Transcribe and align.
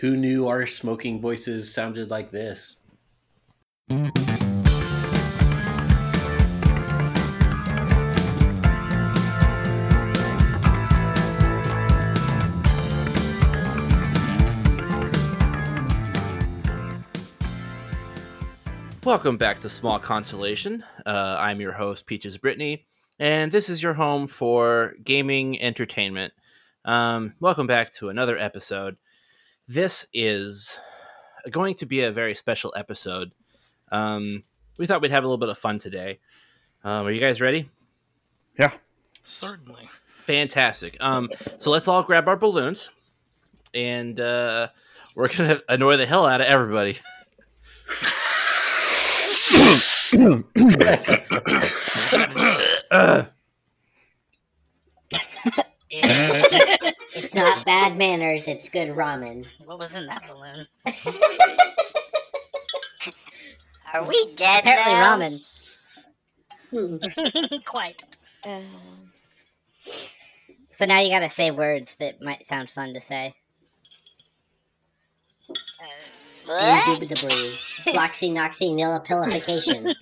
who 0.00 0.16
knew 0.16 0.46
our 0.48 0.66
smoking 0.66 1.20
voices 1.20 1.72
sounded 1.72 2.10
like 2.10 2.30
this? 2.30 2.76
Welcome 19.04 19.38
back 19.38 19.60
to 19.62 19.68
Small 19.68 19.98
Consolation. 19.98 20.84
Uh, 21.04 21.36
I'm 21.38 21.60
your 21.60 21.72
host, 21.72 22.06
Peaches 22.06 22.38
Brittany, 22.38 22.86
and 23.18 23.50
this 23.50 23.68
is 23.68 23.82
your 23.82 23.94
home 23.94 24.28
for 24.28 24.94
gaming 25.02 25.60
entertainment. 25.60 26.32
Um, 26.84 27.34
welcome 27.40 27.66
back 27.66 27.92
to 27.94 28.08
another 28.08 28.38
episode. 28.38 28.96
This 29.70 30.04
is 30.12 30.76
going 31.48 31.76
to 31.76 31.86
be 31.86 32.00
a 32.00 32.10
very 32.10 32.34
special 32.34 32.74
episode. 32.76 33.30
Um, 33.92 34.42
we 34.78 34.88
thought 34.88 35.00
we'd 35.00 35.12
have 35.12 35.22
a 35.22 35.28
little 35.28 35.38
bit 35.38 35.48
of 35.48 35.58
fun 35.58 35.78
today. 35.78 36.18
Um, 36.82 37.06
are 37.06 37.12
you 37.12 37.20
guys 37.20 37.40
ready? 37.40 37.70
Yeah. 38.58 38.72
Certainly. 39.22 39.88
Fantastic. 40.08 40.96
Um, 40.98 41.30
so 41.58 41.70
let's 41.70 41.86
all 41.86 42.02
grab 42.02 42.26
our 42.26 42.34
balloons, 42.34 42.90
and 43.72 44.18
uh, 44.18 44.70
we're 45.14 45.28
gonna 45.28 45.60
annoy 45.68 45.98
the 45.98 46.06
hell 46.06 46.26
out 46.26 46.40
of 46.40 46.48
everybody. 46.48 46.98
Uh, 52.90 53.24
It's 57.24 57.34
not 57.34 57.64
bad 57.64 57.96
manners, 57.96 58.48
it's 58.48 58.68
good 58.68 58.88
ramen. 58.88 59.46
What 59.64 59.78
was 59.78 59.94
in 59.94 60.06
that 60.06 60.22
balloon? 60.26 60.66
Are 63.92 64.04
we 64.04 64.34
dead 64.34 64.60
Apparently 64.64 64.92
now? 64.92 65.18
ramen. 65.18 65.40
Hmm. 66.70 67.56
Quite. 67.66 68.04
So 70.70 70.86
now 70.86 71.00
you 71.00 71.10
gotta 71.10 71.28
say 71.28 71.50
words 71.50 71.96
that 71.96 72.22
might 72.22 72.46
sound 72.46 72.70
fun 72.70 72.94
to 72.94 73.00
say. 73.00 73.34
What? 76.46 76.88
Indubitably. 77.00 77.34
Floxy 77.92 78.30
noxy 78.30 78.72
nilipilification. 78.74 79.94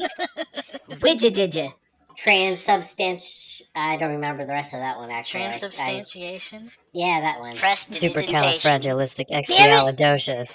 Widgetidja. 1.01 1.73
Transubstanti... 2.17 3.48
I 3.79 3.97
don't 3.97 4.11
remember 4.11 4.45
the 4.45 4.53
rest 4.53 4.75
of 4.75 4.81
that 4.81 4.97
one 4.98 5.11
actually. 5.11 5.43
I- 5.45 5.47
I- 5.47 5.48
Transubstantiation? 5.51 6.71
yeah, 6.93 7.21
that 7.21 7.41
one. 7.41 7.57
Prestidigitation. 7.57 8.35
I 8.37 8.59
Supercalifragilisticexpialidocious. 8.59 10.55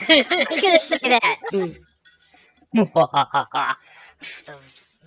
was 0.49 0.61
gonna 0.61 0.77
say 0.79 0.97
that. 1.09 1.35
The 4.45 4.55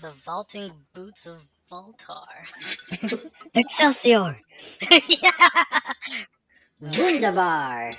the 0.01 0.11
vaulting 0.11 0.73
boots 0.95 1.27
of 1.27 1.37
Voltar. 1.71 3.31
Excelsior! 3.55 4.39
yeah. 4.91 5.31
Wunderbar. 6.81 7.93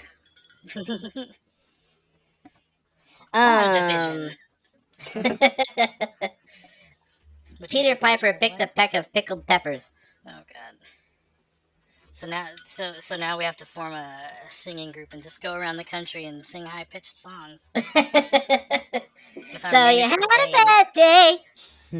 WandaVision. 3.34 4.36
Um, 5.14 5.30
Which 7.60 7.72
Peter 7.72 7.96
Piper 7.96 8.34
picked 8.34 8.62
a 8.62 8.68
peck 8.68 8.94
of 8.94 9.12
pickled 9.14 9.48
peppers. 9.48 9.90
Oh 10.28 10.42
god. 10.54 10.76
So 12.12 12.28
now, 12.28 12.48
so 12.66 12.94
so 12.98 13.16
now 13.16 13.38
we 13.38 13.44
have 13.44 13.56
to 13.58 13.66
form 13.66 13.94
a, 13.94 14.20
a 14.46 14.50
singing 14.50 14.92
group 14.92 15.14
and 15.14 15.22
just 15.24 15.42
go 15.42 15.54
around 15.54 15.78
the 15.78 15.84
country 15.84 16.26
and 16.26 16.46
sing 16.46 16.66
high 16.66 16.86
pitched 16.86 17.14
songs. 17.14 17.72
so 19.58 19.90
you 19.90 20.04
mates 20.04 20.10
had 20.10 20.20
a 20.20 20.52
bad 20.52 20.88
day. 20.94 21.38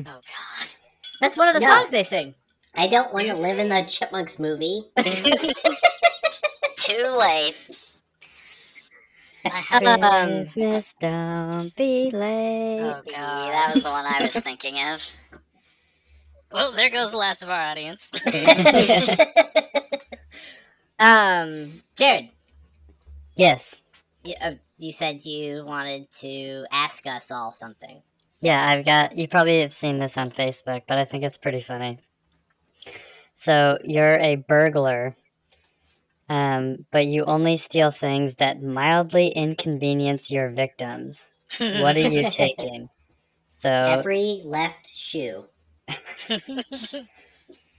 Oh 0.06 0.22
god. 0.22 0.68
That's 1.20 1.38
one 1.38 1.48
of 1.48 1.56
the 1.56 1.62
No. 1.62 1.68
songs 1.68 1.92
they 1.92 2.04
sing. 2.04 2.36
I 2.76 2.88
don't 2.88 3.14
want 3.14 3.28
to 3.30 3.36
live 3.36 3.60
in 3.60 3.70
the 3.70 3.84
Chipmunks 3.88 4.40
movie. 4.40 4.84
Too 6.76 7.18
late. 7.20 7.56
I 9.50 9.60
have. 9.60 9.86
Um, 10.04 10.46
Christmas, 10.46 10.94
don't 11.00 11.76
be 11.76 12.12
late. 12.12 12.80
oh 12.82 13.02
Yeah, 13.06 13.18
god. 13.20 13.52
that 13.52 13.70
was 13.74 13.84
the 13.84 13.90
one 13.90 14.06
I 14.06 14.22
was 14.22 14.38
thinking 14.40 14.76
of. 14.92 15.16
Well, 16.52 16.72
there 16.72 16.90
goes 16.90 17.12
the 17.12 17.18
last 17.18 17.44
of 17.44 17.50
our 17.50 17.62
audience. 17.62 18.12
um, 21.00 21.82
Jared, 21.96 22.30
yes. 23.36 23.82
you, 24.24 24.36
uh, 24.42 24.52
you 24.78 24.94
said 24.94 25.26
you 25.26 25.66
wanted 25.66 26.10
to 26.20 26.66
ask 26.72 27.06
us 27.06 27.32
all 27.32 27.52
something. 27.52 28.02
Yeah, 28.40 28.66
I've 28.70 28.86
got. 28.86 29.18
You 29.18 29.28
probably 29.28 29.62
have 29.62 29.74
seen 29.74 30.00
this 30.00 30.18
on 30.18 30.32
Facebook, 30.32 30.84
but 30.88 30.98
I 30.98 31.06
think 31.06 31.24
it's 31.24 31.38
pretty 31.38 31.62
funny. 31.62 32.00
So 33.36 33.78
you're 33.84 34.20
a 34.20 34.36
burglar, 34.36 35.16
um, 36.30 36.86
but 36.92 37.06
you 37.08 37.26
only 37.26 37.58
steal 37.58 37.92
things 37.92 38.36
that 38.36 38.62
mildly 38.62 39.30
inconvenience 39.30 40.32
your 40.32 40.50
victims. 40.50 41.26
What 41.58 41.96
are 41.98 42.10
you 42.10 42.30
taking? 42.32 42.90
So, 43.50 43.70
Every 43.70 44.42
left 44.44 44.88
shoe. 44.96 45.46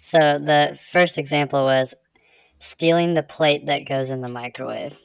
so 0.02 0.38
the 0.38 0.78
first 0.90 1.18
example 1.18 1.64
was 1.64 1.94
stealing 2.60 3.14
the 3.14 3.22
plate 3.22 3.66
that 3.66 3.86
goes 3.86 4.10
in 4.10 4.20
the 4.20 4.28
microwave. 4.28 4.96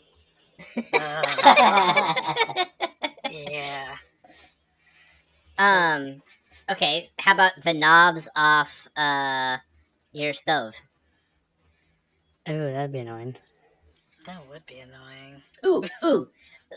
Uh, 0.94 2.36
yeah. 3.30 3.96
um, 5.58 6.22
okay. 6.72 7.10
How 7.20 7.34
about 7.34 7.54
the 7.64 7.74
knobs 7.74 8.30
off 8.36 8.88
uh 8.96 9.58
your 10.12 10.34
stove? 10.34 10.74
Ooh, 12.50 12.72
that'd 12.72 12.92
be 12.92 13.00
annoying. 13.00 13.36
That 14.26 14.48
would 14.50 14.66
be 14.66 14.80
annoying. 14.80 15.42
Ooh, 15.66 15.84
ooh. 16.06 16.28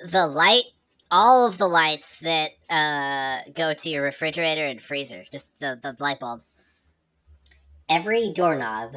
The 0.07 0.27
light, 0.27 0.65
all 1.11 1.47
of 1.47 1.59
the 1.59 1.69
lights 1.69 2.19
that 2.21 2.51
uh 2.71 3.51
go 3.55 3.75
to 3.75 3.89
your 3.89 4.03
refrigerator 4.03 4.67
and 4.67 4.83
freezer, 4.83 5.25
just 5.33 5.47
the 5.61 5.79
the 5.83 5.97
light 6.01 6.21
bulbs. 6.21 6.53
Every 7.89 8.33
doorknob. 8.33 8.97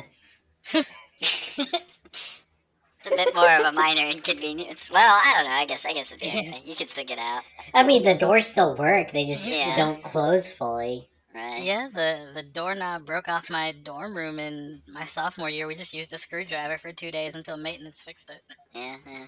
It's 3.01 3.07
a 3.07 3.15
bit 3.15 3.33
more 3.33 3.49
of 3.49 3.65
a 3.65 3.71
minor 3.71 4.03
inconvenience. 4.05 4.91
Well, 4.91 5.19
I 5.23 5.33
don't 5.35 5.45
know. 5.45 5.55
I 5.55 5.65
guess 5.65 5.85
I 5.85 5.93
guess 5.93 6.11
it'd 6.11 6.21
be 6.21 6.27
Yeah. 6.27 6.49
okay. 6.49 6.61
you 6.65 6.75
could 6.75 6.89
stick 6.89 7.11
it 7.11 7.19
out, 7.19 7.43
I 7.73 7.83
mean, 7.83 8.03
the 8.03 8.13
doors 8.15 8.47
still 8.47 8.75
work. 8.75 9.11
They 9.11 9.25
just 9.25 9.45
Yeah. 9.45 9.75
don't 9.75 10.03
close 10.03 10.51
fully. 10.51 11.09
right? 11.33 11.61
Yeah, 11.63 11.87
the 11.93 12.31
the 12.33 12.43
doorknob 12.43 13.05
broke 13.05 13.29
off 13.29 13.49
my 13.49 13.71
dorm 13.71 14.17
room 14.17 14.39
in 14.39 14.81
my 14.87 15.05
sophomore 15.05 15.49
year. 15.49 15.67
We 15.67 15.75
just 15.75 15.93
used 15.93 16.13
a 16.13 16.17
screwdriver 16.17 16.77
for 16.77 16.91
two 16.91 17.11
days 17.11 17.35
until 17.35 17.55
maintenance 17.57 18.03
fixed 18.03 18.29
it. 18.31 18.41
Yeah. 18.73 18.97
yeah. 19.07 19.27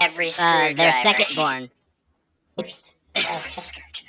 Every 0.00 0.28
Uh, 0.28 0.30
screwdriver. 0.30 0.74
their 0.74 0.92
second 1.02 1.36
born. 1.36 1.70
Every 2.58 2.70
screwdriver. 3.50 4.06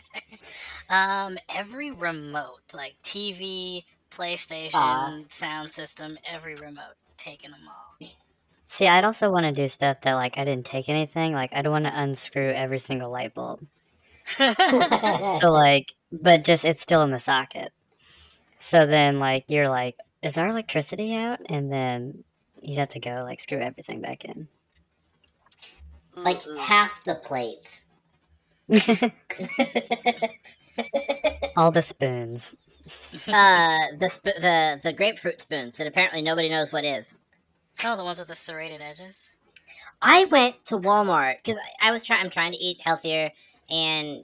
Um, 0.89 1.37
every 1.49 1.91
remote, 1.91 2.73
like 2.73 2.95
TV, 3.01 3.85
PlayStation, 4.09 5.31
sound 5.31 5.71
system, 5.71 6.17
every 6.29 6.55
remote, 6.55 6.95
taking 7.17 7.51
them 7.51 7.61
all. 7.67 8.07
See, 8.67 8.87
I'd 8.87 9.03
also 9.03 9.29
want 9.29 9.45
to 9.45 9.51
do 9.51 9.67
stuff 9.69 10.01
that 10.01 10.13
like 10.13 10.37
I 10.37 10.45
didn't 10.45 10.65
take 10.65 10.89
anything. 10.89 11.33
Like 11.33 11.51
I'd 11.53 11.67
want 11.67 11.85
to 11.85 11.97
unscrew 11.97 12.51
every 12.51 12.79
single 12.79 13.09
light 13.11 13.33
bulb. 13.33 13.65
So 14.37 15.51
like, 15.51 15.93
but 16.11 16.43
just 16.43 16.63
it's 16.65 16.81
still 16.81 17.01
in 17.03 17.11
the 17.11 17.19
socket. 17.19 17.71
So 18.59 18.85
then 18.85 19.19
like 19.19 19.45
you're 19.47 19.69
like, 19.69 19.95
is 20.21 20.37
our 20.37 20.47
electricity 20.47 21.15
out? 21.15 21.39
And 21.49 21.71
then 21.71 22.23
you'd 22.61 22.79
have 22.79 22.89
to 22.89 22.99
go 22.99 23.23
like 23.25 23.39
screw 23.41 23.59
everything 23.59 24.01
back 24.01 24.23
in. 24.25 24.47
Like 26.15 26.41
half 26.59 27.03
the 27.03 27.15
plates. 27.15 27.85
All 31.57 31.71
the 31.71 31.81
spoons. 31.81 32.53
uh, 33.27 33.87
the 33.97 34.09
sp- 34.11 34.37
the 34.39 34.79
the 34.81 34.93
grapefruit 34.93 35.41
spoons 35.41 35.75
that 35.77 35.87
apparently 35.87 36.21
nobody 36.21 36.49
knows 36.49 36.71
what 36.71 36.85
is. 36.85 37.15
oh, 37.83 37.97
the 37.97 38.03
ones 38.03 38.19
with 38.19 38.27
the 38.27 38.35
serrated 38.35 38.81
edges. 38.81 39.35
I 40.01 40.25
went 40.25 40.63
to 40.65 40.77
Walmart 40.77 41.37
because 41.43 41.59
I, 41.81 41.89
I 41.89 41.91
was 41.91 42.03
trying. 42.03 42.23
I'm 42.23 42.31
trying 42.31 42.53
to 42.53 42.57
eat 42.57 42.77
healthier, 42.81 43.31
and 43.69 44.23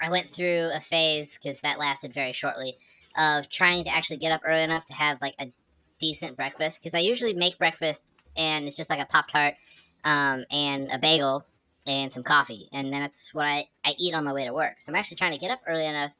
I 0.00 0.10
went 0.10 0.30
through 0.30 0.70
a 0.72 0.80
phase 0.80 1.38
because 1.42 1.60
that 1.60 1.78
lasted 1.78 2.12
very 2.12 2.32
shortly 2.32 2.76
of 3.16 3.48
trying 3.48 3.84
to 3.84 3.94
actually 3.94 4.18
get 4.18 4.32
up 4.32 4.42
early 4.46 4.62
enough 4.62 4.86
to 4.86 4.94
have 4.94 5.20
like 5.20 5.34
a 5.38 5.50
decent 5.98 6.36
breakfast. 6.36 6.80
Because 6.80 6.94
I 6.94 7.00
usually 7.00 7.32
make 7.32 7.58
breakfast 7.58 8.04
and 8.36 8.66
it's 8.66 8.76
just 8.76 8.90
like 8.90 9.00
a 9.00 9.06
pop 9.06 9.30
tart, 9.30 9.54
um, 10.04 10.44
and 10.50 10.90
a 10.92 10.98
bagel 10.98 11.44
and 11.86 12.12
some 12.12 12.22
coffee, 12.22 12.68
and 12.72 12.92
then 12.92 13.00
that's 13.00 13.32
what 13.34 13.46
I 13.46 13.68
I 13.84 13.94
eat 13.98 14.14
on 14.14 14.24
my 14.24 14.32
way 14.32 14.44
to 14.46 14.52
work. 14.52 14.76
So 14.80 14.90
I'm 14.92 14.96
actually 14.96 15.16
trying 15.16 15.32
to 15.32 15.38
get 15.38 15.50
up 15.50 15.60
early 15.66 15.86
enough 15.86 16.12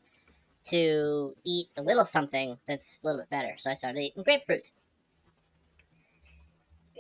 to 0.69 1.35
eat 1.45 1.69
a 1.77 1.83
little 1.83 2.05
something 2.05 2.59
that's 2.67 3.01
a 3.03 3.07
little 3.07 3.21
bit 3.21 3.31
better. 3.31 3.55
So 3.59 3.71
I 3.71 3.75
started 3.75 4.01
eating 4.01 4.25
grapefruits. 4.25 4.73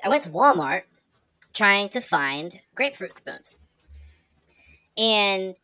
I 0.02 0.08
went 0.08 0.22
to 0.24 0.30
Walmart 0.30 0.82
trying 1.54 1.88
to 1.90 2.00
find 2.00 2.60
grapefruit 2.74 3.16
spoons. 3.16 3.56
And 4.96 5.54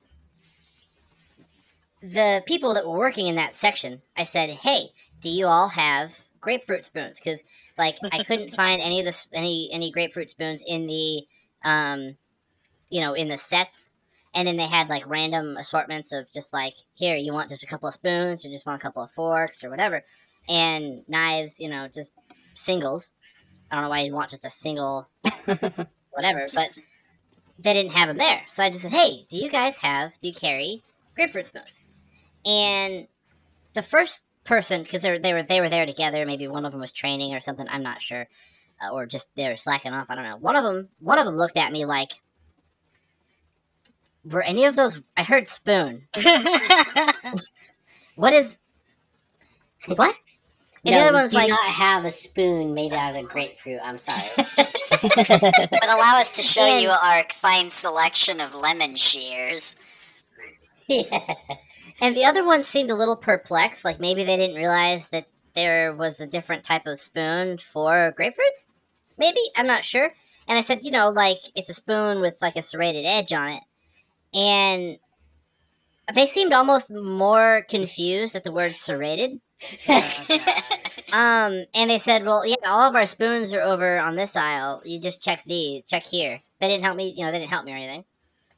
the 2.02 2.42
people 2.46 2.74
that 2.74 2.86
were 2.86 2.96
working 2.96 3.26
in 3.26 3.36
that 3.36 3.54
section, 3.54 4.02
I 4.16 4.24
said, 4.24 4.50
"Hey, 4.50 4.92
do 5.20 5.28
you 5.28 5.46
all 5.46 5.68
have 5.68 6.14
grapefruit 6.40 6.86
spoons?" 6.86 7.18
Because 7.18 7.42
like 7.78 7.96
I 8.12 8.24
couldn't 8.24 8.50
find 8.54 8.80
any 8.80 9.00
of 9.00 9.06
the 9.06 9.24
any 9.32 9.70
any 9.72 9.90
grapefruit 9.90 10.30
spoons 10.30 10.62
in 10.66 10.86
the 10.86 11.26
um, 11.64 12.16
you 12.90 13.00
know, 13.00 13.14
in 13.14 13.28
the 13.28 13.38
sets. 13.38 13.94
And 14.34 14.46
then 14.46 14.56
they 14.56 14.66
had 14.66 14.88
like 14.88 15.08
random 15.08 15.56
assortments 15.56 16.12
of 16.12 16.30
just 16.32 16.52
like, 16.52 16.74
here, 16.94 17.16
you 17.16 17.32
want 17.32 17.50
just 17.50 17.64
a 17.64 17.66
couple 17.66 17.88
of 17.88 17.94
spoons, 17.94 18.44
or 18.44 18.48
just 18.48 18.66
want 18.66 18.80
a 18.80 18.82
couple 18.82 19.02
of 19.02 19.10
forks, 19.10 19.64
or 19.64 19.70
whatever, 19.70 20.04
and 20.48 21.02
knives, 21.08 21.58
you 21.58 21.68
know, 21.68 21.88
just 21.88 22.12
singles. 22.54 23.12
I 23.70 23.74
don't 23.74 23.84
know 23.84 23.90
why 23.90 24.02
you'd 24.02 24.14
want 24.14 24.30
just 24.30 24.44
a 24.44 24.50
single, 24.50 25.08
whatever, 25.44 26.46
but 26.54 26.78
they 27.58 27.74
didn't 27.74 27.92
have 27.92 28.08
them 28.08 28.18
there. 28.18 28.42
So 28.48 28.62
I 28.62 28.70
just 28.70 28.82
said, 28.82 28.92
hey, 28.92 29.26
do 29.28 29.36
you 29.36 29.50
guys 29.50 29.78
have, 29.78 30.16
do 30.20 30.28
you 30.28 30.34
carry 30.34 30.82
grapefruit 31.16 31.48
spoons? 31.48 31.80
And 32.46 33.08
the 33.74 33.82
first 33.82 34.24
person, 34.44 34.82
because 34.82 35.02
they 35.02 35.10
were, 35.10 35.18
they 35.18 35.32
were 35.32 35.42
they 35.42 35.60
were 35.60 35.68
there 35.68 35.86
together, 35.86 36.24
maybe 36.26 36.48
one 36.48 36.64
of 36.64 36.72
them 36.72 36.80
was 36.80 36.92
training 36.92 37.34
or 37.34 37.40
something, 37.40 37.66
I'm 37.68 37.82
not 37.82 38.02
sure, 38.02 38.28
uh, 38.82 38.90
or 38.92 39.06
just 39.06 39.28
they 39.36 39.48
were 39.48 39.56
slacking 39.56 39.92
off. 39.92 40.06
I 40.08 40.14
don't 40.14 40.24
know. 40.24 40.36
One 40.36 40.56
of 40.56 40.64
them, 40.64 40.88
one 41.00 41.18
of 41.18 41.26
them 41.26 41.36
looked 41.36 41.56
at 41.56 41.72
me 41.72 41.84
like, 41.84 42.10
were 44.24 44.42
any 44.42 44.64
of 44.66 44.76
those? 44.76 45.00
I 45.16 45.22
heard 45.22 45.48
spoon. 45.48 46.08
What 48.16 48.34
is? 48.34 48.58
What? 49.86 50.14
And 50.84 50.92
no, 50.94 50.98
the 51.00 51.04
other 51.06 51.12
one's 51.14 51.30
do 51.30 51.38
like, 51.38 51.48
not 51.48 51.60
have 51.62 52.04
a 52.04 52.10
spoon 52.10 52.74
made 52.74 52.92
out 52.92 53.16
of 53.16 53.26
grapefruit. 53.28 53.80
I'm 53.82 53.96
sorry. 53.96 54.28
But 55.02 55.88
allow 55.88 56.18
us 56.20 56.30
to 56.32 56.42
show 56.42 56.60
And- 56.62 56.82
you 56.82 56.90
our 56.90 57.24
fine 57.32 57.70
selection 57.70 58.40
of 58.42 58.54
lemon 58.54 58.96
shears. 58.96 59.76
And 62.00 62.16
the 62.16 62.24
other 62.24 62.44
one 62.44 62.62
seemed 62.62 62.90
a 62.90 62.94
little 62.94 63.16
perplexed, 63.16 63.84
like 63.84 64.00
maybe 64.00 64.24
they 64.24 64.36
didn't 64.36 64.56
realize 64.56 65.08
that 65.08 65.26
there 65.54 65.92
was 65.92 66.20
a 66.20 66.26
different 66.26 66.64
type 66.64 66.86
of 66.86 67.00
spoon 67.00 67.58
for 67.58 68.14
grapefruits. 68.18 68.66
Maybe 69.18 69.40
I'm 69.56 69.66
not 69.66 69.84
sure. 69.84 70.14
And 70.48 70.56
I 70.56 70.62
said, 70.62 70.84
you 70.84 70.90
know, 70.90 71.10
like 71.10 71.38
it's 71.54 71.70
a 71.70 71.74
spoon 71.74 72.20
with 72.20 72.40
like 72.40 72.56
a 72.56 72.62
serrated 72.62 73.04
edge 73.04 73.32
on 73.32 73.50
it, 73.50 73.62
and 74.34 74.98
they 76.14 76.26
seemed 76.26 76.52
almost 76.52 76.90
more 76.90 77.66
confused 77.68 78.34
at 78.34 78.44
the 78.44 78.52
word 78.52 78.72
serrated. 78.72 79.40
Um, 81.12 81.64
and 81.74 81.90
they 81.90 81.98
said, 81.98 82.24
well, 82.24 82.46
yeah, 82.46 82.56
all 82.66 82.88
of 82.88 82.94
our 82.94 83.06
spoons 83.06 83.52
are 83.52 83.62
over 83.62 83.98
on 83.98 84.16
this 84.16 84.36
aisle. 84.36 84.82
You 84.84 85.00
just 85.00 85.22
check 85.22 85.42
these, 85.44 85.84
check 85.84 86.04
here. 86.04 86.40
They 86.60 86.68
didn't 86.68 86.84
help 86.84 86.96
me, 86.96 87.12
you 87.16 87.24
know, 87.24 87.32
they 87.32 87.38
didn't 87.38 87.50
help 87.50 87.64
me 87.64 87.72
or 87.72 87.76
anything. 87.76 88.04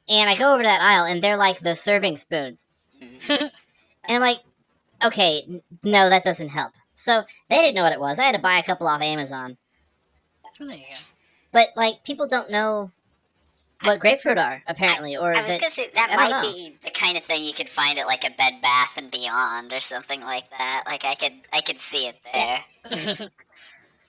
And 0.09 0.29
I 0.29 0.35
go 0.35 0.53
over 0.53 0.61
to 0.61 0.67
that 0.67 0.81
aisle, 0.81 1.05
and 1.05 1.21
they're 1.21 1.37
like 1.37 1.59
the 1.59 1.75
serving 1.75 2.17
spoons. 2.17 2.67
and 3.29 3.51
I'm 4.07 4.21
like, 4.21 4.39
okay, 5.03 5.43
n- 5.47 5.61
no, 5.83 6.09
that 6.09 6.23
doesn't 6.23 6.49
help. 6.49 6.73
So 6.95 7.23
they 7.49 7.57
didn't 7.57 7.75
know 7.75 7.83
what 7.83 7.93
it 7.93 7.99
was. 7.99 8.19
I 8.19 8.23
had 8.23 8.35
to 8.35 8.41
buy 8.41 8.57
a 8.57 8.63
couple 8.63 8.87
off 8.87 9.01
Amazon. 9.01 9.57
there 10.59 10.69
you 10.69 10.83
go. 10.89 10.95
But 11.51 11.69
like, 11.75 12.03
people 12.03 12.27
don't 12.27 12.49
know 12.49 12.91
what 13.83 13.99
grapefruit 13.99 14.37
are 14.37 14.63
apparently, 14.67 15.17
or 15.17 15.35
I 15.35 15.41
was 15.41 15.51
that 15.51 15.59
gonna 15.59 15.69
say 15.69 15.89
that 15.93 16.09
I 16.11 16.15
might 16.15 16.29
know. 16.29 16.41
be 16.41 16.75
the 16.83 16.91
kind 16.91 17.17
of 17.17 17.23
thing 17.23 17.43
you 17.43 17.53
could 17.53 17.67
find 17.69 17.99
at 17.99 18.07
like 18.07 18.23
a 18.23 18.31
Bed 18.31 18.53
Bath 18.61 18.97
and 18.97 19.11
Beyond 19.11 19.73
or 19.73 19.79
something 19.79 20.21
like 20.21 20.49
that. 20.51 20.83
Like 20.85 21.03
I 21.03 21.15
could, 21.15 21.33
I 21.51 21.61
could 21.61 21.79
see 21.79 22.07
it 22.07 22.17
there. 22.33 23.29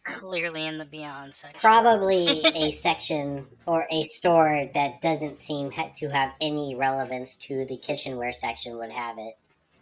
Clearly 0.04 0.66
in 0.66 0.78
the 0.78 0.84
Beyond 0.84 1.34
section. 1.34 1.58
Probably 1.60 2.26
a 2.54 2.70
section 2.72 3.46
or 3.66 3.86
a 3.90 4.04
store 4.04 4.68
that 4.74 5.00
doesn't 5.00 5.38
seem 5.38 5.70
ha- 5.72 5.90
to 5.96 6.08
have 6.10 6.32
any 6.40 6.74
relevance 6.74 7.36
to 7.36 7.64
the 7.64 7.76
kitchenware 7.78 8.32
section 8.32 8.76
would 8.78 8.92
have 8.92 9.16
it. 9.18 9.36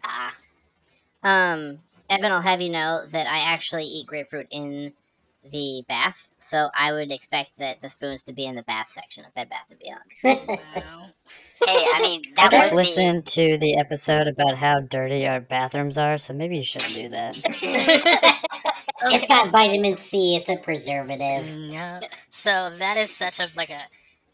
Ah, 0.04 0.36
Um, 1.22 1.80
Evan, 2.08 2.30
I'll 2.32 2.40
have 2.40 2.60
you 2.60 2.70
know 2.70 3.04
that 3.10 3.26
I 3.26 3.38
actually 3.40 3.84
eat 3.84 4.06
grapefruit 4.06 4.46
in 4.50 4.92
the 5.50 5.84
bath, 5.88 6.28
so 6.38 6.70
I 6.78 6.92
would 6.92 7.10
expect 7.10 7.58
that 7.58 7.82
the 7.82 7.88
spoons 7.88 8.22
to 8.24 8.32
be 8.32 8.46
in 8.46 8.54
the 8.54 8.62
bath 8.62 8.90
section 8.90 9.24
of 9.24 9.34
Bed 9.34 9.48
Bath 9.48 9.66
and 9.70 9.78
Beyond. 9.80 10.58
Wow. 10.76 11.06
hey, 11.66 11.84
I 11.94 12.00
mean 12.00 12.22
I 12.38 12.48
that 12.48 12.50
just 12.52 12.74
was 12.76 12.86
the 12.88 12.96
listened 12.96 13.26
to 13.26 13.58
the 13.58 13.76
episode 13.76 14.28
about 14.28 14.56
how 14.58 14.78
dirty 14.80 15.26
our 15.26 15.40
bathrooms 15.40 15.98
are, 15.98 16.16
so 16.18 16.32
maybe 16.32 16.58
you 16.58 16.64
shouldn't 16.64 16.94
do 16.94 17.08
that. 17.08 18.38
It's 19.06 19.26
got 19.26 19.50
vitamin 19.50 19.96
C. 19.96 20.36
It's 20.36 20.48
a 20.48 20.56
preservative. 20.56 21.46
No. 21.70 22.00
So 22.30 22.70
that 22.70 22.96
is 22.96 23.10
such 23.14 23.40
a 23.40 23.48
like 23.56 23.70
a 23.70 23.82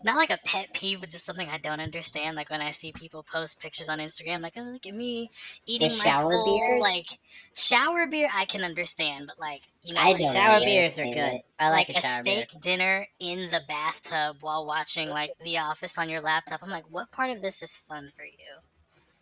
not 0.05 0.15
like 0.17 0.31
a 0.31 0.39
pet 0.45 0.73
peeve, 0.73 1.01
but 1.01 1.11
just 1.11 1.25
something 1.25 1.49
I 1.49 1.59
don't 1.59 1.81
understand. 1.81 2.37
Like 2.37 2.51
when 2.51 2.61
I 2.61 2.71
see 2.71 2.93
people 2.93 3.25
post 3.25 3.61
pictures 3.61 3.89
on 3.89 3.99
Instagram, 3.99 4.41
like, 4.43 4.53
"Oh, 4.57 4.61
look 4.63 4.87
at 4.87 4.95
me 4.95 5.29
eating 5.67 5.89
my 5.99 6.05
shower 6.05 6.31
full 6.31 6.57
beers? 6.59 6.81
like 6.81 7.07
shower 7.55 8.07
beer." 8.07 8.29
I 8.33 8.45
can 8.45 8.63
understand, 8.63 9.27
but 9.27 9.41
like 9.41 9.63
you 9.83 9.95
know, 9.95 10.01
I 10.01 10.11
a 10.11 10.19
don't 10.19 10.21
Sour 10.33 10.43
Yeah, 10.51 10.57
steak- 10.59 10.65
beers 10.67 10.99
are 11.01 11.05
good. 11.15 11.41
I 11.59 11.71
like, 11.71 11.89
like 11.89 11.97
a 11.97 11.99
a 11.99 12.03
sour 12.03 12.23
beer. 12.23 12.45
steak 12.47 12.61
dinner 12.61 13.07
in 13.19 13.51
the 13.51 13.61
bathtub 13.67 14.37
while 14.41 14.65
watching 14.65 15.09
like 15.11 15.33
The 15.45 15.59
Office 15.59 15.99
on 15.99 16.09
your 16.09 16.21
laptop. 16.21 16.61
I'm 16.63 16.71
like, 16.71 16.85
what 16.91 17.11
part 17.11 17.31
of 17.31 17.43
this 17.43 17.61
is 17.63 17.77
fun 17.77 18.09
for 18.09 18.25
you? 18.25 18.63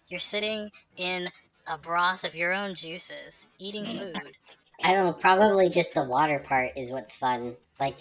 You're 0.09 0.21
sitting 0.21 0.71
in 0.97 1.31
a 1.67 1.79
broth 1.79 2.23
of 2.23 2.35
your 2.37 2.53
own 2.53 2.75
juices, 2.75 3.49
eating 3.59 3.85
food. 3.99 4.37
I 4.85 4.93
don't 4.93 5.07
know. 5.07 5.13
Probably 5.13 5.69
just 5.69 5.95
the 5.95 6.05
water 6.05 6.39
part 6.39 6.73
is 6.77 6.91
what's 6.91 7.15
fun. 7.17 7.57
Like, 7.81 7.97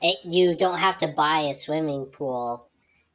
it, 0.00 0.18
you 0.24 0.54
don't 0.56 0.78
have 0.78 0.98
to 0.98 1.08
buy 1.08 1.40
a 1.40 1.54
swimming 1.54 2.06
pool 2.06 2.68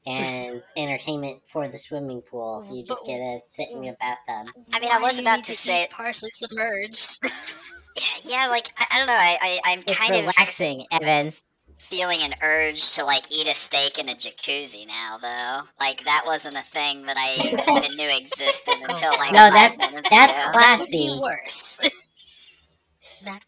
and 0.06 0.64
entertainment 0.78 1.42
for 1.48 1.68
the 1.68 1.78
swimming 1.78 2.22
pool. 2.22 2.66
You 2.72 2.84
just 2.84 3.02
But- 3.04 3.08
get 3.08 3.18
to 3.18 3.40
sit 3.46 3.70
in 3.72 3.84
your 3.84 3.96
bathtub. 4.00 4.54
I 4.74 4.80
mean, 4.80 4.92
I 4.92 5.00
was 5.00 5.20
about 5.20 5.44
to 5.46 5.56
say- 5.56 5.88
partially 5.92 6.30
submerged. 6.32 7.20
yeah, 8.24 8.48
like 8.48 8.70
I, 8.78 8.86
I 8.92 8.98
don't 9.00 9.08
know. 9.08 9.14
I, 9.14 9.38
I 9.42 9.60
I'm 9.66 9.80
It's 9.80 9.98
kind 9.98 10.16
of 10.16 10.22
relaxing, 10.22 10.86
Evan. 10.92 11.34
feeling 11.78 12.20
an 12.22 12.36
urge 12.42 12.94
to 12.94 13.04
like 13.04 13.30
eat 13.32 13.48
a 13.48 13.56
steak 13.56 14.00
in 14.00 14.08
a 14.10 14.14
jacuzzi 14.14 14.88
now, 14.88 15.18
though. 15.22 15.60
Like 15.80 16.04
that 16.06 16.24
wasn't 16.26 16.56
a 16.56 16.62
thing 16.62 17.06
that 17.06 17.18
I 17.18 17.48
even 17.50 17.98
knew 17.98 18.10
existed 18.18 18.76
until 18.88 19.12
like 19.18 19.34
No, 19.34 19.50
that's- 19.52 19.78
that's 19.78 19.92
ago. 20.00 20.08
class- 20.08 20.32
that 20.32 20.52
Classy. 20.54 21.20
worse. 21.22 21.80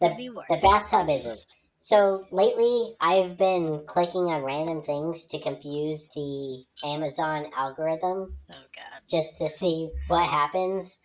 The, 0.00 0.14
be 0.16 0.30
worse. 0.30 0.46
the 0.48 0.56
bathtub 0.62 1.08
isn't. 1.08 1.46
So 1.80 2.26
lately, 2.30 2.94
I've 3.00 3.36
been 3.36 3.84
clicking 3.86 4.26
on 4.26 4.42
random 4.42 4.82
things 4.82 5.24
to 5.26 5.40
confuse 5.40 6.08
the 6.14 6.64
Amazon 6.84 7.50
algorithm 7.56 8.36
oh 8.50 8.54
god. 8.74 9.02
just 9.08 9.38
to 9.38 9.48
see 9.48 9.90
what 10.08 10.28
happens. 10.28 10.98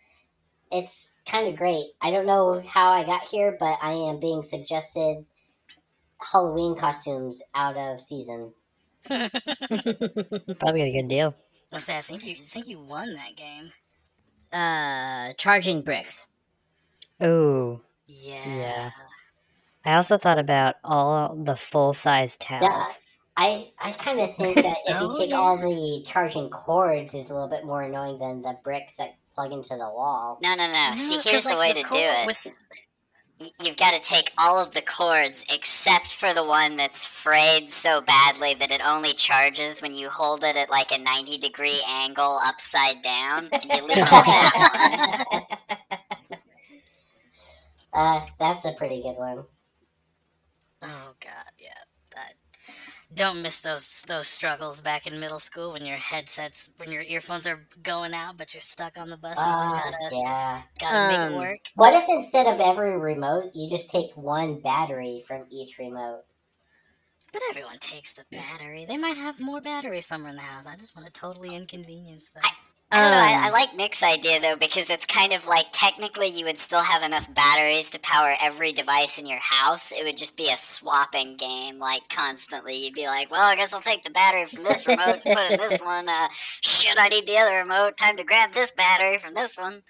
It's 0.70 1.12
kind 1.26 1.48
of 1.48 1.56
great. 1.56 1.86
I 2.02 2.10
don't 2.10 2.26
know 2.26 2.60
how 2.60 2.90
I 2.90 3.04
got 3.04 3.22
here, 3.24 3.56
but 3.58 3.78
I 3.82 3.92
am 3.92 4.20
being 4.20 4.42
suggested 4.42 5.26
Halloween 6.32 6.76
costumes 6.76 7.42
out 7.54 7.76
of 7.78 8.00
season. 8.00 8.54
Probably 9.08 10.82
a 10.82 10.92
good 10.92 11.08
deal. 11.08 11.34
I 11.72 11.78
say 11.78 11.96
I 11.98 12.00
think 12.00 12.24
you 12.24 12.34
I 12.36 12.40
think 12.40 12.66
you 12.66 12.80
won 12.80 13.14
that 13.14 13.36
game. 13.36 13.72
Uh, 14.52 15.32
charging 15.34 15.82
bricks. 15.82 16.26
Ooh. 17.22 17.82
Yeah. 18.06 18.56
Yeah. 18.56 18.90
I 19.84 19.96
also 19.96 20.18
thought 20.18 20.38
about 20.38 20.76
all 20.84 21.36
the 21.36 21.56
full 21.56 21.92
size 21.92 22.36
towels. 22.38 22.64
Yeah, 22.64 22.86
I 23.36 23.70
I 23.80 23.92
kind 23.92 24.20
of 24.20 24.34
think 24.36 24.56
that 24.56 24.76
if 24.86 25.00
you 25.00 25.08
Oh, 25.12 25.18
take 25.18 25.30
yeah. 25.30 25.36
all 25.36 25.56
the 25.58 26.02
charging 26.06 26.50
cords, 26.50 27.14
is 27.14 27.30
a 27.30 27.34
little 27.34 27.48
bit 27.48 27.64
more 27.64 27.82
annoying 27.82 28.18
than 28.18 28.42
the 28.42 28.58
bricks 28.64 28.96
that 28.96 29.14
plug 29.34 29.52
into 29.52 29.70
the 29.76 29.88
wall. 29.90 30.38
No, 30.42 30.54
no, 30.54 30.66
no. 30.66 30.94
See, 30.96 31.14
'cause, 31.16 31.24
here's 31.24 31.44
the 31.44 31.50
like, 31.54 31.76
way 31.76 31.82
to 31.82 31.88
do 31.88 31.96
it. 31.98 32.26
With, 32.26 32.66
You've 33.60 33.76
got 33.76 33.92
to 33.92 34.00
take 34.00 34.32
all 34.38 34.58
of 34.58 34.72
the 34.72 34.80
cords 34.80 35.44
except 35.52 36.06
for 36.10 36.32
the 36.32 36.42
one 36.42 36.76
that's 36.76 37.04
frayed 37.06 37.70
so 37.70 38.00
badly 38.00 38.54
that 38.54 38.70
it 38.70 38.80
only 38.82 39.12
charges 39.12 39.82
when 39.82 39.92
you 39.92 40.08
hold 40.08 40.42
it 40.42 40.56
at 40.56 40.70
like 40.70 40.90
a 40.90 40.98
90 40.98 41.36
degree 41.36 41.82
angle 41.86 42.38
upside 42.46 43.02
down. 43.02 43.50
And 43.52 43.64
you 43.66 43.82
leave 43.86 43.96
that 43.98 45.26
one. 45.78 45.98
Uh, 47.96 48.24
that's 48.38 48.64
a 48.64 48.74
pretty 48.74 49.02
good 49.02 49.16
one. 49.16 49.44
oh 50.82 51.14
god, 51.20 51.52
yeah. 51.58 51.74
That 52.14 52.34
don't 53.14 53.42
miss 53.42 53.60
those 53.60 54.02
those 54.08 54.28
struggles 54.28 54.80
back 54.80 55.06
in 55.06 55.20
middle 55.20 55.38
school 55.38 55.72
when 55.72 55.84
your 55.86 55.98
headsets 55.98 56.70
when 56.78 56.90
your 56.92 57.02
earphones 57.02 57.46
are 57.46 57.66
going 57.82 58.14
out 58.14 58.36
but 58.36 58.54
you're 58.54 58.60
stuck 58.60 58.98
on 58.98 59.10
the 59.10 59.16
bus. 59.18 59.46
You 59.46 59.54
just 59.56 59.74
Ah, 59.74 59.76
gotta 59.76 59.98
yeah. 60.10 60.62
gotta 60.80 61.00
make 61.00 61.22
Um, 61.26 61.32
it 61.32 61.32
work. 61.34 61.60
What 61.74 61.94
if 61.94 62.08
instead 62.08 62.46
of 62.46 62.60
every 62.60 62.96
remote, 62.98 63.52
you 63.54 63.70
just 63.70 63.90
take 63.90 64.12
one 64.16 64.60
battery 64.60 65.20
from 65.26 65.46
each 65.50 65.78
remote? 65.78 66.24
But 67.32 67.42
everyone 67.50 67.78
takes 67.78 68.12
the 68.12 68.24
battery. 68.32 68.84
They 68.84 68.96
might 68.96 69.16
have 69.16 69.38
more 69.38 69.60
batteries 69.60 70.06
somewhere 70.06 70.30
in 70.30 70.36
the 70.36 70.42
house. 70.42 70.66
I 70.66 70.74
just 70.74 70.96
want 70.96 71.06
to 71.06 71.12
totally 71.12 71.54
inconvenience 71.54 72.30
them. 72.30 72.56
I 72.92 73.00
don't 73.00 73.10
know. 73.10 73.18
I, 73.18 73.48
I 73.48 73.48
Um, 73.48 73.50
like 73.50 73.74
Nick's 73.74 74.02
idea 74.02 74.40
though 74.40 74.56
because 74.56 74.88
it's 74.90 75.04
kind 75.06 75.32
of 75.32 75.46
like 75.46 75.66
technically 75.72 76.28
you 76.28 76.44
would 76.46 76.56
still 76.56 76.82
have 76.82 77.02
enough 77.02 77.32
batteries 77.34 77.90
to 77.90 78.00
power 78.00 78.34
every 78.40 78.72
device 78.72 79.18
in 79.18 79.26
your 79.26 79.40
house. 79.40 79.92
It 79.92 80.04
would 80.04 80.16
just 80.16 80.36
be 80.36 80.50
a 80.50 80.56
swapping 80.56 81.36
game, 81.36 81.78
like 81.78 82.08
constantly. 82.08 82.74
You'd 82.76 82.94
be 82.94 83.06
like, 83.06 83.30
"Well, 83.30 83.42
I 83.50 83.56
guess 83.56 83.74
I'll 83.74 83.80
take 83.80 84.02
the 84.04 84.10
battery 84.10 84.46
from 84.46 84.62
this 84.62 84.86
remote 84.86 85.20
to 85.22 85.28
put 85.28 85.46
in 85.50 85.56
this 85.56 85.80
one. 85.82 86.08
Uh, 86.08 86.28
shit, 86.32 86.96
I 86.98 87.08
need 87.08 87.26
the 87.26 87.38
other 87.38 87.56
remote. 87.58 87.96
Time 87.98 88.16
to 88.18 88.24
grab 88.24 88.52
this 88.52 88.70
battery 88.70 89.18
from 89.18 89.34
this 89.34 89.58
one." 89.58 89.82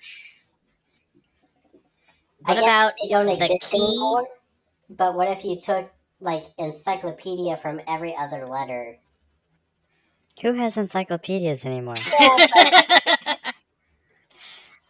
I 2.46 2.54
What 2.54 2.58
guess 2.58 2.72
about 2.72 2.94
they 3.02 3.08
don't 3.10 3.28
exist 3.28 3.74
key? 3.74 3.78
anymore. 3.78 4.26
But 4.90 5.14
what 5.14 5.28
if 5.28 5.44
you 5.44 5.60
took 5.60 5.92
like 6.20 6.44
encyclopedia 6.58 7.56
from 7.56 7.80
every 7.86 8.16
other 8.16 8.46
letter? 8.46 8.96
Who 10.42 10.52
has 10.54 10.76
encyclopedias 10.76 11.64
anymore? 11.64 11.94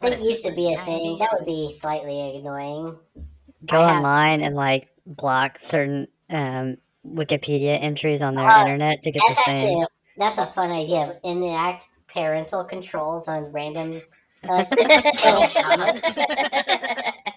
That 0.00 0.20
used 0.22 0.44
to 0.44 0.52
be 0.52 0.72
a 0.72 0.78
thing. 0.84 1.16
That 1.18 1.28
would 1.32 1.46
be 1.46 1.72
slightly 1.72 2.36
annoying. 2.38 2.96
Go 3.64 3.76
I 3.76 3.94
have- 3.94 4.04
online 4.04 4.42
and 4.42 4.54
like 4.54 4.88
block 5.06 5.58
certain 5.62 6.08
um, 6.30 6.76
Wikipedia 7.06 7.80
entries 7.80 8.20
on 8.22 8.34
their 8.34 8.48
Uh, 8.48 8.50
internet 8.50 9.02
to 9.04 9.10
get 9.10 9.22
That's 9.26 9.44
the 9.44 9.50
actually 9.50 9.66
same. 9.74 9.82
a, 9.82 9.86
that's 10.16 10.38
a 10.38 10.46
fun 10.46 10.70
idea. 10.70 11.18
Enact 11.24 11.88
parental 12.08 12.64
controls 12.64 13.28
on 13.28 13.52
random. 13.52 14.02
Uh, 14.48 14.64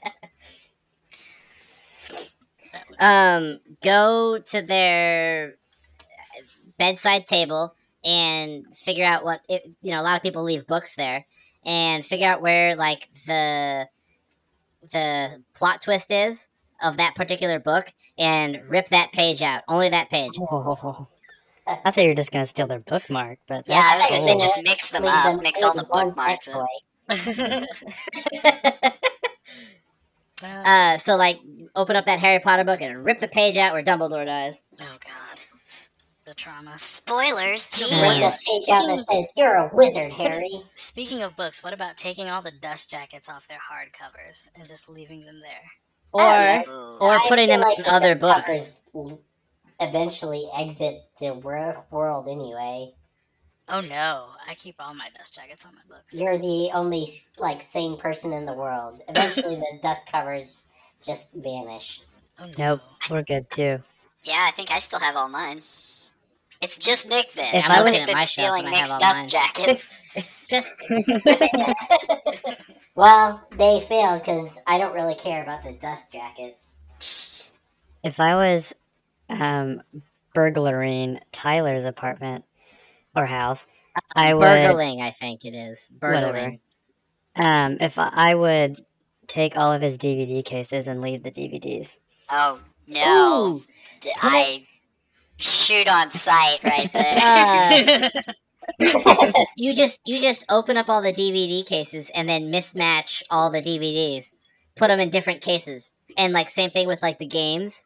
um, 3.00 3.60
go 3.82 4.40
to 4.52 4.62
their 4.62 5.56
bedside 6.78 7.28
table 7.28 7.74
and 8.04 8.66
figure 8.76 9.06
out 9.06 9.24
what 9.24 9.42
it, 9.50 9.64
you 9.82 9.92
know. 9.92 10.02
A 10.02 10.04
lot 10.04 10.16
of 10.18 10.22
people 10.24 10.44
leave 10.44 10.68
books 10.68 10.96
there, 10.96 11.26
and 11.66 12.06
figure 12.06 12.28
out 12.28 12.42
where 12.42 12.76
like 12.76 13.08
the 13.26 13.88
the 14.92 15.44
plot 15.54 15.82
twist 15.82 16.12
is 16.12 16.50
of 16.82 16.98
that 16.98 17.16
particular 17.16 17.60
book, 17.60 17.92
and 18.18 18.60
rip 18.70 18.90
that 18.90 19.12
page 19.12 19.42
out. 19.42 19.64
Only 19.68 19.90
that 19.90 20.10
page. 20.10 20.32
Oh. 20.40 21.08
I 21.86 21.92
thought 21.92 22.04
you 22.04 22.10
were 22.10 22.16
just 22.16 22.32
gonna 22.32 22.48
steal 22.48 22.66
their 22.68 22.80
bookmark, 22.80 23.38
but 23.48 23.68
Yeah, 23.68 23.76
I 23.84 23.98
was 23.98 24.10
that's 24.10 24.26
gonna 24.26 24.40
say 24.40 24.46
just 24.46 24.58
mix 24.64 24.90
them 24.90 25.04
leave 25.04 25.12
up, 25.14 25.26
them 25.26 25.40
mix 25.44 25.62
all 25.62 25.74
the 25.76 25.84
bookmarks 25.84 26.48
in. 26.48 26.56
exploit. 26.56 27.68
Well, 30.42 30.66
Uh, 30.66 30.98
so 30.98 31.16
like, 31.18 31.38
open 31.76 31.96
up 31.98 32.06
that 32.06 32.20
Harry 32.20 32.40
Potter 32.40 32.64
book 32.64 32.80
and 32.82 33.04
rip 33.04 33.20
the 33.20 33.28
page 33.28 33.58
out 33.58 33.74
where 33.74 33.84
Dumbledore 33.84 34.26
dies. 34.26 34.62
oh 34.80 34.98
god, 35.06 35.42
the 36.30 36.36
trauma. 36.36 36.78
Spoilers, 36.78 37.68
Rip 37.82 37.90
jeez. 37.90 38.38
page 38.48 39.06
says, 39.06 39.26
"You're 39.36 39.56
a 39.56 39.70
wizard, 39.74 40.12
Harry." 40.22 40.62
Speaking 40.76 41.24
of 41.24 41.36
books, 41.36 41.64
what 41.64 41.74
about 41.74 41.98
taking 41.98 42.30
all 42.30 42.42
the 42.42 42.52
dust 42.52 42.90
jackets 42.90 43.28
off 43.28 43.48
their 43.48 43.58
hardcovers 43.58 44.48
and 44.56 44.68
just 44.68 44.90
leaving 44.90 45.26
them 45.26 45.42
there? 45.42 45.72
Or 46.14 47.02
or 47.02 47.14
I 47.16 47.26
putting 47.28 47.48
them 47.48 47.62
like 47.62 47.78
in 47.80 47.84
the 47.84 47.92
other 47.92 48.16
books. 48.16 48.82
Eventually, 49.80 50.48
exit 50.56 51.04
the 51.20 51.34
world 51.34 52.28
anyway. 52.28 52.94
Oh 53.68 53.82
no, 53.82 54.28
I 54.48 54.54
keep 54.56 54.76
all 54.80 54.94
my 54.94 55.10
dust 55.18 55.36
jackets 55.36 55.66
on 55.66 55.74
my 55.76 55.96
books. 55.96 56.20
You're 56.20 56.38
the 56.38 56.70
only 56.74 57.08
like 57.38 57.62
sane 57.62 57.98
person 57.98 58.34
in 58.34 58.46
the 58.46 58.54
world. 58.54 59.02
Eventually, 59.10 59.56
the 59.56 59.80
dust 59.82 60.06
covers 60.06 60.66
just 61.04 61.34
vanish. 61.34 62.02
Oh 62.40 62.46
no. 62.46 62.52
Nope, 62.58 62.82
we're 63.10 63.24
good 63.24 63.50
too. 63.50 63.80
Yeah, 64.24 64.46
I 64.48 64.52
think 64.52 64.72
I 64.72 64.80
still 64.80 65.00
have 65.00 65.16
all 65.16 65.30
mine. 65.30 65.62
It's 66.62 66.78
just 66.78 67.08
Nick 67.10 67.32
then. 67.34 67.56
If 67.56 67.70
I'm 67.70 67.82
I 67.82 67.84
was- 67.92 68.04
been 68.04 68.14
my 68.16 68.26
stealing 68.26 68.66
and 68.66 68.72
Nick's 68.76 68.90
dust 68.98 69.20
mine. 69.20 69.28
jackets. 69.28 69.94
It's 70.16 70.48
just 70.48 70.68
Well, 72.96 73.48
they 73.52 73.80
failed 73.82 74.20
because 74.22 74.60
I 74.68 74.78
don't 74.78 74.94
really 74.94 75.16
care 75.16 75.42
about 75.44 75.64
the 75.64 75.74
dust 75.74 76.06
jackets. 76.12 76.76
If 78.04 78.20
I 78.20 78.36
was 78.36 78.74
um, 79.30 79.82
burglaring 80.34 81.20
Tyler's 81.32 81.86
apartment 81.86 82.44
or 83.16 83.26
house, 83.26 83.68
I 84.16 84.34
would. 84.34 84.42
burgling. 84.44 85.02
I 85.02 85.12
think 85.12 85.46
it 85.46 85.54
is 85.54 85.90
burgling. 85.92 86.60
Um, 87.36 87.78
if 87.80 87.98
I, 88.00 88.10
I 88.14 88.36
would 88.36 88.84
take 89.28 89.56
all 89.56 89.72
of 89.72 89.82
his 89.82 89.98
DVD 89.98 90.44
cases 90.44 90.88
and 90.88 91.02
leave 91.02 91.24
the 91.24 91.32
DVDs. 91.32 91.98
Oh 92.30 92.60
no! 92.88 93.60
Ooh, 93.60 93.64
D- 94.02 94.12
I 94.22 94.66
shoot 95.40 95.88
on 95.88 96.12
sight 96.12 96.60
right 96.64 96.92
there. 98.12 98.12
uh, 98.96 99.44
you 99.58 99.74
just 99.74 100.00
you 100.06 100.22
just 100.22 100.46
open 100.50 100.78
up 100.78 100.90
all 100.90 101.02
the 101.02 101.14
DVD 101.14 101.66
cases 101.66 102.10
and 102.14 102.28
then 102.30 102.52
mismatch 102.52 103.24
all 103.30 103.50
the 103.52 103.62
DVDs, 103.62 104.34
put 104.76 104.90
them 104.90 105.00
in 105.00 105.10
different 105.10 105.42
cases, 105.42 105.92
and 106.18 106.34
like 106.34 106.50
same 106.50 106.70
thing 106.70 106.88
with 106.88 107.02
like 107.02 107.20
the 107.20 107.26
games. 107.26 107.84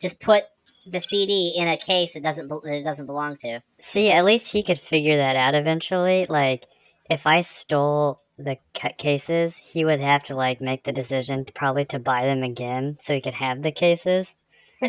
Just 0.00 0.20
put 0.20 0.44
the 0.86 1.00
CD 1.00 1.54
in 1.56 1.66
a 1.66 1.78
case 1.78 2.14
it 2.14 2.22
doesn't 2.22 2.48
bel- 2.48 2.60
that 2.62 2.74
it 2.74 2.84
doesn't 2.84 3.06
belong 3.06 3.36
to. 3.38 3.60
See, 3.80 4.10
at 4.10 4.24
least 4.24 4.52
he 4.52 4.62
could 4.62 4.78
figure 4.78 5.16
that 5.16 5.36
out 5.36 5.54
eventually. 5.54 6.26
Like, 6.28 6.64
if 7.08 7.26
I 7.26 7.40
stole 7.40 8.20
the 8.36 8.58
ca- 8.74 8.92
cases, 8.98 9.56
he 9.62 9.84
would 9.84 10.00
have 10.00 10.22
to 10.24 10.34
like 10.34 10.60
make 10.60 10.84
the 10.84 10.92
decision 10.92 11.44
to, 11.46 11.52
probably 11.54 11.84
to 11.86 11.98
buy 11.98 12.26
them 12.26 12.42
again 12.42 12.98
so 13.00 13.14
he 13.14 13.20
could 13.22 13.34
have 13.34 13.62
the 13.62 13.72
cases. 13.72 14.34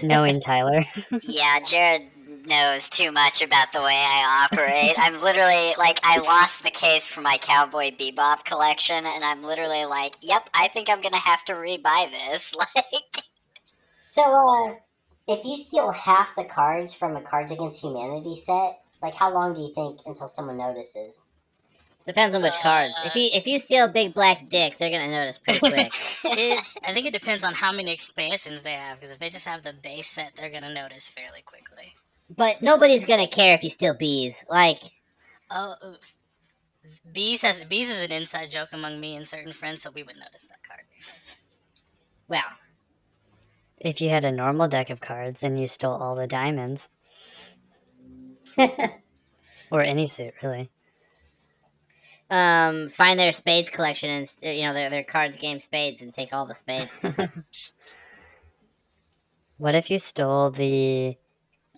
Knowing 0.03 0.39
Tyler, 0.39 0.85
yeah, 1.23 1.59
Jared 1.59 2.07
knows 2.45 2.89
too 2.89 3.11
much 3.11 3.41
about 3.41 3.71
the 3.71 3.79
way 3.81 4.03
I 4.05 4.47
operate. 4.51 4.93
I'm 4.97 5.21
literally 5.21 5.73
like, 5.77 5.99
I 6.03 6.19
lost 6.19 6.63
the 6.63 6.71
case 6.71 7.07
for 7.07 7.21
my 7.21 7.37
Cowboy 7.41 7.91
Bebop 7.91 8.43
collection, 8.45 9.03
and 9.05 9.23
I'm 9.23 9.43
literally 9.43 9.85
like, 9.85 10.13
yep, 10.21 10.49
I 10.53 10.67
think 10.67 10.89
I'm 10.89 11.01
gonna 11.01 11.17
have 11.17 11.43
to 11.45 11.53
rebuy 11.53 12.09
this. 12.11 12.55
Like, 12.75 13.03
So, 14.05 14.21
uh, 14.23 14.75
if 15.27 15.43
you 15.43 15.57
steal 15.57 15.91
half 15.91 16.35
the 16.35 16.43
cards 16.45 16.93
from 16.93 17.15
a 17.15 17.21
Cards 17.21 17.51
Against 17.51 17.81
Humanity 17.81 18.35
set, 18.35 18.79
like 19.01 19.15
how 19.15 19.31
long 19.33 19.53
do 19.53 19.61
you 19.61 19.73
think 19.73 19.99
until 20.05 20.27
someone 20.27 20.57
notices? 20.57 21.27
Depends 22.07 22.35
on 22.35 22.43
which 22.43 22.53
cards. 22.61 22.93
If 23.03 23.15
you 23.15 23.29
if 23.33 23.47
you 23.47 23.57
steal 23.57 23.87
Big 23.91 24.13
Black 24.13 24.47
Dick, 24.49 24.77
they're 24.77 24.91
gonna 24.91 25.09
notice 25.09 25.39
pretty 25.39 25.59
quick. 25.71 25.91
It, 26.23 26.61
I 26.87 26.93
think 26.93 27.07
it 27.07 27.13
depends 27.13 27.43
on 27.43 27.53
how 27.55 27.71
many 27.71 27.91
expansions 27.91 28.61
they 28.63 28.73
have, 28.73 28.97
because 28.99 29.11
if 29.11 29.19
they 29.19 29.29
just 29.31 29.47
have 29.47 29.63
the 29.63 29.73
base 29.73 30.07
set, 30.07 30.35
they're 30.35 30.51
gonna 30.51 30.73
notice 30.73 31.09
fairly 31.09 31.41
quickly. 31.41 31.95
but 32.35 32.61
nobody's 32.61 33.05
gonna 33.05 33.27
care 33.27 33.55
if 33.55 33.63
you 33.63 33.69
steal 33.71 33.95
bees. 33.95 34.45
Like 34.49 34.79
Oh, 35.49 35.75
oops. 35.85 36.17
Bees 37.11 37.41
has 37.41 37.63
bees 37.63 37.89
is 37.89 38.03
an 38.03 38.11
inside 38.11 38.51
joke 38.51 38.69
among 38.71 38.99
me 38.99 39.15
and 39.15 39.27
certain 39.27 39.53
friends, 39.53 39.81
so 39.81 39.89
we 39.89 40.03
would 40.03 40.17
notice 40.17 40.47
that 40.47 40.61
card. 40.67 40.81
well, 42.27 42.43
if 43.79 43.99
you 43.99 44.09
had 44.09 44.23
a 44.23 44.31
normal 44.31 44.67
deck 44.67 44.91
of 44.91 45.01
cards 45.01 45.41
and 45.41 45.59
you 45.59 45.65
stole 45.67 45.95
all 45.95 46.13
the 46.15 46.27
diamonds, 46.27 46.87
or 49.71 49.81
any 49.81 50.05
suit, 50.05 50.33
really. 50.43 50.69
Um, 52.29 52.89
find 52.89 53.19
their 53.19 53.31
spades 53.31 53.69
collection 53.69 54.09
and 54.09 54.33
you 54.41 54.65
know 54.65 54.73
their 54.73 54.89
their 54.89 55.03
cards 55.03 55.37
game 55.37 55.59
spades 55.59 56.01
and 56.01 56.13
take 56.13 56.33
all 56.33 56.45
the 56.45 56.55
spades. 56.55 56.99
What 59.57 59.75
if 59.75 59.89
you 59.89 59.99
stole 59.99 60.51
the 60.51 61.15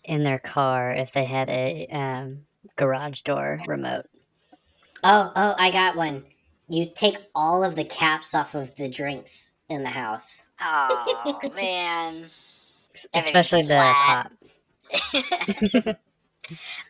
in 0.04 0.24
their 0.24 0.40
car 0.40 0.94
if 0.94 1.12
they 1.12 1.26
had 1.26 1.48
a 1.50 1.88
um, 1.92 2.46
garage 2.76 3.22
door 3.22 3.60
remote? 3.68 4.08
Oh, 5.04 5.32
oh, 5.36 5.54
I 5.58 5.70
got 5.70 5.96
one. 5.96 6.24
You 6.70 6.90
take 6.94 7.18
all 7.36 7.64
of 7.64 7.76
the 7.76 7.84
caps 7.84 8.34
off 8.34 8.56
of 8.56 8.76
the 8.76 8.90
drinks 8.90 9.54
in 9.70 9.84
the 9.84 9.90
house. 9.90 10.50
oh 10.60 11.40
man. 11.56 12.26
Especially 13.14 13.62
the 13.62 13.76
flat. 13.76 14.32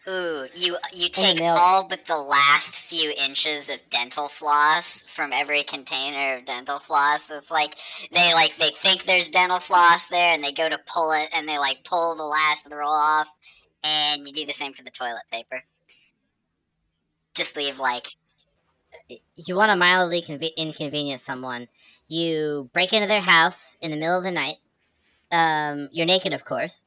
Ooh, 0.08 0.48
you 0.56 0.78
you 0.94 1.10
take 1.10 1.42
all 1.56 1.88
but 1.88 2.06
the 2.06 2.18
last 2.18 2.80
few 2.80 3.12
inches 3.18 3.70
of 3.70 3.82
dental 3.90 4.28
floss 4.28 5.04
from 5.04 5.34
every 5.34 5.64
container 5.64 6.38
of 6.38 6.46
dental 6.46 6.80
floss. 6.80 7.26
So 7.26 7.38
it's 7.38 7.52
like 7.52 7.76
they 8.12 8.34
like 8.34 8.56
they 8.58 8.70
think 8.70 9.04
there's 9.04 9.30
dental 9.30 9.60
floss 9.60 10.08
there, 10.08 10.34
and 10.34 10.44
they 10.44 10.52
go 10.52 10.70
to 10.70 10.80
pull 10.86 11.12
it, 11.12 11.30
and 11.34 11.48
they 11.48 11.58
like 11.58 11.84
pull 11.84 12.16
the 12.16 12.24
last 12.26 12.66
of 12.66 12.72
the 12.72 12.78
roll 12.78 12.90
off, 12.92 13.34
and 13.84 14.26
you 14.26 14.34
do 14.34 14.46
the 14.46 14.54
same 14.54 14.74
for 14.74 14.84
the 14.84 14.92
toilet 14.92 15.24
paper. 15.32 15.64
Just 17.36 17.56
leave 17.56 17.80
like 17.80 18.08
you 19.36 19.56
want 19.56 19.70
to 19.70 19.76
mildly 19.76 20.22
conve- 20.22 20.56
inconvenience 20.56 21.24
someone, 21.24 21.68
you 22.08 22.70
break 22.74 22.94
into 22.94 23.08
their 23.08 23.22
house 23.22 23.78
in 23.82 23.92
the 23.92 23.98
middle 23.98 24.18
of 24.18 24.24
the 24.24 24.32
night. 24.32 24.58
Um, 25.32 25.90
you're 25.92 26.06
naked, 26.06 26.34
of 26.34 26.46
course, 26.46 26.84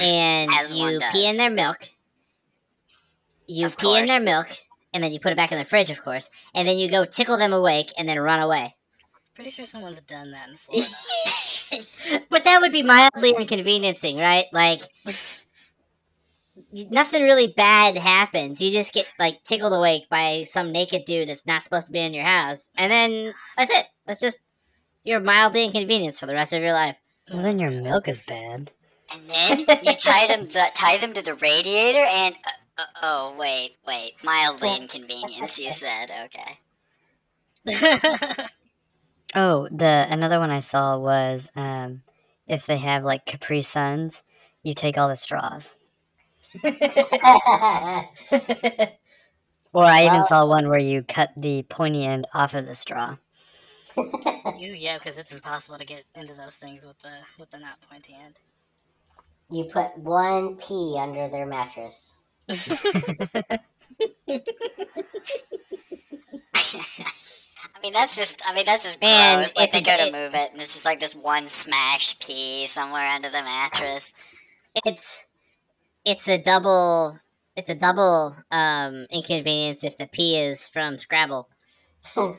and 0.00 0.50
As 0.52 0.74
you 0.74 1.00
pee 1.12 1.28
in 1.28 1.36
their 1.36 1.50
milk. 1.50 1.88
You 3.46 3.66
Of 3.66 3.78
pee 3.78 3.96
in 3.96 4.06
their 4.06 4.22
milk, 4.22 4.48
and 4.92 5.02
then 5.02 5.12
you 5.12 5.20
put 5.20 5.32
it 5.32 5.36
back 5.36 5.52
in 5.52 5.58
the 5.58 5.64
fridge, 5.64 5.90
of 5.90 6.02
course, 6.02 6.28
and 6.54 6.66
then 6.66 6.78
you 6.78 6.90
go 6.90 7.04
tickle 7.04 7.38
them 7.38 7.52
awake 7.52 7.92
and 7.96 8.08
then 8.08 8.18
run 8.18 8.40
away. 8.40 8.74
Pretty 9.34 9.50
sure 9.50 9.66
someone's 9.66 10.00
done 10.00 10.32
that 10.32 10.48
in 10.48 10.56
Florida. 10.56 12.24
but 12.30 12.44
that 12.44 12.60
would 12.60 12.72
be 12.72 12.82
mildly 12.82 13.34
inconveniencing, 13.38 14.16
right? 14.16 14.46
Like, 14.52 14.80
nothing 16.72 17.22
really 17.22 17.52
bad 17.56 17.96
happens. 17.96 18.60
You 18.60 18.72
just 18.72 18.92
get 18.92 19.06
like 19.18 19.44
tickled 19.44 19.72
awake 19.72 20.08
by 20.08 20.44
some 20.44 20.72
naked 20.72 21.04
dude 21.04 21.28
that's 21.28 21.46
not 21.46 21.62
supposed 21.62 21.86
to 21.86 21.92
be 21.92 22.00
in 22.00 22.14
your 22.14 22.24
house, 22.24 22.70
and 22.76 22.90
then 22.90 23.34
that's 23.56 23.70
it. 23.72 23.86
That's 24.06 24.20
just 24.20 24.38
you're 25.04 25.20
mildly 25.20 25.64
inconvenienced 25.64 26.18
for 26.18 26.26
the 26.26 26.34
rest 26.34 26.52
of 26.52 26.62
your 26.62 26.72
life. 26.72 26.96
Well, 27.32 27.42
then 27.42 27.58
your 27.58 27.70
milk 27.70 28.08
is 28.08 28.20
bad. 28.22 28.70
And 29.12 29.22
then 29.28 29.58
you 29.82 29.94
tie 29.94 30.26
them 30.26 30.42
the, 30.42 30.66
tie 30.74 30.96
them 30.98 31.12
to 31.14 31.22
the 31.22 31.34
radiator 31.34 32.04
and 32.10 32.34
uh, 32.44 32.82
uh, 32.82 32.84
oh 33.02 33.36
wait 33.38 33.76
wait 33.86 34.12
mildly 34.24 34.76
inconvenience 34.76 35.58
you 35.58 35.70
said 35.70 36.10
okay 36.24 36.58
Oh, 39.34 39.68
the 39.70 40.06
another 40.08 40.38
one 40.38 40.50
I 40.50 40.60
saw 40.60 40.96
was 40.98 41.48
um, 41.56 42.02
if 42.46 42.64
they 42.66 42.78
have 42.78 43.04
like 43.04 43.26
Capri 43.26 43.60
Suns, 43.62 44.22
you 44.62 44.72
take 44.74 44.96
all 44.96 45.08
the 45.08 45.16
straws. 45.16 45.74
Or 49.72 49.84
I 49.84 50.06
even 50.06 50.20
Well- 50.20 50.26
saw 50.26 50.46
one 50.46 50.68
where 50.68 50.78
you 50.78 51.02
cut 51.02 51.30
the 51.36 51.62
pointy 51.64 52.04
end 52.04 52.26
off 52.32 52.54
of 52.54 52.66
the 52.66 52.74
straw. 52.74 53.16
you, 53.96 54.72
yeah, 54.72 54.98
because 54.98 55.18
it's 55.18 55.32
impossible 55.32 55.78
to 55.78 55.84
get 55.84 56.04
into 56.14 56.34
those 56.34 56.56
things 56.56 56.86
with 56.86 56.98
the 57.00 57.12
with 57.38 57.50
the 57.50 57.58
not 57.58 57.80
pointy 57.82 58.14
end. 58.18 58.40
You 59.50 59.64
put 59.64 59.96
one 59.98 60.56
pea 60.56 60.96
under 60.98 61.28
their 61.28 61.46
mattress. 61.46 62.24
I 62.48 63.58
mean 67.82 67.92
that's 67.92 68.16
just 68.16 68.42
I 68.48 68.54
mean 68.54 68.64
that's 68.64 68.84
just 68.84 69.02
And 69.02 69.40
gross 69.40 69.56
like 69.56 69.72
they 69.72 69.80
go 69.80 69.96
to 69.96 70.04
move 70.06 70.34
it 70.34 70.52
and 70.52 70.60
it's 70.60 70.72
just 70.72 70.84
like 70.84 71.00
this 71.00 71.14
one 71.14 71.48
smashed 71.48 72.24
pea 72.24 72.66
somewhere 72.66 73.08
under 73.08 73.28
the 73.28 73.42
mattress 73.42 74.14
it's 74.84 75.26
it's 76.04 76.28
a 76.28 76.38
double 76.38 77.18
it's 77.56 77.70
a 77.70 77.74
double 77.74 78.36
um 78.50 79.06
inconvenience 79.10 79.84
if 79.84 79.96
the 79.98 80.06
P 80.06 80.36
is 80.36 80.68
from 80.68 80.98
Scrabble. 80.98 81.48
what 82.14 82.36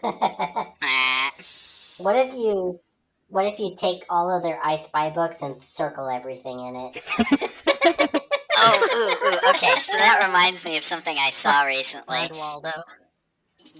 if 2.15 2.33
you 2.33 2.79
what 3.29 3.45
if 3.45 3.59
you 3.59 3.75
take 3.75 4.05
all 4.09 4.35
of 4.35 4.43
their 4.43 4.59
I 4.63 4.75
Spy 4.75 5.09
books 5.09 5.41
and 5.41 5.55
circle 5.55 6.09
everything 6.09 6.59
in 6.59 6.75
it? 6.75 7.03
oh 8.57 8.87
ooh, 8.93 9.27
ooh, 9.27 9.49
okay 9.49 9.75
so 9.77 9.97
that 9.97 10.23
reminds 10.25 10.65
me 10.65 10.77
of 10.77 10.83
something 10.83 11.17
I 11.19 11.29
saw 11.29 11.63
recently 11.65 12.29
Waldo. 12.31 12.71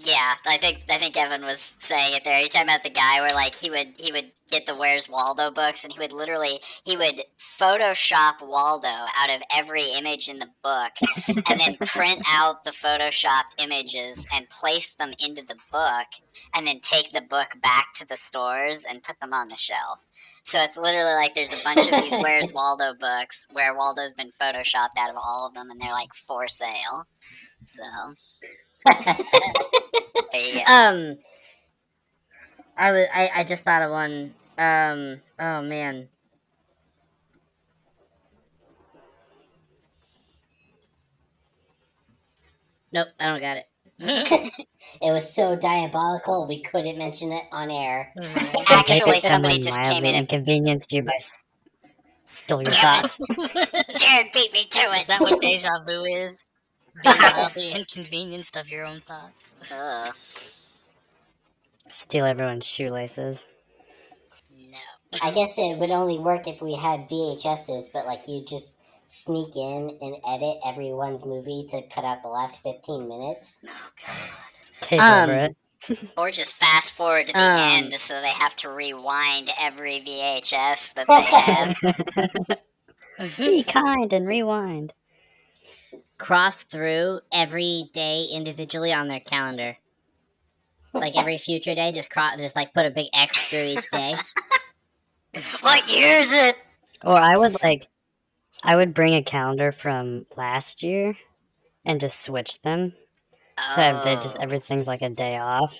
Yeah, 0.00 0.34
I 0.46 0.58
think 0.58 0.82
I 0.88 0.96
think 0.96 1.16
Evan 1.16 1.44
was 1.44 1.76
saying 1.78 2.12
it 2.14 2.22
there. 2.22 2.38
You're 2.38 2.48
talking 2.48 2.68
about 2.68 2.84
the 2.84 2.90
guy 2.90 3.20
where 3.20 3.34
like 3.34 3.54
he 3.54 3.68
would 3.68 3.94
he 3.98 4.12
would 4.12 4.30
get 4.48 4.66
the 4.66 4.74
Where's 4.74 5.08
Waldo 5.08 5.50
books 5.50 5.82
and 5.82 5.92
he 5.92 5.98
would 5.98 6.12
literally 6.12 6.60
he 6.84 6.96
would 6.96 7.22
Photoshop 7.38 8.34
Waldo 8.40 8.86
out 8.88 9.34
of 9.34 9.42
every 9.54 9.84
image 9.98 10.28
in 10.28 10.38
the 10.38 10.50
book 10.62 10.92
and 11.26 11.58
then 11.58 11.76
print 11.86 12.22
out 12.28 12.62
the 12.62 12.70
photoshopped 12.70 13.56
images 13.58 14.28
and 14.32 14.48
place 14.50 14.90
them 14.94 15.14
into 15.18 15.44
the 15.44 15.56
book 15.72 16.06
and 16.54 16.66
then 16.66 16.78
take 16.80 17.10
the 17.10 17.22
book 17.22 17.56
back 17.60 17.92
to 17.94 18.06
the 18.06 18.16
stores 18.16 18.84
and 18.88 19.02
put 19.02 19.18
them 19.20 19.32
on 19.32 19.48
the 19.48 19.56
shelf. 19.56 20.08
So 20.44 20.60
it's 20.60 20.76
literally 20.76 21.14
like 21.14 21.34
there's 21.34 21.52
a 21.52 21.64
bunch 21.64 21.90
of 21.90 22.00
these 22.00 22.14
Where's 22.18 22.52
Waldo 22.52 22.94
books 22.94 23.48
where 23.52 23.74
Waldo's 23.74 24.14
been 24.14 24.30
photoshopped 24.30 24.96
out 24.96 25.10
of 25.10 25.16
all 25.16 25.46
of 25.48 25.54
them 25.54 25.70
and 25.70 25.80
they're 25.80 25.90
like 25.92 26.14
for 26.14 26.46
sale. 26.46 27.08
So 27.66 27.82
there 28.84 28.94
you 29.00 29.24
go. 29.24 29.78
Um 30.68 31.18
I 32.76 32.90
was 32.92 33.06
I, 33.12 33.30
I 33.36 33.44
just 33.44 33.64
thought 33.64 33.82
of 33.82 33.90
one. 33.90 34.34
Um 34.58 35.20
oh 35.38 35.62
man. 35.62 36.08
Nope, 42.92 43.08
I 43.20 43.26
don't 43.26 43.40
got 43.40 43.58
it. 43.58 43.66
It 45.00 45.12
was 45.12 45.32
so 45.34 45.56
diabolical 45.56 46.46
we 46.46 46.62
couldn't 46.62 46.98
mention 46.98 47.32
it 47.32 47.44
on 47.52 47.70
air. 47.70 48.12
Mhm. 48.16 48.56
Actually, 48.68 49.20
somebody 49.20 49.58
just 49.58 49.82
came 49.82 50.04
in 50.04 50.14
and 50.14 50.28
inconvenienced 50.30 50.92
you 50.92 51.02
by 51.02 51.14
s- 51.18 51.44
stole 52.26 52.62
your 52.62 52.74
thoughts. 52.76 53.18
Jared 53.92 54.32
beat 54.32 54.52
me 54.52 54.64
to 54.64 54.92
Is 54.92 55.04
it. 55.04 55.06
that 55.06 55.22
what 55.22 55.40
deja 55.40 55.82
vu 55.84 56.04
is? 56.04 56.52
Being 57.02 57.18
mildly 57.18 57.70
inconvenienced 57.74 58.56
of 58.56 58.70
your 58.70 58.84
own 58.86 59.00
thoughts. 59.00 59.56
Ugh, 59.72 60.14
Steal 61.90 62.24
everyone's 62.26 62.66
shoelaces. 62.66 63.44
no. 64.58 64.78
I 65.22 65.30
guess 65.30 65.56
it 65.58 65.78
would 65.78 65.90
only 65.90 66.18
work 66.18 66.46
if 66.46 66.60
we 66.60 66.74
had 66.74 67.08
VHSs, 67.08 67.92
but 67.92 68.06
like 68.06 68.28
you 68.28 68.44
just 68.46 68.74
sneak 69.06 69.56
in 69.56 69.96
and 70.02 70.16
edit 70.28 70.58
everyone's 70.66 71.24
movie 71.24 71.66
to 71.70 71.80
cut 71.88 72.04
out 72.04 72.22
the 72.22 72.28
last 72.28 72.62
15 72.62 73.08
minutes. 73.08 73.60
Oh 73.66 73.90
god. 74.06 74.50
Take 74.80 75.00
Um, 75.00 75.30
over 75.30 75.44
it. 75.46 75.56
Or 76.18 76.30
just 76.30 76.56
fast 76.56 76.92
forward 76.92 77.28
to 77.28 77.32
the 77.32 77.38
Um. 77.38 77.58
end 77.84 77.94
so 77.94 78.20
they 78.20 78.28
have 78.28 78.54
to 78.56 78.68
rewind 78.68 79.48
every 79.58 80.00
VHS 80.00 80.92
that 80.94 81.06
they 81.08 81.22
have. 81.22 82.58
Be 83.38 83.62
kind 83.62 84.12
and 84.12 84.26
rewind. 84.26 84.92
Cross 86.18 86.64
through 86.64 87.20
every 87.32 87.90
day 87.92 88.26
individually 88.32 88.92
on 88.92 89.08
their 89.08 89.20
calendar. 89.20 89.76
Like 90.92 91.16
every 91.16 91.38
future 91.38 91.74
day, 91.74 91.92
just 91.92 92.10
cross, 92.10 92.36
just 92.36 92.56
like 92.56 92.74
put 92.74 92.86
a 92.86 92.90
big 92.90 93.06
X 93.14 93.48
through 93.48 93.64
each 93.64 93.90
day. 93.90 94.14
what 95.60 95.88
year 95.90 96.18
is 96.18 96.32
it? 96.32 96.56
Or 97.04 97.16
I 97.18 97.36
would 97.36 97.62
like, 97.62 97.86
I 98.62 98.74
would 98.76 98.94
bring 98.94 99.14
a 99.14 99.22
calendar 99.22 99.70
from 99.70 100.26
last 100.36 100.82
year 100.82 101.16
and 101.84 102.00
just 102.00 102.20
switch 102.20 102.60
them. 102.62 102.94
So 103.74 103.76
that 103.76 104.04
they 104.04 104.14
just 104.16 104.36
Oh, 104.36 104.40
everything's 104.40 104.86
like 104.86 105.02
a 105.02 105.10
day 105.10 105.36
off. 105.36 105.78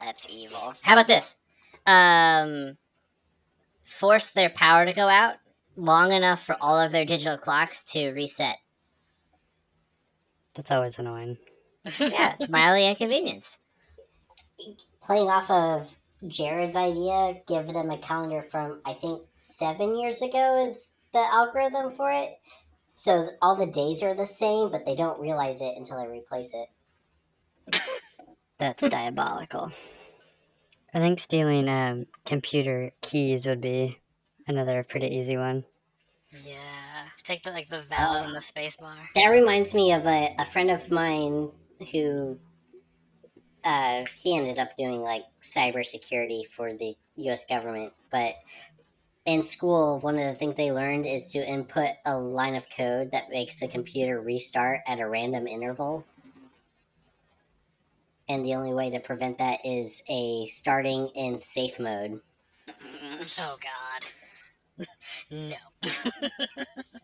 That's 0.00 0.26
evil. 0.28 0.74
How 0.82 0.94
about 0.94 1.06
this? 1.06 1.36
Um, 1.86 2.76
force 3.84 4.30
their 4.30 4.50
power 4.50 4.84
to 4.84 4.92
go 4.92 5.08
out 5.08 5.36
long 5.76 6.12
enough 6.12 6.44
for 6.44 6.56
all 6.60 6.78
of 6.78 6.90
their 6.90 7.04
digital 7.04 7.38
clocks 7.38 7.84
to 7.84 8.10
reset. 8.10 8.56
That's 10.54 10.70
always 10.70 10.98
annoying. 10.98 11.38
Yeah, 11.84 12.34
it's 12.38 12.48
mildly 12.48 12.86
inconvenienced. 12.88 13.58
Playing 15.02 15.28
off 15.28 15.50
of 15.50 15.96
Jared's 16.28 16.76
idea, 16.76 17.42
give 17.46 17.66
them 17.68 17.90
a 17.90 17.98
calendar 17.98 18.42
from, 18.42 18.80
I 18.84 18.92
think, 18.92 19.22
seven 19.42 19.96
years 19.96 20.22
ago 20.22 20.66
is 20.68 20.90
the 21.12 21.18
algorithm 21.18 21.94
for 21.94 22.12
it. 22.12 22.38
So 22.92 23.30
all 23.40 23.56
the 23.56 23.66
days 23.66 24.02
are 24.02 24.14
the 24.14 24.26
same, 24.26 24.70
but 24.70 24.86
they 24.86 24.94
don't 24.94 25.20
realize 25.20 25.60
it 25.60 25.76
until 25.76 26.00
they 26.00 26.08
replace 26.08 26.54
it. 26.54 26.68
That's 28.58 28.86
diabolical. 28.88 29.72
I 30.94 30.98
think 30.98 31.18
stealing 31.18 31.68
um, 31.68 32.06
computer 32.26 32.92
keys 33.00 33.46
would 33.46 33.60
be 33.60 33.98
another 34.46 34.84
pretty 34.88 35.06
easy 35.06 35.36
one. 35.36 35.64
Yeah. 36.44 36.91
Take 37.24 37.42
the 37.42 37.50
like 37.50 37.68
the 37.68 37.80
vowels 37.80 38.22
and 38.22 38.34
the 38.34 38.40
space 38.40 38.76
bar. 38.76 38.96
That 39.14 39.28
reminds 39.28 39.74
me 39.74 39.92
of 39.92 40.06
a, 40.06 40.34
a 40.38 40.44
friend 40.44 40.70
of 40.70 40.90
mine 40.90 41.50
who 41.92 42.38
uh, 43.64 44.04
he 44.16 44.36
ended 44.36 44.58
up 44.58 44.76
doing 44.76 45.02
like 45.02 45.22
cybersecurity 45.42 46.46
for 46.46 46.72
the 46.72 46.96
U.S. 47.16 47.44
government. 47.44 47.92
But 48.10 48.34
in 49.24 49.42
school, 49.42 50.00
one 50.00 50.16
of 50.18 50.24
the 50.24 50.34
things 50.34 50.56
they 50.56 50.72
learned 50.72 51.06
is 51.06 51.30
to 51.30 51.38
input 51.38 51.90
a 52.04 52.16
line 52.16 52.56
of 52.56 52.66
code 52.76 53.12
that 53.12 53.30
makes 53.30 53.60
the 53.60 53.68
computer 53.68 54.20
restart 54.20 54.80
at 54.86 54.98
a 54.98 55.08
random 55.08 55.46
interval. 55.46 56.04
And 58.28 58.44
the 58.44 58.54
only 58.54 58.74
way 58.74 58.90
to 58.90 59.00
prevent 59.00 59.38
that 59.38 59.60
is 59.64 60.02
a 60.08 60.46
starting 60.46 61.08
in 61.14 61.38
safe 61.38 61.78
mode. 61.78 62.20
Oh 63.38 63.56
God. 64.78 64.86
no. 65.30 65.56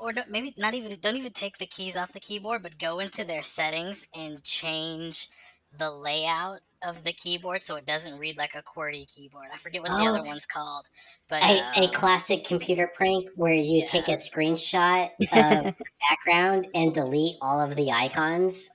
or 0.00 0.12
don't, 0.12 0.30
maybe 0.30 0.54
not 0.58 0.74
even 0.74 0.98
don't 1.00 1.16
even 1.16 1.32
take 1.32 1.58
the 1.58 1.66
keys 1.66 1.96
off 1.96 2.12
the 2.12 2.20
keyboard, 2.20 2.62
but 2.62 2.78
go 2.78 2.98
into 3.00 3.24
their 3.24 3.42
settings 3.42 4.06
and 4.14 4.44
change 4.44 5.28
the 5.72 5.90
layout 5.90 6.60
of 6.82 7.04
the 7.04 7.12
keyboard 7.12 7.64
so 7.64 7.76
it 7.76 7.86
doesn't 7.86 8.18
read 8.18 8.36
like 8.38 8.54
a 8.54 8.62
QWERTY 8.62 9.06
keyboard. 9.14 9.48
I 9.52 9.58
forget 9.58 9.82
what 9.82 9.94
the 9.94 10.06
Oh. 10.06 10.06
other 10.06 10.22
one's 10.22 10.46
called, 10.46 10.88
but 11.28 11.44
A, 11.44 11.70
a 11.74 11.88
Oh. 11.88 11.92
classic 11.92 12.44
computer 12.44 12.86
prank 12.94 13.28
where 13.34 13.52
you 13.54 13.86
take 13.86 14.08
a 14.08 14.12
screenshot 14.12 15.10
of 15.32 15.66
the 15.84 15.90
background 16.08 16.68
and 16.74 16.94
delete 16.94 17.36
all 17.40 17.60
of 17.60 17.76
the 17.76 17.90
icons 17.90 18.68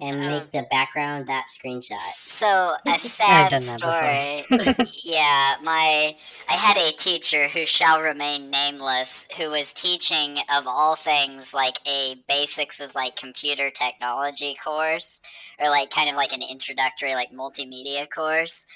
and 0.00 0.26
Oh. 0.26 0.26
make 0.26 0.50
the 0.52 0.66
background 0.70 1.26
that 1.28 1.46
screenshot. 1.48 2.14
So 2.22 2.74
a 2.86 2.98
sad 2.98 3.58
story. 3.58 4.44
yeah, 5.04 5.54
my 5.62 6.16
I 6.48 6.52
had 6.52 6.76
a 6.76 6.92
teacher 6.92 7.48
who 7.48 7.64
shall 7.64 8.00
remain 8.02 8.50
nameless 8.50 9.28
who 9.36 9.50
was 9.50 9.72
teaching 9.72 10.38
of 10.54 10.66
all 10.66 10.96
things 10.96 11.54
like 11.54 11.78
a 11.86 12.16
basics 12.28 12.80
of 12.80 12.94
like 12.94 13.16
computer 13.16 13.70
technology 13.70 14.56
course 14.62 15.22
or 15.58 15.68
like 15.68 15.90
kind 15.90 16.08
of 16.10 16.16
like 16.16 16.32
an 16.32 16.42
introductory 16.48 17.14
like 17.14 17.30
multimedia 17.32 18.08
course. 18.10 18.66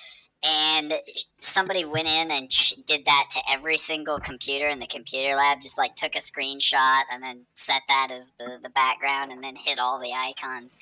And 0.45 0.95
somebody 1.39 1.85
went 1.85 2.09
in 2.09 2.31
and 2.31 2.51
did 2.87 3.05
that 3.07 3.29
to 3.33 3.41
every 3.51 3.79
single 3.79 4.19
computer 4.19 4.69
in 4.69 4.79
the 4.79 4.87
computer 4.87 5.35
lab. 5.35 5.61
Just 5.61 5.79
like 5.79 5.95
took 5.95 6.15
a 6.15 6.19
screenshot 6.19 7.03
and 7.11 7.23
then 7.23 7.47
set 7.55 7.83
that 7.89 8.11
as 8.13 8.31
the 8.39 8.59
the 8.63 8.71
background, 8.71 9.33
and 9.33 9.43
then 9.43 9.57
hit 9.57 9.79
all 9.79 9.99
the 9.99 10.13
icons. 10.13 10.77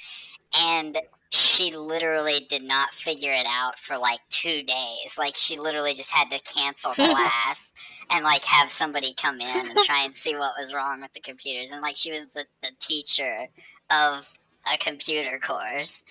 And 0.58 0.98
she 1.30 1.74
literally 1.74 2.46
did 2.50 2.62
not 2.62 2.90
figure 2.90 3.32
it 3.32 3.46
out 3.48 3.78
for 3.78 3.96
like 3.96 4.18
two 4.28 4.62
days. 4.62 5.16
Like 5.18 5.34
she 5.34 5.58
literally 5.58 5.94
just 5.94 6.10
had 6.10 6.30
to 6.30 6.52
cancel 6.54 6.92
class 6.92 7.72
and 8.10 8.22
like 8.24 8.44
have 8.44 8.68
somebody 8.68 9.14
come 9.14 9.40
in 9.40 9.70
and 9.70 9.78
try 9.84 10.02
and 10.04 10.14
see 10.14 10.36
what 10.36 10.52
was 10.58 10.74
wrong 10.74 11.00
with 11.00 11.12
the 11.14 11.20
computers. 11.20 11.70
And 11.70 11.80
like 11.80 11.96
she 11.96 12.10
was 12.10 12.26
the, 12.34 12.44
the 12.62 12.72
teacher 12.78 13.48
of 13.90 14.38
a 14.72 14.76
computer 14.76 15.38
course. 15.38 16.04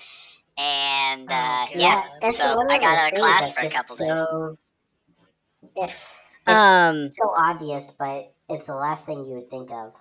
And 0.57 1.29
uh, 1.29 1.33
Oh, 1.33 1.69
yeah, 1.75 1.95
God. 1.95 2.11
it's 2.21 2.37
so 2.37 2.59
I 2.69 2.77
got 2.79 2.81
those 2.81 2.97
out 2.97 3.13
of 3.13 3.19
class 3.19 3.51
for 3.51 3.61
a 3.61 3.63
just 3.63 3.75
couple 3.75 3.95
days. 3.95 4.27
so, 4.27 4.57
It's, 5.75 6.19
it's 6.47 6.65
Um, 6.91 7.09
so 7.09 7.33
obvious, 7.35 7.91
but 7.91 8.33
it's 8.49 8.67
the 8.67 8.75
last 8.75 9.05
thing 9.05 9.25
you 9.25 9.35
would 9.35 9.49
think 9.49 9.71
of. 9.71 9.95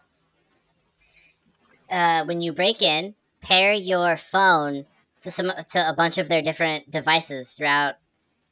uh, 1.90 2.24
when 2.24 2.40
you 2.40 2.52
break 2.52 2.82
in, 2.82 3.14
pair 3.40 3.72
your 3.72 4.16
phone 4.16 4.86
to 5.22 5.30
some 5.30 5.52
to 5.72 5.88
a 5.88 5.94
bunch 5.94 6.18
of 6.18 6.28
their 6.28 6.42
different 6.42 6.90
devices 6.90 7.50
throughout 7.50 7.96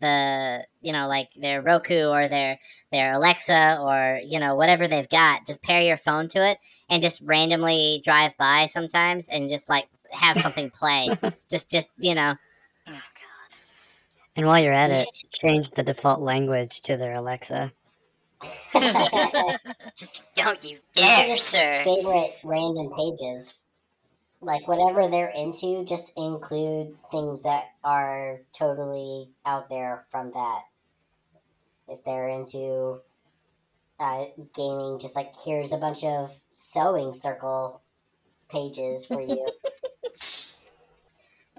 the 0.00 0.64
you 0.80 0.92
know 0.92 1.08
like 1.08 1.28
their 1.36 1.60
Roku 1.60 2.06
or 2.08 2.28
their 2.28 2.58
their 2.92 3.14
Alexa 3.14 3.78
or 3.80 4.20
you 4.24 4.38
know 4.38 4.54
whatever 4.54 4.88
they've 4.88 5.08
got. 5.08 5.46
Just 5.46 5.62
pair 5.62 5.80
your 5.82 5.96
phone 5.96 6.28
to 6.30 6.46
it 6.50 6.58
and 6.88 7.02
just 7.02 7.20
randomly 7.22 8.00
drive 8.04 8.36
by 8.38 8.66
sometimes 8.66 9.28
and 9.28 9.50
just 9.50 9.68
like 9.68 9.88
have 10.12 10.38
something 10.38 10.70
play. 10.70 11.08
just 11.50 11.70
just 11.70 11.88
you 11.98 12.14
know. 12.14 12.34
Oh 12.86 12.92
god. 12.92 13.58
And 14.36 14.46
while 14.46 14.62
you're 14.62 14.72
at 14.72 14.90
it, 14.90 15.08
change 15.32 15.70
the 15.70 15.82
default 15.82 16.20
language 16.20 16.80
to 16.82 16.96
their 16.96 17.14
Alexa. 17.14 17.72
Don't 18.72 20.70
you 20.70 20.78
dare, 20.94 21.26
just 21.28 21.48
sir. 21.48 21.82
Favorite 21.84 22.36
random 22.44 22.92
pages. 22.96 23.54
Like 24.40 24.68
whatever 24.68 25.08
they're 25.08 25.32
into, 25.34 25.84
just 25.84 26.12
include 26.16 26.96
things 27.10 27.42
that 27.42 27.64
are 27.82 28.42
totally 28.56 29.30
out 29.44 29.68
there 29.68 30.06
from 30.10 30.30
that. 30.32 30.60
If 31.88 32.04
they're 32.04 32.28
into 32.28 33.00
uh, 33.98 34.26
gaming, 34.54 34.98
just 35.00 35.16
like 35.16 35.32
here's 35.44 35.72
a 35.72 35.78
bunch 35.78 36.04
of 36.04 36.38
sewing 36.50 37.12
circle 37.12 37.82
pages 38.48 39.06
for 39.06 39.20
you. 39.20 39.48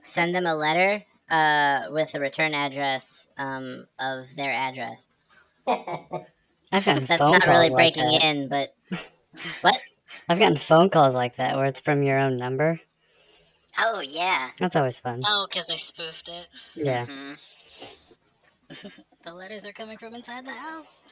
Send 0.03 0.33
them 0.33 0.45
a 0.45 0.55
letter 0.55 1.03
uh, 1.29 1.87
with 1.91 2.13
a 2.15 2.19
return 2.19 2.53
address 2.53 3.27
um, 3.37 3.85
of 3.99 4.35
their 4.35 4.51
address. 4.51 5.09
I've 5.67 6.85
gotten 6.85 7.05
That's 7.05 7.19
phone 7.19 7.31
not 7.31 7.41
calls 7.43 7.57
really 7.57 7.69
like 7.69 7.95
breaking 7.95 8.11
that. 8.11 8.23
in, 8.23 8.47
but 8.47 8.73
what? 9.61 9.77
I've 10.27 10.39
gotten 10.39 10.57
phone 10.57 10.89
calls 10.89 11.13
like 11.13 11.35
that 11.37 11.55
where 11.55 11.65
it's 11.65 11.79
from 11.81 12.03
your 12.03 12.19
own 12.19 12.37
number. 12.37 12.79
Oh 13.79 14.01
yeah. 14.01 14.49
That's 14.59 14.75
always 14.75 14.99
fun. 14.99 15.21
Oh, 15.25 15.47
because 15.49 15.67
they 15.67 15.77
spoofed 15.77 16.29
it. 16.29 16.47
Yeah. 16.75 17.05
Mhm. 17.05 17.95
The 19.23 19.33
letters 19.33 19.65
are 19.65 19.73
coming 19.73 19.97
from 19.97 20.15
inside 20.15 20.45
the 20.45 20.51
house. 20.53 21.03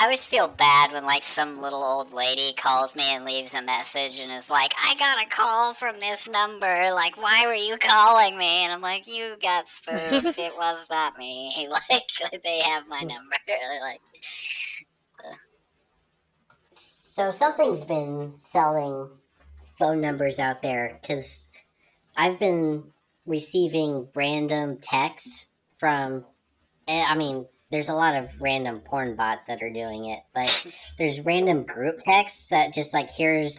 I 0.00 0.04
always 0.04 0.24
feel 0.24 0.48
bad 0.48 0.92
when 0.92 1.04
like 1.04 1.22
some 1.24 1.60
little 1.60 1.84
old 1.84 2.14
lady 2.14 2.54
calls 2.54 2.96
me 2.96 3.02
and 3.14 3.24
leaves 3.24 3.52
a 3.54 3.60
message 3.62 4.18
and 4.18 4.32
is 4.32 4.48
like, 4.48 4.72
"I 4.82 4.94
got 4.94 5.22
a 5.22 5.28
call 5.28 5.74
from 5.74 5.98
this 5.98 6.26
number. 6.28 6.92
Like, 6.94 7.20
why 7.20 7.44
were 7.46 7.52
you 7.54 7.76
calling 7.76 8.38
me?" 8.38 8.64
And 8.64 8.72
I'm 8.72 8.80
like, 8.80 9.06
"You 9.06 9.36
got 9.42 9.68
spoofed. 9.68 10.38
it 10.38 10.56
was 10.56 10.88
not 10.90 11.18
me. 11.18 11.68
Like, 11.90 12.42
they 12.42 12.60
have 12.60 12.88
my 12.88 13.00
number. 13.00 13.36
Like, 13.82 14.00
So 16.70 17.30
something's 17.30 17.84
been 17.84 18.32
selling 18.32 19.08
phone 19.78 20.00
numbers 20.00 20.38
out 20.38 20.62
there 20.62 20.98
because 21.00 21.50
I've 22.16 22.38
been 22.38 22.84
receiving 23.26 24.08
random 24.14 24.78
texts 24.78 25.46
from. 25.78 26.24
eh, 26.88 27.04
I 27.06 27.14
mean, 27.16 27.46
there's 27.70 27.88
a 27.88 27.94
lot 27.94 28.14
of 28.16 28.40
random 28.40 28.80
porn 28.80 29.14
bots 29.16 29.46
that 29.46 29.62
are 29.62 29.72
doing 29.72 30.06
it, 30.06 30.20
but 30.34 30.66
there's 30.98 31.20
random 31.20 31.64
group 31.64 32.00
texts 32.00 32.48
that 32.48 32.72
just 32.74 32.92
like 32.94 33.10
here's 33.10 33.58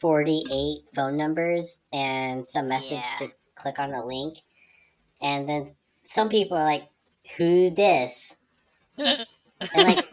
48 0.00 0.94
phone 0.94 1.16
numbers 1.16 1.80
and 1.92 2.46
some 2.46 2.68
message 2.68 2.98
Yeah. 2.98 3.16
to 3.18 3.28
click 3.54 3.78
on 3.78 3.92
a 3.92 4.04
link, 4.04 4.38
and 5.22 5.48
then 5.48 5.74
some 6.04 6.28
people 6.28 6.56
are 6.56 6.64
like, 6.64 6.88
"Who 7.36 7.70
this?" 7.70 8.36
and 8.98 9.26
like 9.74 10.04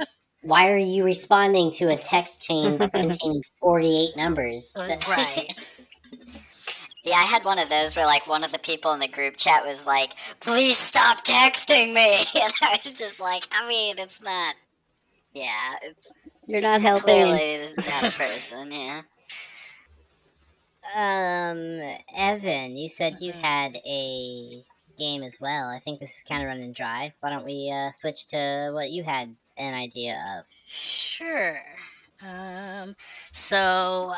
why 0.42 0.72
are 0.72 0.78
you 0.78 1.04
responding 1.04 1.72
to 1.72 1.90
a 1.90 1.98
text 1.98 2.42
chain 2.42 2.80
containing 2.96 3.42
48 3.60 4.16
numbers 4.16 4.74
right. 4.78 5.54
Yeah, 7.08 7.16
I 7.16 7.24
had 7.24 7.46
one 7.46 7.58
of 7.58 7.70
those 7.70 7.96
where 7.96 8.06
like 8.06 8.28
one 8.28 8.44
of 8.44 8.52
the 8.52 8.60
people 8.60 8.92
in 8.92 9.00
the 9.00 9.08
group 9.08 9.38
chat 9.38 9.66
was 9.66 9.88
like, 9.88 10.12
"Please 10.42 10.78
stop 10.78 11.24
texting 11.26 11.94
me," 11.94 12.16
and 12.42 12.54
I 12.62 12.80
was 12.84 13.00
just 13.00 13.22
like, 13.22 13.46
"I 13.54 13.66
mean, 13.66 13.96
it's 13.98 14.22
not. 14.22 14.56
Yeah, 15.34 15.76
it's 15.84 16.14
You're 16.48 16.62
not 16.62 16.82
helping. 16.82 17.04
clearly 17.06 17.58
this 17.58 17.78
is 17.78 17.86
not 17.86 18.14
a 18.14 18.18
person. 18.18 18.72
Yeah." 18.72 19.02
Um, 20.96 21.82
Evan, 22.14 22.76
you 22.76 22.90
said 22.90 23.18
you 23.22 23.32
had 23.32 23.78
a 23.86 24.64
game 24.98 25.24
as 25.24 25.38
well. 25.40 25.70
I 25.70 25.80
think 25.80 26.02
this 26.02 26.18
is 26.18 26.24
kind 26.24 26.42
of 26.42 26.48
running 26.48 26.74
dry. 26.74 27.14
Why 27.22 27.30
don't 27.30 27.46
we 27.46 27.74
uh, 27.74 27.92
switch 27.94 28.28
to 28.28 28.72
what 28.74 28.90
you 28.90 29.04
had 29.04 29.34
an 29.58 29.74
idea 29.74 30.22
of? 30.38 30.46
Sure. 30.66 31.62
Um, 32.26 32.96
so 33.32 34.14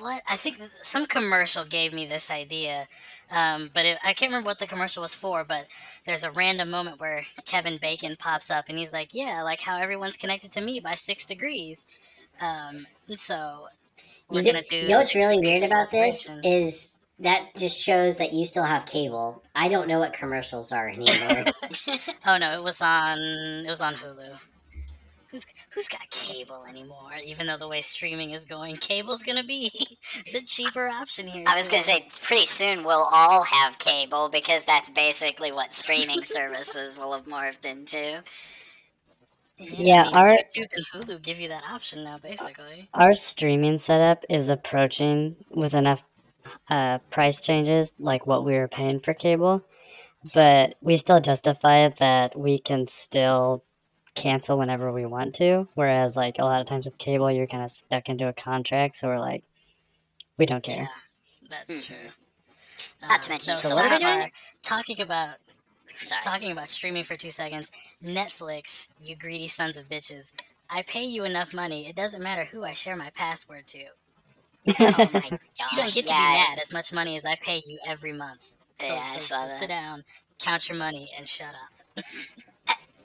what? 0.00 0.22
I 0.28 0.36
think 0.36 0.58
some 0.82 1.06
commercial 1.06 1.64
gave 1.64 1.92
me 1.92 2.06
this 2.06 2.30
idea, 2.30 2.88
um, 3.30 3.70
but 3.72 3.84
it, 3.84 3.98
I 4.04 4.12
can't 4.12 4.30
remember 4.30 4.46
what 4.46 4.58
the 4.58 4.66
commercial 4.66 5.02
was 5.02 5.14
for. 5.14 5.44
But 5.44 5.66
there's 6.04 6.24
a 6.24 6.30
random 6.30 6.70
moment 6.70 7.00
where 7.00 7.22
Kevin 7.44 7.78
Bacon 7.78 8.16
pops 8.18 8.50
up 8.50 8.66
and 8.68 8.78
he's 8.78 8.92
like, 8.92 9.14
"Yeah, 9.14 9.42
like 9.42 9.60
how 9.60 9.78
everyone's 9.78 10.16
connected 10.16 10.52
to 10.52 10.60
me 10.60 10.80
by 10.80 10.94
six 10.94 11.24
degrees." 11.24 11.86
Um, 12.40 12.86
and 13.08 13.20
so 13.20 13.66
we're 14.28 14.40
you, 14.42 14.52
gonna 14.52 14.64
do. 14.68 14.76
you 14.76 14.88
know 14.88 14.98
what's 14.98 15.14
really 15.14 15.40
weird 15.40 15.64
about 15.64 15.90
this 15.90 16.28
is 16.42 16.96
that 17.18 17.48
just 17.56 17.78
shows 17.78 18.16
that 18.16 18.32
you 18.32 18.46
still 18.46 18.64
have 18.64 18.86
cable 18.86 19.42
i 19.54 19.68
don't 19.68 19.88
know 19.88 19.98
what 19.98 20.14
commercials 20.14 20.72
are 20.72 20.88
anymore 20.88 21.44
oh 22.26 22.38
no, 22.38 22.52
it 22.52 22.62
was 22.62 22.80
on. 22.80 23.18
It 23.18 23.68
was 23.68 23.80
on 23.80 23.94
Hulu. 23.94 24.38
Who's 25.30 25.46
who's 25.70 25.86
got 25.86 26.10
cable 26.10 26.64
anymore? 26.68 27.12
Even 27.24 27.46
though 27.46 27.56
the 27.56 27.68
way 27.68 27.82
streaming 27.82 28.32
is 28.32 28.44
going, 28.44 28.76
cable's 28.78 29.22
gonna 29.22 29.44
be 29.44 29.70
the 30.32 30.42
cheaper 30.44 30.88
option 30.88 31.28
here. 31.28 31.44
I 31.46 31.56
was 31.56 31.68
gonna 31.68 31.82
say 31.82 32.06
pretty 32.22 32.46
soon 32.46 32.82
we'll 32.82 33.08
all 33.12 33.44
have 33.44 33.78
cable 33.78 34.28
because 34.28 34.64
that's 34.64 34.90
basically 34.90 35.52
what 35.52 35.72
streaming 35.72 36.22
services 36.24 36.98
will 36.98 37.12
have 37.12 37.26
morphed 37.26 37.64
into. 37.64 38.24
Yeah, 39.58 40.02
I 40.02 40.04
mean, 40.04 40.14
our- 40.14 40.38
YouTube 40.56 40.68
and 40.74 40.86
Hulu 40.86 41.22
give 41.22 41.38
you 41.38 41.48
that 41.48 41.64
option 41.70 42.02
now, 42.02 42.18
basically. 42.18 42.88
Our 42.94 43.14
streaming 43.14 43.78
setup 43.78 44.24
is 44.28 44.48
approaching 44.48 45.36
with 45.50 45.74
enough 45.74 46.02
uh, 46.68 46.98
price 47.10 47.40
changes 47.40 47.92
like 47.98 48.26
what 48.26 48.44
we 48.44 48.54
were 48.54 48.68
paying 48.68 49.00
for 49.00 49.12
cable, 49.12 49.62
but 50.34 50.76
we 50.80 50.96
still 50.96 51.20
justify 51.20 51.84
it 51.84 51.98
that 51.98 52.38
we 52.38 52.58
can 52.58 52.88
still 52.88 53.62
cancel 54.20 54.58
whenever 54.58 54.92
we 54.92 55.06
want 55.06 55.34
to. 55.36 55.68
Whereas, 55.74 56.16
like 56.16 56.36
a 56.38 56.44
lot 56.44 56.60
of 56.60 56.66
times 56.66 56.84
with 56.86 56.98
cable, 56.98 57.30
you're 57.30 57.46
kind 57.46 57.64
of 57.64 57.70
stuck 57.70 58.08
into 58.08 58.28
a 58.28 58.32
contract, 58.32 58.96
so 58.96 59.08
we're 59.08 59.18
like, 59.20 59.42
we 60.38 60.46
don't 60.46 60.62
care. 60.62 60.76
Yeah, 60.84 61.48
that's 61.48 61.72
Mhm. 61.72 61.84
true. 61.86 62.10
Not 63.02 63.22
to 63.22 63.28
Um, 63.28 63.32
mention 63.34 63.56
so, 63.56 63.68
you 63.68 63.74
so 63.74 63.82
what 63.82 63.92
are 63.92 63.98
we 63.98 64.04
our- 64.04 64.30
Talking 64.62 65.00
about 65.00 65.36
Sorry. 65.88 66.22
talking 66.22 66.50
about 66.52 66.68
streaming 66.68 67.04
for 67.04 67.16
two 67.16 67.30
seconds. 67.30 67.70
Netflix, 68.02 68.90
you 69.00 69.16
greedy 69.16 69.48
sons 69.48 69.76
of 69.76 69.88
bitches. 69.88 70.32
I 70.68 70.82
pay 70.82 71.04
you 71.04 71.24
enough 71.24 71.52
money. 71.52 71.88
It 71.88 71.96
doesn't 71.96 72.22
matter 72.22 72.44
who 72.44 72.64
I 72.64 72.74
share 72.74 72.94
my 72.96 73.10
password 73.10 73.66
to. 73.68 73.86
Oh 74.78 75.10
my 75.12 75.22
You 75.30 75.38
don't 75.66 75.76
gosh! 75.76 75.94
get 75.94 76.04
to 76.06 76.10
Yeah, 76.10 76.32
be 76.46 76.50
mad 76.50 76.58
as 76.60 76.72
much 76.72 76.92
money 76.92 77.16
as 77.16 77.24
I 77.26 77.34
pay 77.36 77.62
you 77.66 77.78
every 77.86 78.12
month. 78.12 78.56
So, 78.78 78.94
Yeah, 78.94 79.00
I 79.00 79.16
so, 79.16 79.20
saw 79.20 79.34
so 79.34 79.42
that. 79.42 79.50
sit 79.50 79.68
down, 79.68 80.04
count 80.38 80.68
your 80.68 80.78
money, 80.78 81.10
and 81.16 81.26
shut 81.26 81.54
up. 81.54 82.04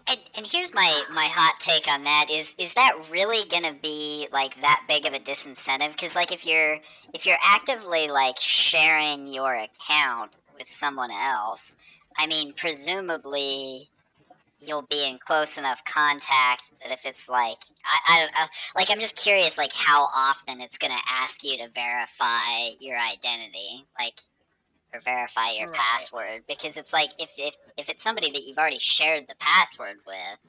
And, 0.08 0.20
and 0.38 0.46
here's 0.46 0.74
my, 0.74 1.02
my 1.14 1.28
hot 1.32 1.60
take 1.60 1.92
on 1.92 2.04
that 2.04 2.28
is 2.32 2.54
is 2.60 2.76
that 2.76 2.94
really 3.12 3.48
gonna 3.50 3.74
be 3.74 4.28
like 4.32 4.62
that 4.62 4.84
big 4.88 5.08
of 5.08 5.14
a 5.14 5.20
disincentive? 5.20 5.92
Because 5.92 6.16
like 6.16 6.32
if 6.32 6.46
you're 6.46 6.80
if 7.14 7.26
you're 7.26 7.40
actively 7.44 8.10
like 8.10 8.38
sharing 8.38 9.28
your 9.28 9.56
account 9.56 10.40
with 10.58 10.70
someone 10.70 11.10
else, 11.12 11.78
I 12.18 12.28
mean 12.28 12.54
presumably 12.54 13.90
you'll 14.60 14.86
be 14.90 15.10
in 15.10 15.18
close 15.18 15.58
enough 15.58 15.84
contact 15.86 16.72
that 16.82 16.92
if 16.92 17.06
it's 17.06 17.28
like 17.28 17.58
I, 17.84 18.16
I 18.16 18.22
don't 18.22 18.32
know 18.34 18.46
like 18.76 18.92
I'm 18.92 19.00
just 19.00 19.18
curious 19.18 19.58
like 19.58 19.74
how 19.74 20.08
often 20.16 20.62
it's 20.62 20.78
gonna 20.78 21.02
ask 21.10 21.44
you 21.44 21.58
to 21.58 21.70
verify 21.70 22.70
your 22.80 22.98
identity 22.98 23.86
like 24.00 24.20
or 24.96 25.02
verify 25.02 25.52
your 25.52 25.68
Right. 25.68 25.76
password 25.76 26.44
because 26.48 26.78
it's 26.78 26.94
like 26.94 27.12
if, 27.20 27.32
if 27.38 27.56
if 27.78 27.90
it's 27.90 28.04
somebody 28.04 28.32
that 28.32 28.44
you've 28.46 28.58
already 28.60 28.80
shared 28.80 29.28
the 29.28 29.36
password 29.40 29.98
with, 30.08 30.40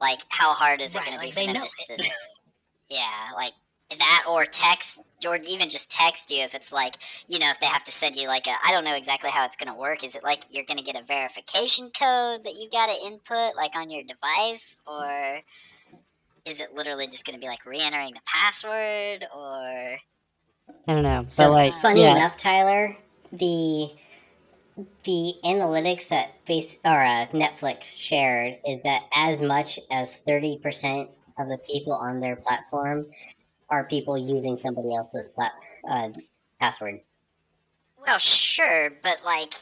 like 0.00 0.20
how 0.30 0.54
hard 0.54 0.80
is 0.82 0.94
it 0.94 0.98
Right, 0.98 1.06
going 1.06 1.16
to 1.18 1.20
be 1.20 1.32
for 1.32 1.44
them 1.44 1.54
know 1.54 1.62
just 1.62 1.78
it. 1.80 1.86
to 1.88 1.98
yeah 2.90 3.30
like 3.36 3.52
that 3.98 4.24
or 4.28 4.44
text 4.46 5.00
or 5.26 5.36
even 5.48 5.68
just 5.70 5.90
text 5.90 6.30
you 6.30 6.42
if 6.42 6.54
it's 6.54 6.72
like 6.72 6.96
you 7.28 7.38
know 7.38 7.50
if 7.50 7.60
they 7.60 7.66
have 7.66 7.84
to 7.84 7.92
send 7.92 8.16
you 8.16 8.28
like 8.28 8.46
a 8.46 8.52
i 8.66 8.72
don't 8.72 8.84
know 8.84 8.94
exactly 8.96 9.30
how 9.30 9.44
it's 9.44 9.56
going 9.56 9.72
to 9.72 9.78
work 9.80 10.04
is 10.04 10.14
it 10.14 10.24
like 10.24 10.42
you're 10.50 10.64
going 10.64 10.78
to 10.78 10.84
get 10.84 11.00
a 11.00 11.04
verification 11.04 11.86
code 11.86 12.44
that 12.44 12.56
you 12.58 12.68
got 12.70 12.88
to 12.88 13.06
input 13.06 13.56
like 13.56 13.74
on 13.76 13.90
your 13.90 14.02
device 14.04 14.82
or 14.86 15.40
is 16.46 16.60
it 16.60 16.74
literally 16.74 17.06
just 17.06 17.26
going 17.26 17.34
to 17.34 17.40
be 17.40 17.48
like 17.48 17.64
re-entering 17.66 18.14
the 18.14 18.20
password 18.26 19.26
or 19.34 19.98
I 20.88 20.94
don't 20.94 21.02
know, 21.02 21.26
So 21.28 21.44
but 21.44 21.50
like, 21.50 21.74
funny 21.82 22.02
yeah, 22.02 22.10
enough, 22.10 22.36
Tyler, 22.36 22.96
the 23.32 23.90
the 25.04 25.34
analytics 25.44 26.08
that 26.08 26.30
Face 26.44 26.78
or 26.84 27.02
uh, 27.02 27.26
Netflix 27.32 27.98
shared 27.98 28.58
is 28.66 28.82
that 28.84 29.04
as 29.14 29.42
much 29.42 29.78
as 29.90 30.16
thirty 30.18 30.58
percent 30.58 31.10
of 31.38 31.48
the 31.48 31.58
people 31.58 31.92
on 31.92 32.20
their 32.20 32.36
platform 32.36 33.06
are 33.70 33.84
people 33.84 34.16
using 34.16 34.56
somebody 34.56 34.94
else's 34.94 35.28
plat 35.28 35.52
uh, 35.88 36.08
password. 36.60 37.00
Well, 38.06 38.18
sure, 38.18 38.90
but 39.02 39.18
like, 39.24 39.52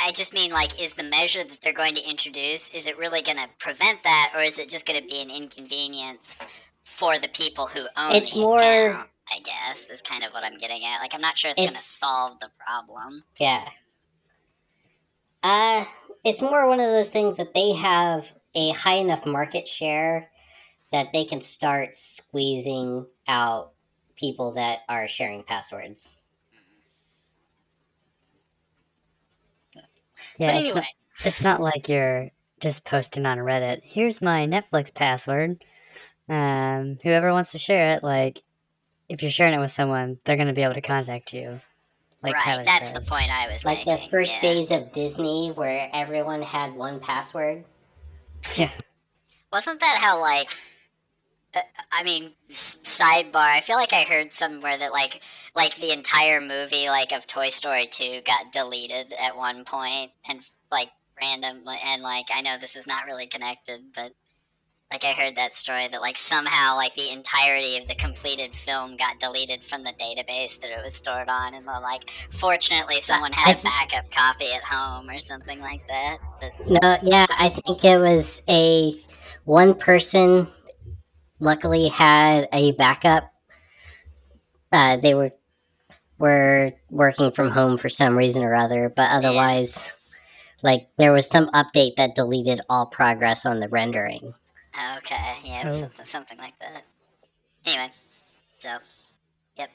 I 0.00 0.12
just 0.12 0.32
mean 0.32 0.50
like, 0.52 0.80
is 0.80 0.94
the 0.94 1.02
measure 1.02 1.44
that 1.44 1.60
they're 1.60 1.72
going 1.72 1.94
to 1.94 2.08
introduce 2.08 2.70
is 2.70 2.86
it 2.86 2.98
really 2.98 3.22
going 3.22 3.38
to 3.38 3.48
prevent 3.58 4.02
that, 4.04 4.32
or 4.34 4.40
is 4.40 4.58
it 4.58 4.70
just 4.70 4.86
going 4.86 5.00
to 5.00 5.06
be 5.06 5.20
an 5.20 5.30
inconvenience 5.30 6.44
for 6.84 7.18
the 7.18 7.28
people 7.28 7.66
who 7.66 7.86
own 7.96 8.12
it? 8.12 8.22
It's 8.22 8.36
more- 8.36 8.90
account? 8.90 9.10
I 9.30 9.40
guess 9.40 9.90
is 9.90 10.02
kind 10.02 10.24
of 10.24 10.32
what 10.32 10.44
I'm 10.44 10.58
getting 10.58 10.84
at. 10.84 11.00
Like, 11.00 11.14
I'm 11.14 11.20
not 11.20 11.36
sure 11.36 11.50
it's, 11.50 11.60
going 11.60 11.72
to 11.72 11.76
solve 11.76 12.38
the 12.40 12.50
problem. 12.58 13.22
Yeah. 13.38 13.68
Uh, 15.42 15.84
it's 16.24 16.42
more 16.42 16.68
one 16.68 16.80
of 16.80 16.86
those 16.86 17.10
things 17.10 17.36
that 17.36 17.54
they 17.54 17.72
have 17.72 18.30
a 18.54 18.70
high 18.70 18.94
enough 18.94 19.26
market 19.26 19.68
share 19.68 20.30
that 20.92 21.12
they 21.12 21.24
can 21.24 21.40
start 21.40 21.96
squeezing 21.96 23.06
out 23.28 23.72
people 24.16 24.52
that 24.52 24.80
are 24.88 25.08
sharing 25.08 25.42
passwords. 25.42 26.16
yeah, 30.38 30.52
but 30.52 30.54
it's, 30.54 30.64
anyway, 30.64 30.74
not, 30.74 31.26
it's 31.26 31.42
not 31.42 31.60
like 31.60 31.88
you're 31.88 32.30
just 32.60 32.84
posting 32.84 33.26
on 33.26 33.38
Reddit. 33.38 33.80
Here's 33.82 34.22
my 34.22 34.46
Netflix 34.46 34.92
password. 34.92 35.62
Um, 36.28 36.98
whoever 37.02 37.32
wants 37.32 37.52
to 37.52 37.58
share 37.58 37.92
it, 37.92 38.02
like, 38.02 38.42
if 39.08 39.22
you're 39.22 39.30
sharing 39.30 39.54
it 39.54 39.60
with 39.60 39.72
someone, 39.72 40.18
they're 40.24 40.36
gonna 40.36 40.52
be 40.52 40.62
able 40.62 40.74
to 40.74 40.80
contact 40.80 41.32
you. 41.32 41.60
Like 42.22 42.34
right, 42.34 42.42
Tyler 42.42 42.64
that's 42.64 42.90
says. 42.90 43.04
the 43.04 43.08
point 43.08 43.30
I 43.30 43.48
was 43.52 43.64
making. 43.64 43.86
Like 43.86 43.86
making. 43.86 44.04
the 44.04 44.10
first 44.10 44.34
yeah. 44.36 44.40
days 44.40 44.70
of 44.70 44.92
Disney 44.92 45.50
where 45.50 45.88
everyone 45.92 46.42
had 46.42 46.74
one 46.74 47.00
password. 47.00 47.64
Yeah. 48.56 48.70
Wasn't 49.52 49.80
that 49.80 49.98
how 50.00 50.20
like? 50.20 50.56
uh, 51.56 51.60
I 51.92 52.02
mean, 52.02 52.32
s- 52.48 52.78
sidebar. 52.82 53.36
I 53.56 53.60
feel 53.60 53.76
like 53.76 53.92
I 53.92 54.02
heard 54.02 54.32
somewhere 54.32 54.76
that 54.76 54.92
like, 54.92 55.22
like 55.54 55.76
the 55.76 55.92
entire 55.92 56.40
movie 56.40 56.88
like 56.88 57.12
of 57.12 57.26
Toy 57.26 57.48
Story 57.48 57.86
two 57.86 58.20
got 58.26 58.52
deleted 58.52 59.14
at 59.22 59.36
one 59.36 59.64
point, 59.64 60.12
and 60.28 60.40
like 60.70 60.90
random 61.20 61.62
and 61.66 62.02
like 62.02 62.26
I 62.34 62.42
know 62.42 62.56
this 62.58 62.76
is 62.76 62.86
not 62.86 63.06
really 63.06 63.26
connected, 63.26 63.80
but 63.94 64.12
like 64.90 65.04
I 65.04 65.12
heard 65.12 65.36
that 65.36 65.54
story 65.54 65.88
that 65.88 66.00
like 66.00 66.16
somehow 66.16 66.76
like 66.76 66.94
the 66.94 67.12
entirety 67.12 67.76
of 67.76 67.88
the 67.88 67.94
completed 67.96 68.54
film 68.54 68.96
got 68.96 69.18
deleted 69.18 69.64
from 69.64 69.82
the 69.82 69.92
database 69.92 70.60
that 70.60 70.70
it 70.70 70.82
was 70.82 70.94
stored 70.94 71.28
on, 71.28 71.54
and 71.54 71.66
then, 71.66 71.82
like 71.82 72.08
fortunately 72.30 73.00
someone 73.00 73.32
had 73.32 73.58
a 73.58 73.62
backup 73.62 74.10
copy 74.10 74.46
at 74.54 74.62
home 74.62 75.10
or 75.10 75.18
something 75.18 75.60
like 75.60 75.86
that. 75.88 76.18
But 76.40 76.52
No, 76.68 76.96
yeah, 77.02 77.26
I 77.36 77.48
think 77.48 77.84
it 77.84 77.98
was 77.98 78.42
a 78.48 78.94
one 79.44 79.74
person. 79.74 80.48
Luckily, 81.40 81.88
had 81.88 82.48
a 82.52 82.72
backup. 82.72 83.30
Uh, 84.72 84.96
they 84.96 85.14
were 85.14 85.32
were 86.18 86.72
working 86.90 87.30
from 87.32 87.50
home 87.50 87.76
for 87.76 87.88
some 87.88 88.16
reason 88.16 88.42
or 88.42 88.54
other, 88.54 88.88
but 88.88 89.10
otherwise, 89.10 89.94
like 90.62 90.88
there 90.96 91.12
was 91.12 91.28
some 91.28 91.48
update 91.48 91.96
that 91.96 92.14
deleted 92.14 92.60
all 92.70 92.86
progress 92.86 93.44
on 93.44 93.60
the 93.60 93.68
rendering. 93.68 94.32
Okay, 94.98 95.38
yeah, 95.44 95.62
it 95.62 95.66
was 95.68 95.78
Oh. 95.82 95.82
something, 95.82 96.04
something 96.04 96.38
like 96.38 96.58
that. 96.60 96.84
Anyway, 97.66 97.90
so 98.56 98.78
yep. 99.56 99.70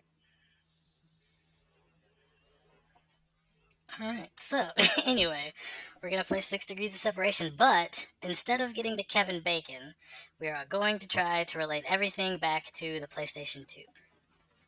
All 3.99 4.07
right. 4.07 4.29
So 4.37 4.67
anyway, 5.05 5.53
we're 6.01 6.09
gonna 6.09 6.23
play 6.23 6.41
Six 6.41 6.65
Degrees 6.65 6.93
of 6.93 6.99
Separation, 7.01 7.53
but 7.57 8.07
instead 8.21 8.61
of 8.61 8.73
getting 8.73 8.97
to 8.97 9.03
Kevin 9.03 9.41
Bacon, 9.41 9.93
we 10.39 10.47
are 10.47 10.65
going 10.65 10.99
to 10.99 11.07
try 11.07 11.43
to 11.43 11.57
relate 11.57 11.85
everything 11.87 12.37
back 12.37 12.71
to 12.73 12.99
the 12.99 13.07
PlayStation 13.07 13.67
Two, 13.67 13.83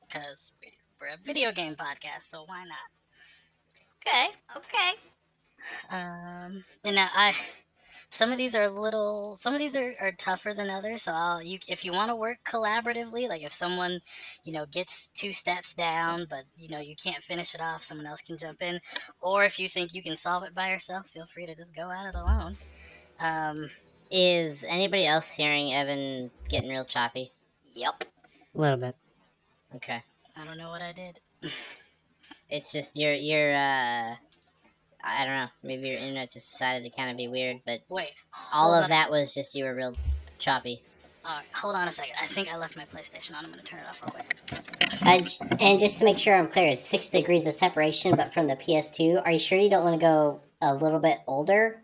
because 0.08 0.54
we're 1.00 1.08
a 1.08 1.18
video 1.22 1.52
game 1.52 1.76
podcast, 1.76 2.24
so 2.24 2.44
why 2.46 2.64
not? 2.66 2.90
okay, 4.06 4.28
okay. 4.58 4.92
Um, 5.90 6.64
and 6.84 6.96
now 6.96 7.10
I, 7.14 7.34
some 8.14 8.32
of 8.32 8.38
these 8.38 8.54
are 8.54 8.62
a 8.62 8.70
little, 8.70 9.38
some 9.38 9.54
of 9.54 9.60
these 9.60 9.76
are, 9.76 9.96
are 10.00 10.12
tougher 10.12 10.54
than 10.54 10.70
others. 10.70 11.02
So 11.02 11.14
I'll, 11.16 11.42
you, 11.42 11.58
if 11.68 11.84
you 11.84 11.92
want 11.92 12.12
to 12.12 12.16
work 12.16 12.38
collaboratively, 12.46 13.28
like 13.28 13.42
if 13.42 13.52
someone, 13.52 14.02
you 14.44 14.54
know, 14.54 14.68
gets 14.68 15.08
two 15.08 15.34
steps 15.34 15.74
down, 15.74 16.28
but 16.30 16.44
you 16.56 16.70
know 16.70 16.80
you 16.80 16.96
can't 16.96 17.24
finish 17.24 17.56
it 17.56 17.62
off, 17.62 17.82
someone 17.82 18.06
else 18.06 18.22
can 18.22 18.38
jump 18.38 18.62
in. 18.62 18.80
Or 19.20 19.46
if 19.46 19.60
you 19.60 19.68
think 19.68 19.96
you 19.96 20.04
can 20.04 20.16
solve 20.16 20.44
it 20.44 20.54
by 20.54 20.70
yourself, 20.70 21.08
feel 21.08 21.26
free 21.26 21.48
to 21.48 21.56
just 21.56 21.76
go 21.76 21.90
at 21.90 22.06
it 22.06 22.14
alone. 22.14 22.58
Um, 23.20 23.70
Is 24.12 24.64
anybody 24.68 25.08
else 25.08 25.32
hearing 25.32 25.74
Evan 25.74 26.30
getting 26.50 26.70
real 26.70 26.86
choppy? 26.86 27.32
Yep. 27.74 28.04
A 28.54 28.62
little 28.62 28.78
bit. 28.78 28.96
Okay. 29.76 30.04
I 30.40 30.46
don't 30.46 30.60
know 30.60 30.70
what 30.70 30.84
I 30.84 30.92
did. 30.92 31.20
It's 32.50 32.72
just 32.72 32.96
your 32.96 33.14
your 33.14 33.56
uh 33.56 34.16
I 35.04 35.26
don't 35.26 35.36
know, 35.36 35.48
maybe 35.64 35.90
your 35.90 35.98
internet 35.98 36.32
just 36.32 36.52
decided 36.52 36.84
to 36.90 36.96
kind 36.96 37.12
of 37.12 37.18
be 37.18 37.28
weird, 37.28 37.62
but 37.66 37.82
Wait, 37.90 38.12
all 38.54 38.74
of 38.74 38.88
that 38.90 39.12
was 39.12 39.34
just 39.34 39.54
you 39.56 39.66
were 39.66 39.76
real 39.76 39.96
choppy. 40.40 40.82
All 41.26 41.36
right, 41.38 41.46
hold 41.54 41.76
on 41.76 41.88
a 41.88 41.92
second. 41.92 42.16
I 42.22 42.26
think 42.26 42.52
I 42.54 42.58
left 42.58 42.76
my 42.76 42.84
PlayStation 42.86 43.36
on. 43.38 43.46
I'm 43.46 43.52
gonna 43.52 43.64
turn 43.64 43.80
it 43.80 43.86
off 43.90 44.02
real 44.02 44.12
quick. 44.12 44.38
Uh, 45.06 45.56
and 45.62 45.80
just 45.80 46.00
to 46.00 46.06
make 46.06 46.18
sure 46.18 46.36
I'm 46.36 46.48
clear, 46.50 46.68
it's 46.70 46.86
six 46.86 47.08
degrees 47.08 47.48
of 47.48 47.54
separation, 47.54 48.16
but 48.16 48.34
from 48.34 48.48
the 48.48 48.56
PS2. 48.58 49.22
Are 49.26 49.32
you 49.32 49.40
sure 49.40 49.58
you 49.58 49.70
don't 49.70 49.84
want 49.86 50.00
to 50.00 50.06
go 50.06 50.42
a 50.62 50.74
little 50.74 51.00
bit 51.00 51.20
older? 51.28 51.82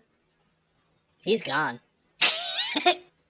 He's 1.22 1.42
gone. 1.44 1.80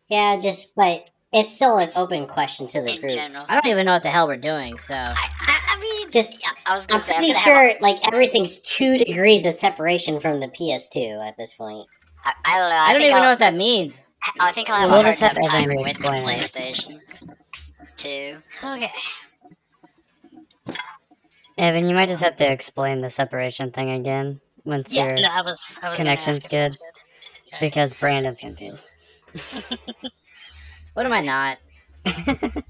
Yeah, 0.10 0.40
just 0.40 0.74
but 0.76 1.06
it's 1.32 1.54
still 1.54 1.78
an 1.78 1.92
open 1.96 2.26
question 2.26 2.66
to 2.68 2.82
the 2.82 2.96
In 2.96 3.00
group. 3.00 3.12
general, 3.14 3.46
I 3.48 3.54
don't 3.54 3.68
even 3.68 3.86
know 3.86 3.92
what 3.94 4.02
the 4.02 4.10
hell 4.10 4.28
we're 4.28 4.38
doing, 4.38 4.80
so 4.80 4.96
I, 4.96 5.14
I, 5.16 5.60
I 5.76 5.80
mean, 5.80 6.10
Just- 6.12 6.44
I 6.70 6.74
was 6.74 6.86
gonna 6.86 7.00
I'm 7.00 7.04
say, 7.04 7.14
I'm 7.16 7.20
pretty 7.20 7.34
sure 7.34 7.70
have. 7.70 7.82
like 7.82 8.08
everything's 8.08 8.60
two 8.60 8.98
degrees 8.98 9.46
of 9.46 9.54
separation 9.54 10.20
from 10.20 10.40
the 10.40 10.48
PS2 10.48 11.28
at 11.28 11.38
this 11.38 11.54
point. 11.54 11.88
I 12.24 12.34
don't 12.46 12.70
know. 12.70 12.76
I, 12.76 12.90
I, 12.90 12.94
don't 12.94 13.02
even 13.02 13.16
I'll, 13.16 13.24
know 13.24 13.30
what 13.30 13.40
that 13.40 13.56
means. 13.56 14.06
Oh, 14.26 14.32
I 14.42 14.52
think 14.52 14.70
I'll 14.70 14.82
have 14.82 14.90
We'll 14.90 15.00
a 15.00 15.04
hard 15.04 15.18
just 15.18 15.22
have 15.22 15.38
enough 15.38 15.52
time 15.52 15.76
with 15.76 15.98
the. 15.98 16.08
PlayStation 16.10 17.00
Two. 17.96 18.38
Okay. 18.64 18.92
Evan, 21.58 21.90
you 21.90 21.96
might 21.96 22.10
just 22.10 22.22
have 22.24 22.38
to 22.38 22.50
explain 22.50 23.02
the 23.02 23.10
separation 23.10 23.72
thing 23.72 23.90
again 23.90 24.40
once 24.64 24.94
Yeah, 24.94 25.06
your 25.06 25.22
no, 25.22 25.30
I 25.30 25.42
was. 25.42 25.78
I 25.82 25.90
was 25.90 25.98
connection's 25.98 26.40
gonna 26.40 26.66
ask 26.66 26.78
if 26.78 26.82
I 26.82 26.86
good. 27.50 27.56
Okay. 27.56 27.66
because 27.68 27.94
Brandon's 27.94 28.40
confused. 28.40 28.88
What 31.00 31.06
am 31.06 31.14
I 31.14 31.22
not? 31.22 31.58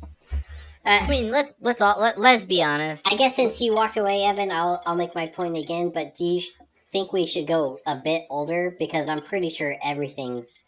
Uh, 0.86 1.00
I 1.04 1.08
mean, 1.10 1.30
let's 1.30 1.54
let's 1.60 1.82
all 1.82 2.00
let, 2.00 2.20
let's 2.20 2.46
be 2.46 2.64
honest. 2.64 3.06
I 3.12 3.16
guess 3.16 3.36
since 3.36 3.60
you 3.62 3.74
walked 3.74 3.98
away, 3.98 4.24
Evan, 4.24 4.52
I'll 4.52 4.82
I'll 4.86 4.96
make 4.96 5.14
my 5.16 5.28
point 5.28 5.58
again. 5.58 5.92
But 5.94 6.16
do 6.16 6.24
you 6.24 6.42
sh- 6.42 6.50
think 6.92 7.12
we 7.14 7.26
should 7.26 7.48
go 7.48 7.80
a 7.86 7.96
bit 7.96 8.26
older? 8.30 8.76
Because 8.80 9.10
I'm 9.10 9.22
pretty 9.22 9.50
sure 9.50 9.76
everything's 9.84 10.64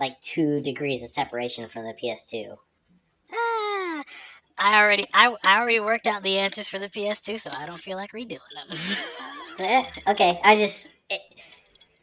like 0.00 0.20
two 0.22 0.60
degrees 0.62 1.02
of 1.04 1.10
separation 1.10 1.68
from 1.68 1.84
the 1.84 1.94
PS2. 1.94 2.56
Ah, 3.32 4.02
I 4.58 4.82
already, 4.82 5.04
I, 5.14 5.34
I 5.44 5.60
already 5.60 5.80
worked 5.80 6.06
out 6.06 6.22
the 6.22 6.38
answers 6.38 6.68
for 6.68 6.78
the 6.78 6.88
PS2, 6.88 7.38
so 7.38 7.50
I 7.56 7.66
don't 7.66 7.80
feel 7.80 7.96
like 7.96 8.12
redoing 8.12 8.38
them. 8.68 8.76
Eh, 9.58 9.84
okay, 10.08 10.40
I 10.42 10.56
just 10.56 10.88
eh, 11.10 11.18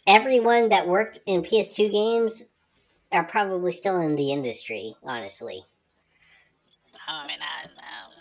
everyone 0.06 0.70
that 0.70 0.88
worked 0.88 1.20
in 1.26 1.42
PS2 1.42 1.90
games 1.90 2.46
are 3.12 3.24
probably 3.26 3.72
still 3.72 4.00
in 4.02 4.16
the 4.16 4.32
industry. 4.32 4.96
Honestly, 5.04 5.64
I 7.08 7.28
mean, 7.28 7.38
I, 7.42 7.66
I, 7.68 8.12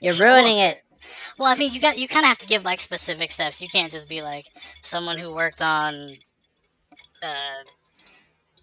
You're 0.00 0.14
Sure. 0.14 0.26
ruining 0.26 0.58
it. 0.58 0.82
well, 1.38 1.48
I 1.52 1.56
mean, 1.56 1.72
you 1.72 1.80
got, 1.80 1.98
you 1.98 2.08
kind 2.08 2.24
of 2.24 2.28
have 2.28 2.38
to 2.38 2.46
give 2.46 2.64
like 2.64 2.80
specific 2.80 3.30
steps. 3.30 3.60
You 3.60 3.68
can't 3.68 3.92
just 3.92 4.08
be 4.08 4.22
like 4.22 4.46
someone 4.82 5.18
who 5.18 5.32
worked 5.32 5.62
on, 5.62 6.10
uh, 7.22 7.62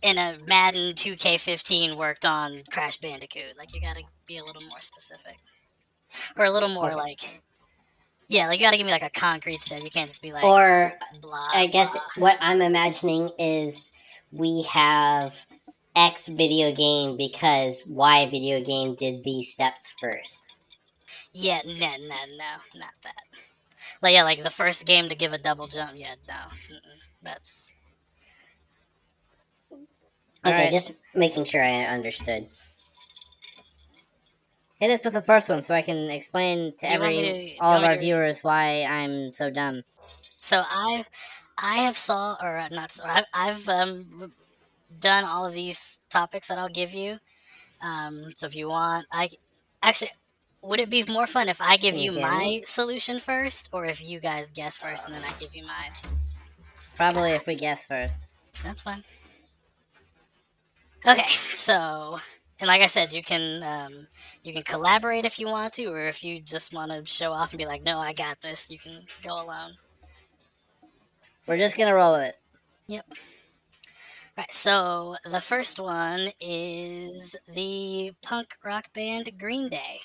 in 0.02 0.18
a 0.18 0.38
Madden 0.48 0.94
2K15 0.96 1.96
worked 1.96 2.26
on 2.26 2.64
Crash 2.72 2.98
Bandicoot. 2.98 3.58
Like, 3.58 3.74
you 3.74 3.80
got 3.82 3.96
to 3.96 4.04
be 4.26 4.38
a 4.38 4.44
little 4.44 4.62
more 4.64 4.82
specific, 4.82 5.38
or 6.38 6.46
a 6.46 6.52
little 6.52 6.70
more 6.70 6.88
Okay. 6.88 6.96
like, 6.96 7.42
Yeah, 8.28 8.48
like 8.48 8.60
you 8.60 8.66
gotta 8.66 8.78
give 8.78 8.86
me 8.86 8.92
like 8.92 9.04
a 9.04 9.10
concrete 9.10 9.62
step. 9.62 9.84
You 9.84 9.90
can't 9.92 10.10
just 10.10 10.22
be 10.22 10.32
like 10.34 10.44
or 10.44 10.94
blah. 11.22 11.50
I 11.54 11.68
guess 11.68 11.94
blah. 11.94 12.02
what 12.18 12.38
I'm 12.42 12.62
imagining 12.62 13.30
is 13.38 13.92
we 14.32 14.64
have 14.64 15.46
X 15.96 16.28
video 16.28 16.72
game 16.74 17.18
because 17.18 17.84
Y 17.88 18.28
video 18.30 18.64
game 18.64 18.96
did 18.96 19.24
these 19.24 19.52
steps 19.52 19.94
first. 20.00 20.56
Yeah, 21.34 21.62
no, 21.66 21.74
no, 21.74 22.16
no, 22.38 22.52
not 22.76 22.94
that. 23.04 23.16
Like 24.02 24.14
yeah, 24.14 24.24
like 24.24 24.44
the 24.44 24.50
first 24.50 24.86
game 24.86 25.10
to 25.10 25.16
give 25.16 25.34
a 25.34 25.38
double 25.38 25.68
jump. 25.68 25.92
Yeah, 25.96 26.16
no, 26.28 26.36
that's 27.22 27.72
Okay, 30.46 30.52
Alright. 30.54 30.72
just 30.72 30.92
making 31.16 31.46
sure 31.46 31.64
I 31.64 31.84
understood. 31.86 32.48
Hit 34.80 34.92
us 34.92 35.04
with 35.06 35.14
the 35.14 35.22
first 35.22 35.48
one 35.48 35.62
so 35.62 35.74
I 35.74 35.82
can 35.82 36.10
explain 36.10 36.74
to 36.80 36.86
Do 36.86 36.92
you 36.94 37.00
want 37.00 37.14
every 37.16 37.56
to- 37.58 37.64
all 37.64 37.78
of 37.78 37.84
our 37.84 37.96
to- 37.96 38.02
viewers 38.02 38.44
why 38.44 38.84
I'm 38.84 39.32
so 39.34 39.50
dumb. 39.50 39.84
so. 40.42 40.64
I've 40.70 41.10
I 41.58 41.76
have 41.78 41.96
saw 41.96 42.36
or 42.42 42.58
uh, 42.58 42.68
not. 42.70 42.92
saw- 42.92 43.06
I've, 43.08 43.26
I've 43.34 43.70
um 43.70 44.34
done 45.00 45.24
all 45.24 45.46
of 45.46 45.54
these 45.54 46.00
topics 46.10 46.48
that 46.48 46.58
I'll 46.58 46.70
give 46.70 46.94
you. 46.94 47.20
Um, 47.82 48.30
so 48.36 48.48
if 48.48 48.56
you 48.56 48.70
want, 48.70 49.08
I 49.12 49.30
actually 49.82 50.12
would 50.62 50.80
it 50.80 50.90
be 50.90 51.04
more 51.10 51.28
fun 51.28 51.50
if 51.50 51.60
I 51.60 51.76
give 51.76 51.96
you 51.96 52.14
my 52.14 52.62
solution 52.66 53.20
first, 53.20 53.70
or 53.74 53.86
if 53.86 54.02
you 54.02 54.20
guys 54.20 54.50
guess 54.50 54.78
first 54.78 55.06
and 55.06 55.14
then 55.14 55.24
I 55.24 55.34
give 55.38 55.54
you 55.54 55.64
mine? 55.64 55.92
Probably 56.96 57.32
if 57.32 57.46
we 57.46 57.56
guess 57.56 57.86
first. 57.86 58.28
That's 58.64 58.82
fine. 58.82 59.04
Okay, 61.06 61.28
so 61.30 62.20
and 62.60 62.68
like 62.70 62.82
I 62.82 62.88
said, 62.88 63.12
you 63.12 63.22
can 63.22 63.62
um, 63.62 64.08
you 64.44 64.54
can 64.54 64.62
collaborate 64.62 65.26
if 65.26 65.38
you 65.38 65.48
want 65.48 65.74
to, 65.74 65.88
or 65.88 66.08
if 66.08 66.24
you 66.24 66.40
just 66.40 66.74
want 66.74 66.92
to 66.92 67.06
show 67.06 67.34
off 67.34 67.52
and 67.52 67.58
be 67.58 67.66
like, 67.66 67.84
"No, 67.84 68.00
I 68.00 68.14
got 68.14 68.40
this," 68.40 68.70
you 68.70 68.80
can 68.80 69.02
go 69.22 69.34
alone. 69.34 69.74
We're 71.46 71.58
just 71.58 71.78
gonna 71.78 71.94
roll 71.94 72.14
with 72.14 72.22
it. 72.22 72.36
Yep. 72.88 73.06
Right. 74.38 74.54
So 74.54 75.18
the 75.26 75.42
first 75.42 75.80
one 75.80 76.32
is 76.40 77.36
the 77.48 78.14
punk 78.22 78.56
rock 78.64 78.94
band 78.94 79.38
Green 79.40 79.70
Day. 79.70 80.02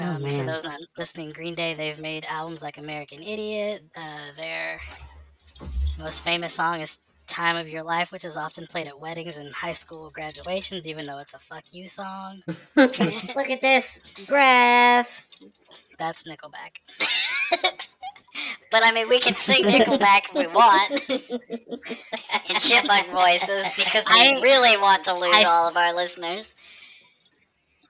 Oh, 0.00 0.16
Um, 0.16 0.26
for 0.26 0.44
man. 0.44 0.46
those 0.46 0.64
not 0.64 0.80
listening, 0.96 1.30
Green 1.30 1.54
Day, 1.54 1.74
they've 1.74 1.98
made 1.98 2.24
albums 2.26 2.62
like 2.62 2.78
American 2.78 3.22
Idiot. 3.22 3.84
Uh, 3.96 4.32
their 4.36 4.80
most 5.98 6.22
famous 6.22 6.52
song 6.54 6.80
is 6.80 6.98
Time 7.26 7.56
of 7.56 7.68
Your 7.68 7.82
Life, 7.82 8.12
which 8.12 8.24
is 8.24 8.36
often 8.36 8.66
played 8.66 8.86
at 8.86 9.00
weddings 9.00 9.36
and 9.36 9.52
high 9.52 9.72
school 9.72 10.10
graduations, 10.10 10.86
even 10.86 11.06
though 11.06 11.18
it's 11.18 11.34
a 11.34 11.38
fuck 11.38 11.64
you 11.72 11.86
song. 11.88 12.42
Look 12.76 13.00
at 13.50 13.60
this 13.60 14.00
graph. 14.26 15.26
That's 15.98 16.24
Nickelback. 16.24 16.78
But 18.70 18.82
I 18.84 18.92
mean, 18.92 19.08
we 19.08 19.20
can 19.20 19.34
sing 19.34 19.64
Nickelback 19.64 20.26
if 20.26 20.34
we 20.34 20.46
want 20.46 21.08
in 22.50 22.56
chipmunk 22.60 23.08
voices 23.10 23.70
because 23.76 24.06
we 24.10 24.20
I- 24.20 24.40
really 24.40 24.76
want 24.80 25.04
to 25.04 25.14
lose 25.14 25.34
I- 25.34 25.44
all 25.44 25.68
of 25.68 25.76
our 25.76 25.94
listeners. 25.94 26.54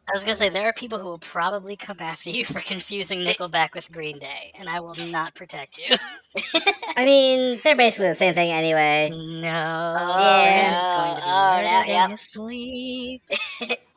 I 0.08 0.12
was 0.14 0.24
gonna 0.24 0.36
say 0.36 0.48
there 0.48 0.66
are 0.66 0.72
people 0.72 0.98
who 0.98 1.04
will 1.04 1.18
probably 1.18 1.76
come 1.76 1.98
after 2.00 2.30
you 2.30 2.42
for 2.46 2.60
confusing 2.60 3.18
Nickelback 3.18 3.74
with 3.74 3.92
Green 3.92 4.18
Day, 4.18 4.52
and 4.58 4.66
I 4.66 4.80
will 4.80 4.94
not 5.10 5.34
protect 5.34 5.76
you. 5.78 5.94
I 6.96 7.04
mean, 7.04 7.58
they're 7.62 7.76
basically 7.76 8.08
the 8.08 8.14
same 8.14 8.32
thing 8.32 8.50
anyway. 8.50 9.10
No. 9.12 9.94
Oh, 9.98 10.18
Yeah. 10.18 10.78
It's 10.78 10.96
going 10.96 11.14
to 11.14 11.20
be 11.20 11.26
oh, 11.26 11.60
no, 11.62 12.08
yep. 12.08 12.18
sleep. 12.18 13.22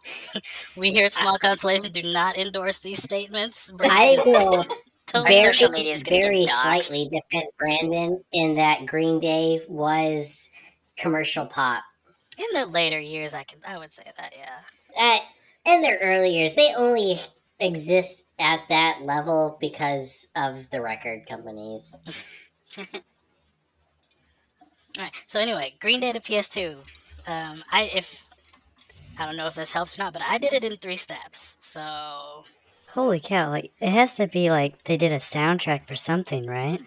we 0.76 0.92
here 0.92 1.06
at 1.06 1.14
Small 1.14 1.38
Consolation 1.38 1.92
do 1.94 2.04
not 2.04 2.38
endorse 2.38 2.80
these 2.80 3.02
statements. 3.02 3.72
I 3.82 4.22
will 4.26 4.66
Totally 5.12 5.34
very, 5.34 5.54
social 5.54 5.70
media 5.70 5.94
is 5.94 6.04
very 6.04 6.46
slightly 6.46 7.10
defend 7.10 7.48
Brandon 7.58 8.24
in 8.32 8.56
that 8.56 8.86
Green 8.86 9.20
Day 9.20 9.62
was 9.68 10.50
commercial 10.98 11.46
pop. 11.46 11.84
in 12.38 12.46
their 12.54 12.66
later 12.66 13.00
years, 13.00 13.34
I 13.34 13.44
can 13.44 13.60
I 13.68 13.78
would 13.78 13.92
say 13.92 14.04
that, 14.18 14.34
yeah. 14.38 15.20
In 15.66 15.82
their 15.82 16.00
early 16.00 16.34
years, 16.34 16.56
they 16.56 16.74
only 16.76 17.20
exist 17.60 18.24
at 18.40 18.62
that 18.70 19.02
level 19.04 19.58
because 19.60 20.28
of 20.36 20.70
the 20.70 20.82
record 20.82 21.28
companies. 21.28 21.96
All 22.78 22.86
right. 24.98 25.12
So 25.28 25.40
anyway, 25.40 25.76
Green 25.80 26.00
Day 26.00 26.14
to 26.14 26.20
PS2. 26.20 26.78
Um, 27.28 27.64
I 27.72 27.92
if 27.94 28.28
I 29.20 29.26
don't 29.26 29.36
know 29.36 29.48
if 29.48 29.56
this 29.56 29.74
helps 29.74 30.00
or 30.00 30.04
not, 30.04 30.14
but 30.14 30.22
I 30.28 30.38
did 30.38 30.54
it 30.54 30.64
in 30.64 30.78
three 30.78 30.96
steps. 30.96 31.58
So 31.60 32.46
Holy 32.94 33.20
cow! 33.20 33.50
Like 33.50 33.72
it 33.80 33.90
has 33.90 34.16
to 34.16 34.28
be 34.28 34.50
like 34.50 34.84
they 34.84 34.98
did 34.98 35.12
a 35.12 35.18
soundtrack 35.20 35.88
for 35.88 35.96
something, 35.96 36.46
right? 36.46 36.82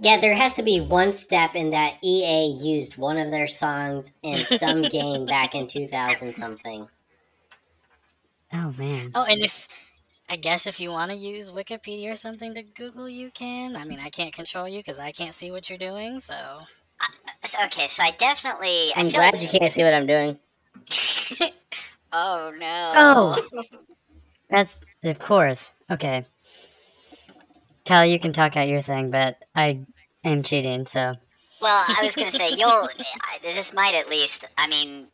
Yeah, 0.00 0.18
there 0.20 0.34
has 0.34 0.56
to 0.56 0.62
be 0.62 0.80
one 0.80 1.12
step 1.12 1.54
in 1.54 1.70
that 1.70 1.94
EA 2.02 2.46
used 2.46 2.96
one 2.96 3.16
of 3.18 3.30
their 3.30 3.46
songs 3.46 4.14
in 4.22 4.38
some 4.38 4.82
game 4.88 5.24
back 5.26 5.54
in 5.54 5.66
2000 5.66 6.32
something. 6.34 6.88
Oh 8.52 8.72
man. 8.78 9.10
oh, 9.14 9.24
and 9.24 9.42
if 9.42 9.66
I 10.28 10.36
guess 10.36 10.66
if 10.66 10.78
you 10.80 10.90
want 10.90 11.10
to 11.10 11.16
use 11.16 11.50
Wikipedia 11.50 12.12
or 12.12 12.16
something 12.16 12.54
to 12.54 12.62
Google, 12.62 13.08
you 13.08 13.30
can. 13.32 13.76
I 13.76 13.84
mean, 13.84 13.98
I 14.00 14.10
can't 14.10 14.32
control 14.32 14.68
you 14.68 14.78
because 14.78 14.98
I 14.98 15.12
can't 15.12 15.34
see 15.34 15.50
what 15.50 15.68
you're 15.68 15.78
doing. 15.78 16.20
So 16.20 16.34
So- 17.44 17.58
Okay, 17.64 17.86
so 17.88 18.02
I 18.02 18.12
definitely. 18.12 18.92
I 18.96 19.00
I'm 19.00 19.06
feel 19.06 19.14
glad 19.20 19.34
like, 19.34 19.42
you 19.42 19.48
can't 19.58 19.72
see 19.72 19.82
what 19.82 19.92
I'm 19.94 20.06
doing. 20.06 20.38
oh 22.12 22.52
no. 22.58 22.92
Oh. 22.96 23.48
That's 24.54 24.78
of 25.02 25.18
course. 25.18 25.72
Okay. 25.90 26.24
Kyle, 27.84 28.06
you 28.06 28.18
can 28.18 28.32
talk 28.32 28.56
out 28.56 28.68
your 28.68 28.80
thing, 28.80 29.10
but 29.10 29.36
I 29.54 29.80
am 30.24 30.42
cheating, 30.42 30.86
so 30.86 31.16
Well, 31.60 31.84
I 31.88 32.00
was 32.02 32.14
gonna 32.16 32.30
say 32.30 32.50
you'll. 32.56 32.88
This 33.42 33.74
might 33.74 33.94
at 33.94 34.08
least. 34.08 34.46
I 34.56 34.68
mean, 34.68 35.08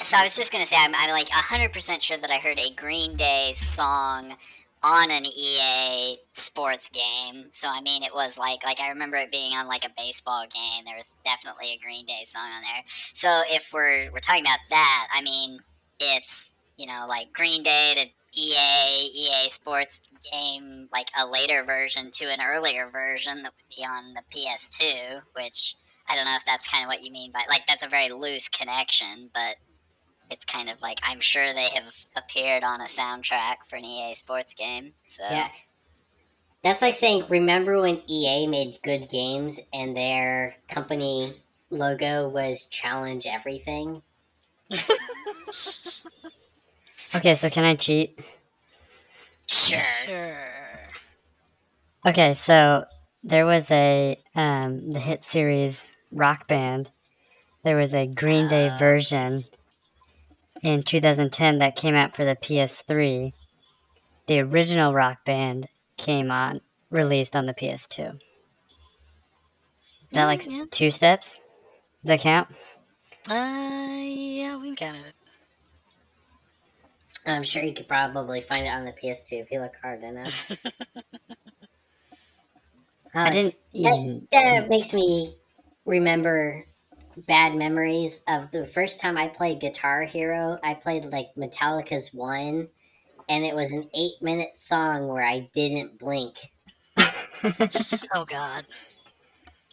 so 0.00 0.16
I 0.18 0.22
was 0.22 0.36
just 0.36 0.52
gonna 0.52 0.66
say 0.66 0.76
I'm, 0.78 0.94
I'm 0.94 1.10
like 1.10 1.28
hundred 1.30 1.72
percent 1.72 2.02
sure 2.02 2.18
that 2.18 2.30
I 2.30 2.36
heard 2.36 2.60
a 2.60 2.70
Green 2.74 3.16
Day 3.16 3.52
song 3.54 4.36
on 4.84 5.10
an 5.10 5.24
EA 5.24 6.18
sports 6.32 6.88
game. 6.90 7.46
So 7.50 7.68
I 7.70 7.80
mean, 7.80 8.02
it 8.02 8.14
was 8.14 8.36
like 8.36 8.62
like 8.64 8.80
I 8.80 8.90
remember 8.90 9.16
it 9.16 9.32
being 9.32 9.52
on 9.52 9.66
like 9.66 9.84
a 9.84 9.90
baseball 9.96 10.44
game. 10.52 10.84
There 10.84 10.96
was 10.96 11.16
definitely 11.24 11.72
a 11.72 11.78
Green 11.82 12.04
Day 12.04 12.22
song 12.24 12.48
on 12.56 12.62
there. 12.62 12.82
So 12.86 13.42
if 13.48 13.72
we're 13.72 14.10
we're 14.12 14.20
talking 14.20 14.44
about 14.44 14.60
that, 14.68 15.08
I 15.12 15.22
mean, 15.22 15.60
it's 15.98 16.56
you 16.76 16.86
know 16.86 17.06
like 17.08 17.32
Green 17.32 17.62
Day 17.62 17.94
to 17.96 18.14
EA 18.34 19.10
EA 19.14 19.48
Sports 19.48 20.10
game, 20.32 20.88
like 20.92 21.08
a 21.18 21.26
later 21.26 21.62
version 21.64 22.10
to 22.12 22.24
an 22.26 22.40
earlier 22.44 22.88
version 22.88 23.42
that 23.42 23.52
would 23.52 23.76
be 23.76 23.84
on 23.84 24.14
the 24.14 24.22
PS2, 24.34 25.22
which 25.34 25.76
I 26.08 26.16
don't 26.16 26.24
know 26.24 26.36
if 26.36 26.44
that's 26.44 26.66
kind 26.66 26.82
of 26.84 26.88
what 26.88 27.02
you 27.02 27.12
mean 27.12 27.30
by 27.32 27.42
like 27.48 27.66
that's 27.66 27.84
a 27.84 27.88
very 27.88 28.10
loose 28.10 28.48
connection, 28.48 29.30
but 29.34 29.56
it's 30.30 30.44
kind 30.44 30.70
of 30.70 30.80
like 30.80 30.98
I'm 31.02 31.20
sure 31.20 31.52
they 31.52 31.68
have 31.74 32.06
appeared 32.16 32.64
on 32.64 32.80
a 32.80 32.84
soundtrack 32.84 33.64
for 33.68 33.76
an 33.76 33.84
EA 33.84 34.14
Sports 34.14 34.54
game. 34.54 34.92
So 35.06 35.24
Yeah. 35.30 35.48
That's 36.62 36.80
like 36.80 36.94
saying, 36.94 37.24
remember 37.28 37.80
when 37.80 38.02
EA 38.06 38.46
made 38.46 38.78
good 38.84 39.08
games 39.08 39.58
and 39.72 39.96
their 39.96 40.54
company 40.68 41.32
logo 41.70 42.28
was 42.28 42.66
challenge 42.66 43.26
everything? 43.26 44.02
okay. 47.14 47.34
So 47.34 47.50
can 47.50 47.64
I 47.64 47.74
cheat? 47.74 48.18
sure. 49.46 49.78
sure. 50.04 50.36
Okay, 52.06 52.34
so 52.34 52.84
there 53.22 53.46
was 53.46 53.70
a 53.70 54.16
um 54.34 54.90
the 54.90 54.98
hit 55.00 55.22
series 55.24 55.84
Rock 56.10 56.48
Band. 56.48 56.90
There 57.64 57.76
was 57.76 57.94
a 57.94 58.06
Green 58.06 58.48
Day 58.48 58.68
Ah. 58.72 58.78
version 58.78 59.42
in 60.62 60.82
2010 60.82 61.58
that 61.58 61.76
came 61.76 61.94
out 61.94 62.14
for 62.16 62.24
the 62.24 62.34
PS3. 62.36 63.32
The 64.26 64.40
original 64.40 64.92
Rock 64.92 65.24
Band 65.24 65.68
came 65.96 66.30
on 66.30 66.60
released 66.90 67.36
on 67.36 67.46
the 67.46 67.54
PS2. 67.54 68.02
Is 68.12 68.18
that 70.12 70.24
like 70.26 70.44
Yeah. 70.48 70.64
two 70.70 70.90
steps? 70.90 71.36
Does 72.04 72.08
that 72.08 72.20
count? 72.20 72.48
Uh, 73.30 74.02
yeah, 74.02 74.56
we 74.58 74.74
can 74.74 74.76
count 74.76 75.06
it. 75.06 75.14
I'm 77.26 77.42
sure 77.44 77.62
you 77.62 77.72
could 77.74 77.88
probably 77.88 78.40
find 78.40 78.66
it 78.66 78.70
on 78.70 78.84
the 78.84 78.92
PS2 78.92 79.40
if 79.40 79.50
you 79.50 79.60
look 79.60 79.74
hard 79.82 80.02
enough. 80.02 80.50
I 83.24 83.24
Uh, 83.24 83.30
didn't. 83.30 83.54
That, 83.82 84.26
that 84.32 84.68
makes 84.68 84.92
me 84.92 85.36
remember 85.84 86.66
bad 87.16 87.54
memories 87.54 88.22
of 88.28 88.50
the 88.50 88.66
first 88.66 89.00
time 89.00 89.18
I 89.18 89.28
played 89.28 89.60
Guitar 89.60 90.02
Hero. 90.04 90.58
I 90.62 90.74
played 90.74 91.04
like 91.06 91.28
Metallica's 91.36 92.12
One, 92.14 92.68
and 93.28 93.44
it 93.44 93.54
was 93.54 93.70
an 93.72 93.88
eight 93.94 94.22
minute 94.22 94.54
song 94.56 95.08
where 95.08 95.24
I 95.24 95.48
didn't 95.54 95.98
blink. 95.98 96.36
Oh 98.14 98.24
God. 98.24 98.66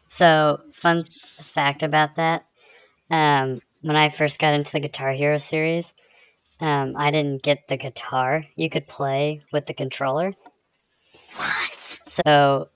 So, 0.09 0.61
fun 0.73 1.03
fact 1.03 1.83
about 1.83 2.15
that. 2.15 2.45
Um, 3.11 3.61
when 3.81 3.95
I 3.95 4.09
first 4.09 4.39
got 4.39 4.53
into 4.53 4.71
the 4.71 4.79
Guitar 4.79 5.13
Hero 5.13 5.37
series, 5.37 5.93
um, 6.59 6.95
I 6.97 7.11
didn't 7.11 7.43
get 7.43 7.67
the 7.67 7.77
guitar 7.77 8.45
you 8.55 8.69
could 8.69 8.87
play 8.87 9.41
with 9.51 9.65
the 9.65 9.73
controller. 9.73 10.33
What? 11.35 11.75
So 11.75 12.69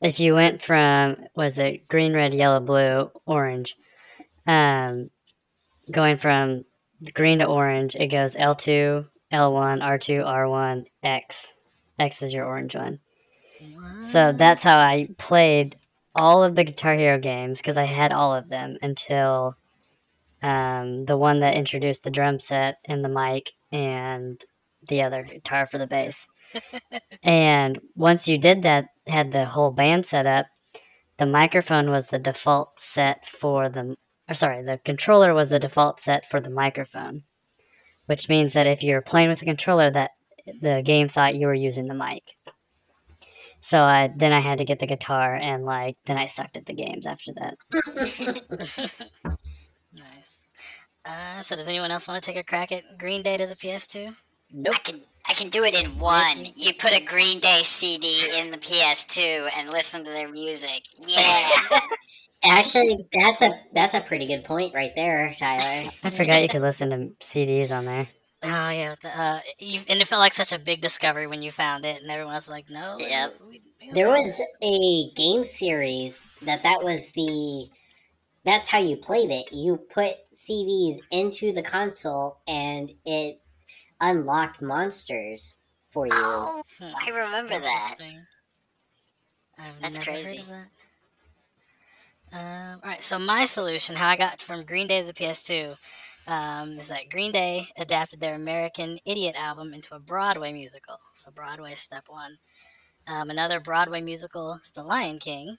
if 0.00 0.20
you 0.20 0.34
went 0.34 0.62
from 0.62 1.16
was 1.34 1.58
it 1.58 1.88
green, 1.88 2.14
red, 2.14 2.34
yellow, 2.34 2.60
blue, 2.60 3.10
orange, 3.26 3.76
um, 4.46 5.10
going 5.90 6.16
from 6.16 6.64
green 7.14 7.38
to 7.38 7.44
orange, 7.44 7.94
it 7.96 8.08
goes 8.08 8.34
L 8.36 8.54
two, 8.54 9.06
L 9.30 9.52
one, 9.52 9.82
R 9.82 9.98
two, 9.98 10.22
R 10.22 10.48
one, 10.48 10.86
X. 11.02 11.52
X 11.98 12.22
is 12.22 12.32
your 12.32 12.46
orange 12.46 12.74
one. 12.74 13.00
So 14.02 14.32
that's 14.32 14.62
how 14.62 14.78
I 14.78 15.08
played 15.18 15.76
all 16.14 16.44
of 16.44 16.54
the 16.54 16.64
Guitar 16.64 16.94
Hero 16.94 17.18
games 17.18 17.58
because 17.58 17.76
I 17.76 17.84
had 17.84 18.12
all 18.12 18.34
of 18.34 18.48
them 18.48 18.78
until 18.82 19.56
um, 20.42 21.06
the 21.06 21.16
one 21.16 21.40
that 21.40 21.54
introduced 21.54 22.02
the 22.02 22.10
drum 22.10 22.40
set 22.40 22.78
and 22.84 23.04
the 23.04 23.08
mic 23.08 23.52
and 23.72 24.44
the 24.86 25.02
other 25.02 25.22
guitar 25.22 25.66
for 25.66 25.78
the 25.78 25.86
bass. 25.86 26.26
and 27.22 27.80
once 27.94 28.28
you 28.28 28.38
did 28.38 28.62
that, 28.62 28.86
had 29.06 29.32
the 29.32 29.46
whole 29.46 29.70
band 29.70 30.06
set 30.06 30.26
up, 30.26 30.46
the 31.18 31.26
microphone 31.26 31.90
was 31.90 32.08
the 32.08 32.18
default 32.18 32.78
set 32.78 33.26
for 33.26 33.68
the, 33.68 33.96
or 34.28 34.34
sorry, 34.34 34.62
the 34.62 34.78
controller 34.84 35.34
was 35.34 35.50
the 35.50 35.58
default 35.58 36.00
set 36.00 36.28
for 36.28 36.40
the 36.40 36.50
microphone, 36.50 37.24
which 38.06 38.28
means 38.28 38.52
that 38.52 38.66
if 38.66 38.82
you're 38.82 39.02
playing 39.02 39.28
with 39.28 39.40
the 39.40 39.46
controller, 39.46 39.90
that 39.90 40.12
the 40.60 40.82
game 40.84 41.08
thought 41.08 41.34
you 41.36 41.46
were 41.46 41.54
using 41.54 41.88
the 41.88 41.94
mic. 41.94 42.22
So 43.60 43.80
I 43.80 44.10
then 44.14 44.32
I 44.32 44.40
had 44.40 44.58
to 44.58 44.64
get 44.64 44.78
the 44.78 44.86
guitar 44.86 45.34
and 45.34 45.64
like 45.64 45.96
then 46.06 46.16
I 46.16 46.26
sucked 46.26 46.56
at 46.56 46.66
the 46.66 46.74
games 46.74 47.06
after 47.06 47.32
that. 47.34 48.94
Nice. 51.08 51.38
Uh, 51.38 51.42
so 51.42 51.56
does 51.56 51.68
anyone 51.68 51.90
else 51.90 52.06
want 52.08 52.22
to 52.22 52.30
take 52.30 52.38
a 52.38 52.44
crack 52.44 52.72
at 52.72 52.98
Green 52.98 53.22
Day 53.22 53.36
to 53.36 53.46
the 53.46 53.54
PS2? 53.56 54.14
Nope. 54.52 54.74
I 54.74 54.78
can 54.78 55.00
I 55.30 55.34
can 55.34 55.48
do 55.50 55.62
it 55.64 55.74
in 55.82 55.98
one. 55.98 56.46
You 56.56 56.72
put 56.74 56.96
a 56.96 57.04
Green 57.04 57.38
Day 57.40 57.60
CD 57.62 58.22
in 58.38 58.50
the 58.50 58.56
PS2 58.58 59.48
and 59.56 59.68
listen 59.68 60.04
to 60.04 60.10
their 60.10 60.28
music. 60.30 60.84
Yeah. 61.06 61.48
Actually, 62.44 63.06
that's 63.12 63.42
a 63.42 63.50
that's 63.74 63.94
a 63.94 64.00
pretty 64.00 64.26
good 64.26 64.44
point 64.44 64.74
right 64.74 64.92
there, 64.94 65.34
Tyler. 65.38 65.90
I 66.04 66.10
forgot 66.10 66.42
you 66.42 66.48
could 66.48 66.62
listen 66.62 66.90
to 66.90 67.24
CDs 67.24 67.70
on 67.72 67.84
there. 67.84 68.08
Oh 68.44 68.70
yeah, 68.70 68.94
the, 69.02 69.20
uh, 69.20 69.40
you, 69.58 69.80
and 69.88 70.00
it 70.00 70.06
felt 70.06 70.20
like 70.20 70.32
such 70.32 70.52
a 70.52 70.58
big 70.60 70.80
discovery 70.80 71.26
when 71.26 71.42
you 71.42 71.50
found 71.50 71.84
it, 71.84 72.00
and 72.00 72.08
everyone 72.10 72.34
was 72.34 72.48
like, 72.48 72.70
"No." 72.70 72.96
Yep. 73.00 73.34
we- 73.48 73.60
we- 73.80 73.92
There 73.92 74.06
was 74.08 74.40
a 74.62 75.10
game 75.16 75.42
series 75.42 76.24
that 76.42 76.62
that 76.62 76.84
was 76.84 77.10
the 77.12 77.68
that's 78.48 78.68
how 78.68 78.78
you 78.78 78.96
played 78.96 79.30
it. 79.30 79.52
You 79.52 79.76
put 79.78 80.14
CDs 80.34 80.98
into 81.10 81.52
the 81.52 81.62
console 81.62 82.40
and 82.48 82.92
it 83.04 83.40
unlocked 84.00 84.62
monsters 84.62 85.58
for 85.90 86.06
you. 86.06 86.12
oh, 86.14 86.62
Hmm. 86.78 86.92
I 87.06 87.10
remember 87.10 87.58
that. 87.60 87.96
I've 89.58 89.80
That's 89.80 89.98
never 89.98 90.12
heard 90.12 90.24
crazy. 90.24 90.38
of 90.38 90.46
that. 90.48 90.70
Um, 92.32 92.80
all 92.82 92.90
right, 92.90 93.02
so 93.02 93.18
my 93.18 93.44
solution, 93.46 93.96
how 93.96 94.08
I 94.08 94.16
got 94.16 94.42
from 94.42 94.64
Green 94.64 94.86
Day 94.86 95.00
to 95.00 95.06
the 95.06 95.14
PS2, 95.14 95.76
um, 96.26 96.78
is 96.78 96.88
that 96.88 97.08
Green 97.10 97.32
Day 97.32 97.68
adapted 97.78 98.20
their 98.20 98.34
American 98.34 98.98
Idiot 99.06 99.34
album 99.38 99.72
into 99.72 99.94
a 99.94 100.00
Broadway 100.00 100.52
musical. 100.52 100.98
So 101.14 101.30
Broadway 101.30 101.72
is 101.72 101.80
step 101.80 102.04
one. 102.08 102.38
Um, 103.06 103.30
another 103.30 103.60
Broadway 103.60 104.00
musical 104.00 104.60
is 104.64 104.72
The 104.72 104.82
Lion 104.82 105.18
King. 105.18 105.58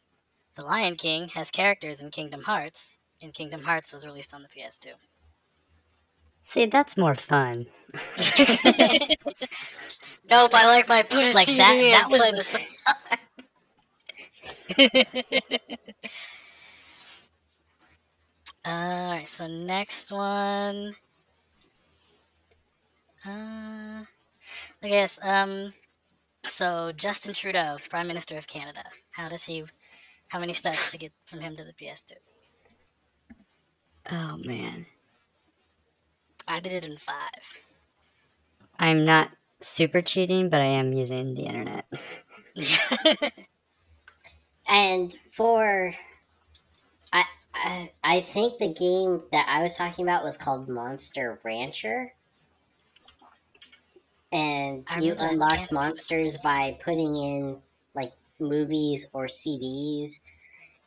The 0.55 0.63
Lion 0.63 0.95
King 0.95 1.29
has 1.29 1.51
characters 1.51 2.01
in 2.01 2.11
Kingdom 2.11 2.41
Hearts, 2.43 2.97
and 3.21 3.33
Kingdom 3.33 3.63
Hearts 3.63 3.93
was 3.93 4.05
released 4.05 4.33
on 4.33 4.41
the 4.43 4.49
PS2. 4.49 4.93
See, 6.43 6.65
that's 6.65 6.97
more 6.97 7.15
fun. 7.15 7.67
Nope, 10.29 10.51
I 10.53 10.67
like 10.67 10.87
my 10.87 11.01
put 11.03 11.23
a 11.23 11.33
Like 11.33 11.45
CD 11.45 11.57
that- 11.57 11.71
and 11.71 11.93
that 11.93 12.09
was 12.11 12.17
play 12.17 12.31
the- 12.31 12.37
the 12.37 12.43
song. 12.43 12.61
All 18.65 19.09
right, 19.11 19.27
so 19.27 19.47
next 19.47 20.11
one. 20.11 20.95
Uh, 23.25 24.03
I 24.83 24.87
guess. 24.87 25.23
Um, 25.23 25.73
so 26.45 26.91
Justin 26.91 27.33
Trudeau, 27.33 27.77
Prime 27.89 28.07
Minister 28.07 28.37
of 28.37 28.47
Canada. 28.47 28.83
How 29.11 29.29
does 29.29 29.45
he? 29.45 29.63
How 30.29 30.39
many 30.39 30.53
steps 30.53 30.89
to 30.91 30.97
get 30.97 31.13
from 31.25 31.41
him 31.41 31.55
to 31.57 31.63
the 31.63 31.73
PS2? 31.73 32.15
Oh 34.11 34.35
man, 34.37 34.85
I 36.45 36.59
did 36.59 36.73
it 36.73 36.83
in 36.83 36.97
five. 36.97 37.61
I'm 38.79 39.03
not 39.05 39.31
super 39.61 40.01
cheating, 40.01 40.49
but 40.49 40.61
I 40.61 40.65
am 40.65 40.93
using 40.93 41.33
the 41.35 41.43
internet. 41.43 41.85
And 44.69 45.11
for 45.31 45.93
I, 47.13 47.25
I 47.53 47.91
I 48.03 48.21
think 48.21 48.57
the 48.57 48.73
game 48.73 49.23
that 49.31 49.47
I 49.47 49.61
was 49.61 49.75
talking 49.77 50.05
about 50.05 50.23
was 50.23 50.37
called 50.37 50.67
Monster 50.69 51.39
Rancher. 51.43 52.13
And 54.31 54.87
I 54.87 54.99
you 54.99 55.15
unlocked 55.17 55.71
monsters 55.71 56.37
by 56.37 56.77
putting 56.81 57.15
in 57.15 57.61
movies 58.39 59.07
or 59.13 59.25
CDs 59.25 60.19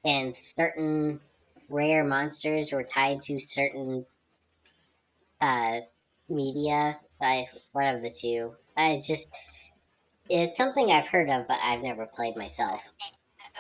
and 0.05 0.35
certain 0.35 1.21
rare 1.69 2.05
monsters 2.05 2.73
were 2.73 2.83
tied 2.83 3.23
to 3.23 3.39
certain 3.41 4.05
uh 5.41 5.81
media 6.29 6.99
by 7.21 7.47
one 7.73 7.95
of 7.95 8.03
the 8.03 8.11
two. 8.11 8.55
I 8.77 9.01
just 9.05 9.33
it's 10.29 10.57
something 10.57 10.91
I've 10.91 11.07
heard 11.07 11.29
of 11.29 11.47
but 11.47 11.59
I've 11.63 11.83
never 11.83 12.07
played 12.07 12.37
myself. 12.37 12.93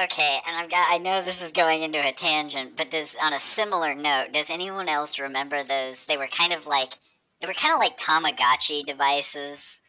Okay, 0.00 0.38
and 0.48 0.56
I've 0.56 0.70
got 0.70 0.86
I 0.90 0.98
know 0.98 1.22
this 1.22 1.42
is 1.42 1.52
going 1.52 1.82
into 1.82 2.00
a 2.00 2.12
tangent, 2.12 2.76
but 2.76 2.90
does 2.90 3.16
on 3.22 3.32
a 3.32 3.38
similar 3.38 3.94
note, 3.94 4.32
does 4.32 4.50
anyone 4.50 4.88
else 4.88 5.18
remember 5.18 5.62
those 5.62 6.06
they 6.06 6.16
were 6.16 6.28
kind 6.28 6.52
of 6.52 6.66
like 6.66 6.94
they 7.40 7.46
were 7.46 7.54
kind 7.54 7.74
of 7.74 7.80
like 7.80 7.98
Tamagotchi 7.98 8.84
devices 8.84 9.82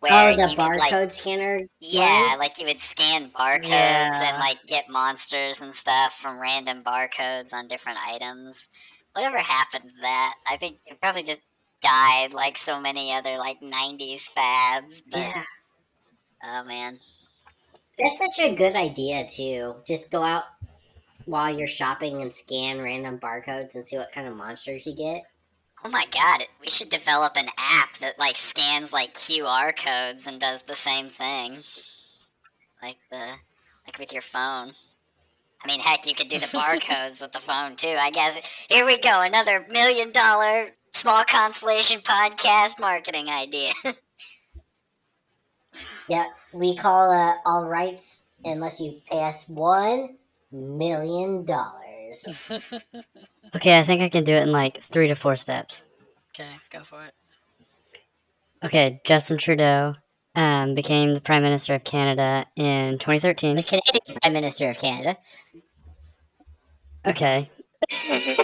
where 0.00 0.32
oh, 0.32 0.36
the 0.36 0.48
you 0.50 0.56
could 0.56 0.72
barcode 0.72 0.78
like 0.78 1.10
scanner. 1.10 1.62
Yeah, 1.80 2.36
like 2.38 2.58
you 2.58 2.66
would 2.66 2.80
scan 2.80 3.30
barcodes 3.30 3.68
Yeah. 3.68 4.28
and 4.28 4.38
like 4.38 4.58
get 4.66 4.88
monsters 4.88 5.60
and 5.60 5.74
stuff 5.74 6.14
from 6.14 6.40
random 6.40 6.82
barcodes 6.82 7.52
on 7.52 7.68
different 7.68 7.98
items. 8.06 8.70
Whatever 9.14 9.38
happened 9.38 9.90
to 9.90 10.00
that? 10.02 10.34
I 10.50 10.56
think 10.56 10.78
it 10.86 11.00
probably 11.00 11.22
just 11.24 11.42
died 11.82 12.34
like 12.34 12.58
so 12.58 12.80
many 12.80 13.12
other 13.12 13.36
like 13.38 13.60
'90s 13.60 14.28
fads. 14.28 15.02
But 15.02 15.34
Yeah, 15.34 15.44
oh 16.44 16.64
man, 16.64 16.98
that's 17.98 18.18
such 18.18 18.38
a 18.40 18.54
good 18.54 18.76
idea 18.76 19.26
too. 19.28 19.76
Just 19.86 20.10
go 20.10 20.22
out 20.22 20.44
while 21.26 21.56
you're 21.56 21.68
shopping 21.68 22.22
and 22.22 22.34
scan 22.34 22.80
random 22.80 23.18
barcodes 23.18 23.74
and 23.74 23.84
see 23.84 23.96
what 23.98 24.12
kind 24.12 24.28
of 24.28 24.36
monsters 24.36 24.86
you 24.86 24.94
get. 24.96 25.24
Oh 25.84 25.90
my 25.90 26.06
god, 26.10 26.44
we 26.60 26.68
should 26.68 26.90
develop 26.90 27.36
an 27.36 27.48
app 27.56 27.96
that 27.98 28.18
like 28.18 28.36
scans 28.36 28.92
like 28.92 29.14
QR 29.14 29.72
codes 29.72 30.26
and 30.26 30.40
does 30.40 30.62
the 30.62 30.74
same 30.74 31.06
thing, 31.06 31.58
like 32.82 32.98
the 33.10 33.36
like 33.86 33.98
with 33.98 34.12
your 34.12 34.22
phone. 34.22 34.70
I 35.64 35.68
mean, 35.68 35.80
heck, 35.80 36.06
you 36.06 36.14
could 36.14 36.28
do 36.28 36.38
the 36.38 36.46
barcodes 36.46 37.20
with 37.20 37.32
the 37.32 37.40
phone 37.40 37.76
too. 37.76 37.96
I 37.98 38.10
guess. 38.10 38.66
Here 38.70 38.86
we 38.86 38.98
go, 38.98 39.20
another 39.22 39.66
million 39.70 40.12
dollar 40.12 40.70
small 40.92 41.22
consolation 41.24 42.00
podcast 42.00 42.80
marketing 42.80 43.28
idea. 43.28 43.72
Yeah, 46.08 46.26
we 46.52 46.76
call 46.76 47.10
uh, 47.10 47.34
all 47.46 47.68
rights 47.68 48.22
unless 48.44 48.80
you 48.80 49.00
pay 49.10 49.22
us 49.22 49.44
one 49.48 50.16
million 50.50 51.44
dollars. 51.44 52.26
Okay, 53.56 53.78
I 53.78 53.82
think 53.82 54.02
I 54.02 54.08
can 54.08 54.24
do 54.24 54.32
it 54.32 54.42
in 54.42 54.52
like 54.52 54.82
three 54.84 55.08
to 55.08 55.14
four 55.14 55.36
steps. 55.36 55.82
Okay, 56.34 56.48
go 56.70 56.82
for 56.82 57.04
it. 57.04 57.14
Okay, 58.64 59.00
Justin 59.04 59.38
Trudeau 59.38 59.94
um, 60.34 60.74
became 60.74 61.12
the 61.12 61.20
Prime 61.20 61.42
Minister 61.42 61.74
of 61.74 61.84
Canada 61.84 62.46
in 62.56 62.98
2013. 62.98 63.56
The 63.56 63.62
Canadian 63.62 64.18
Prime 64.20 64.32
Minister 64.32 64.70
of 64.70 64.78
Canada. 64.78 65.16
Okay. 67.06 67.50
That's 67.90 68.38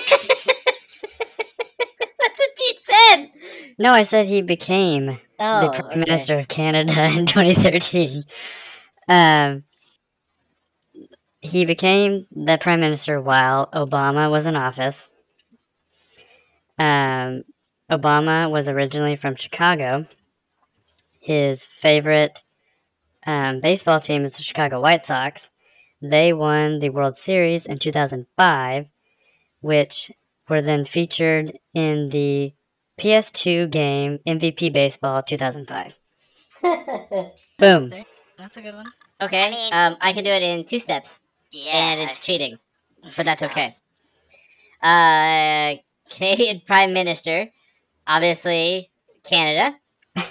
what 2.38 2.50
you 2.58 2.72
said. 2.82 3.30
No, 3.78 3.92
I 3.92 4.04
said 4.04 4.26
he 4.26 4.40
became 4.42 5.18
Oh, 5.40 5.60
the 5.62 5.70
Prime 5.70 5.90
okay. 5.90 5.98
Minister 6.00 6.38
of 6.38 6.48
Canada 6.48 7.04
in 7.04 7.26
2013. 7.26 8.22
Um, 9.08 9.64
he 11.44 11.64
became 11.66 12.26
the 12.34 12.56
Prime 12.58 12.80
Minister 12.80 13.20
while 13.20 13.68
Obama 13.72 14.30
was 14.30 14.46
in 14.46 14.56
office. 14.56 15.08
Um, 16.78 17.44
Obama 17.90 18.50
was 18.50 18.66
originally 18.68 19.14
from 19.16 19.36
Chicago. 19.36 20.06
His 21.20 21.64
favorite 21.64 22.42
um, 23.26 23.60
baseball 23.60 24.00
team 24.00 24.24
is 24.24 24.36
the 24.36 24.42
Chicago 24.42 24.80
White 24.80 25.04
Sox. 25.04 25.50
They 26.00 26.32
won 26.32 26.80
the 26.80 26.88
World 26.90 27.16
Series 27.16 27.66
in 27.66 27.78
2005, 27.78 28.86
which 29.60 30.10
were 30.48 30.62
then 30.62 30.84
featured 30.84 31.58
in 31.74 32.08
the 32.08 32.54
PS2 32.98 33.70
game 33.70 34.18
MVP 34.26 34.72
baseball 34.72 35.22
2005. 35.22 35.98
Boom. 37.58 37.92
That's 38.38 38.56
a 38.56 38.62
good 38.62 38.74
one. 38.74 38.86
Okay, 39.20 39.46
I 39.46 39.50
mean- 39.50 39.72
um, 39.72 39.96
I 40.00 40.12
can 40.12 40.24
do 40.24 40.30
it 40.30 40.42
in 40.42 40.64
two 40.64 40.78
steps, 40.78 41.20
Yeah. 41.54 41.72
and 41.72 42.00
it's 42.00 42.18
cheating, 42.18 42.58
but 43.16 43.24
that's 43.24 43.42
okay. 43.44 43.76
Uh, 44.82 45.76
Canadian 46.10 46.60
Prime 46.66 46.92
Minister, 46.92 47.48
obviously 48.06 48.90
Canada. 49.22 49.76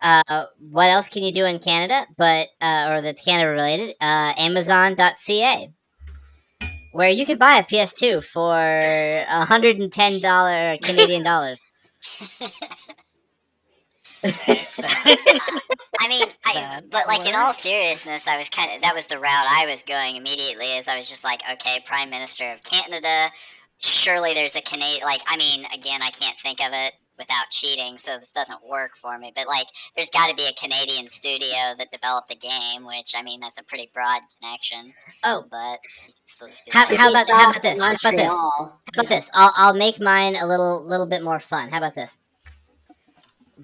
Uh, 0.00 0.44
what 0.70 0.88
else 0.90 1.08
can 1.08 1.24
you 1.24 1.32
do 1.32 1.44
in 1.44 1.58
Canada? 1.58 2.06
But 2.16 2.46
uh, 2.60 2.90
or 2.92 3.02
that's 3.02 3.24
Canada 3.24 3.50
related? 3.50 3.96
Uh, 4.00 4.32
Amazon.ca, 4.38 5.72
where 6.92 7.08
you 7.08 7.26
can 7.26 7.36
buy 7.36 7.56
a 7.56 7.64
PS2 7.64 8.22
for 8.22 9.24
hundred 9.44 9.80
and 9.80 9.92
ten 9.92 10.20
dollar 10.20 10.76
Canadian 10.84 11.24
dollars. 11.24 11.68
I 14.24 16.08
mean, 16.08 16.26
I, 16.44 16.80
but 16.90 17.06
like 17.06 17.26
in 17.26 17.34
all 17.34 17.52
seriousness, 17.52 18.26
I 18.28 18.36
was 18.38 18.48
kind 18.50 18.70
of 18.74 18.82
that 18.82 18.94
was 18.94 19.06
the 19.06 19.18
route 19.18 19.46
I 19.48 19.66
was 19.68 19.82
going 19.82 20.16
immediately. 20.16 20.76
As 20.76 20.88
I 20.88 20.96
was 20.96 21.08
just 21.08 21.24
like, 21.24 21.40
okay, 21.52 21.80
Prime 21.84 22.10
Minister 22.10 22.50
of 22.52 22.62
Canada. 22.62 23.26
Surely 23.80 24.34
there's 24.34 24.56
a 24.56 24.60
Canadian. 24.62 25.02
Like, 25.04 25.20
I 25.28 25.36
mean, 25.36 25.64
again, 25.72 26.02
I 26.02 26.10
can't 26.10 26.36
think 26.38 26.60
of 26.60 26.72
it 26.72 26.94
without 27.16 27.50
cheating, 27.50 27.96
so 27.98 28.18
this 28.18 28.32
doesn't 28.32 28.66
work 28.68 28.96
for 28.96 29.16
me. 29.18 29.32
But 29.34 29.46
like, 29.46 29.66
there's 29.96 30.10
got 30.10 30.28
to 30.30 30.34
be 30.36 30.46
a 30.48 30.52
Canadian 30.60 31.06
studio 31.06 31.74
that 31.78 31.90
developed 31.92 32.28
the 32.28 32.34
game, 32.36 32.84
which 32.84 33.12
I 33.16 33.22
mean, 33.22 33.38
that's 33.40 33.60
a 33.60 33.64
pretty 33.64 33.90
broad 33.94 34.20
connection. 34.40 34.92
Oh. 35.24 35.44
but 35.50 35.78
still 36.24 36.48
just 36.48 36.64
be 36.64 36.72
How- 36.72 36.86
how 36.86 37.10
about- 37.10 37.28
how 37.28 37.50
about 37.50 37.62
this? 37.62 37.78
How 37.78 37.90
about 37.92 38.16
this? 38.16 38.28
How 38.28 38.72
about 38.94 39.08
this? 39.08 39.30
I'll, 39.34 39.52
I'll 39.56 39.74
make 39.74 40.00
mine 40.00 40.34
a 40.36 40.46
little 40.46 40.84
little 40.84 41.06
bit 41.06 41.22
more 41.22 41.38
fun. 41.40 41.68
How 41.70 41.78
about 41.78 41.94
this? 41.94 42.18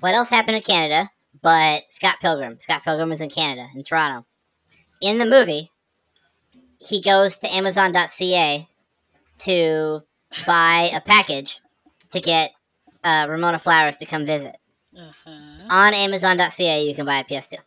What 0.01 0.15
else 0.15 0.29
happened 0.29 0.57
in 0.57 0.63
Canada? 0.63 1.11
But 1.43 1.83
Scott 1.91 2.17
Pilgrim. 2.21 2.59
Scott 2.61 2.83
Pilgrim 2.85 3.11
was 3.11 3.21
in 3.21 3.31
Canada, 3.31 3.69
in 3.75 3.85
Toronto. 3.85 4.27
In 5.01 5.19
the 5.19 5.27
movie, 5.27 5.71
he 6.79 7.03
goes 7.03 7.39
to 7.39 7.53
Amazon.ca 7.55 8.69
to 9.39 10.03
buy 10.47 10.91
a 10.95 11.01
package 11.01 11.61
to 12.13 12.21
get 12.21 12.53
uh, 13.03 13.27
Ramona 13.29 13.59
Flowers 13.59 13.97
to 13.99 14.07
come 14.07 14.25
visit. 14.25 14.57
Mhm. 14.97 15.71
On 15.71 15.93
Amazon.ca, 15.93 16.87
you 16.87 16.95
can 16.95 17.05
buy 17.05 17.19
a 17.19 17.25
PS2. 17.25 17.59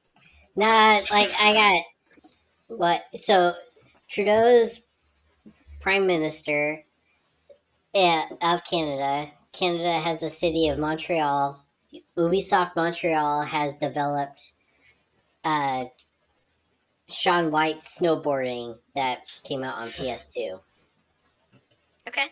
Nah, 0.55 0.99
like 1.11 1.30
I 1.41 1.53
got 1.53 2.78
what? 2.78 3.03
So 3.15 3.53
Trudeau's 4.07 4.82
prime 5.82 6.07
minister 6.07 6.84
uh, 7.93 8.23
of 8.41 8.63
Canada. 8.63 9.30
Canada 9.51 9.99
has 9.99 10.21
the 10.21 10.30
city 10.30 10.69
of 10.69 10.80
Montreal. 10.80 11.63
Ubisoft 12.18 12.76
Montreal 12.76 13.44
has 13.44 13.76
developed 13.76 14.54
uh, 15.44 15.86
Shaun 17.08 17.52
White 17.52 17.80
snowboarding 17.80 18.78
that 18.96 19.24
came 19.44 19.64
out 19.64 19.78
on 19.78 19.88
PS2. 19.90 20.60
Okay. 22.08 22.28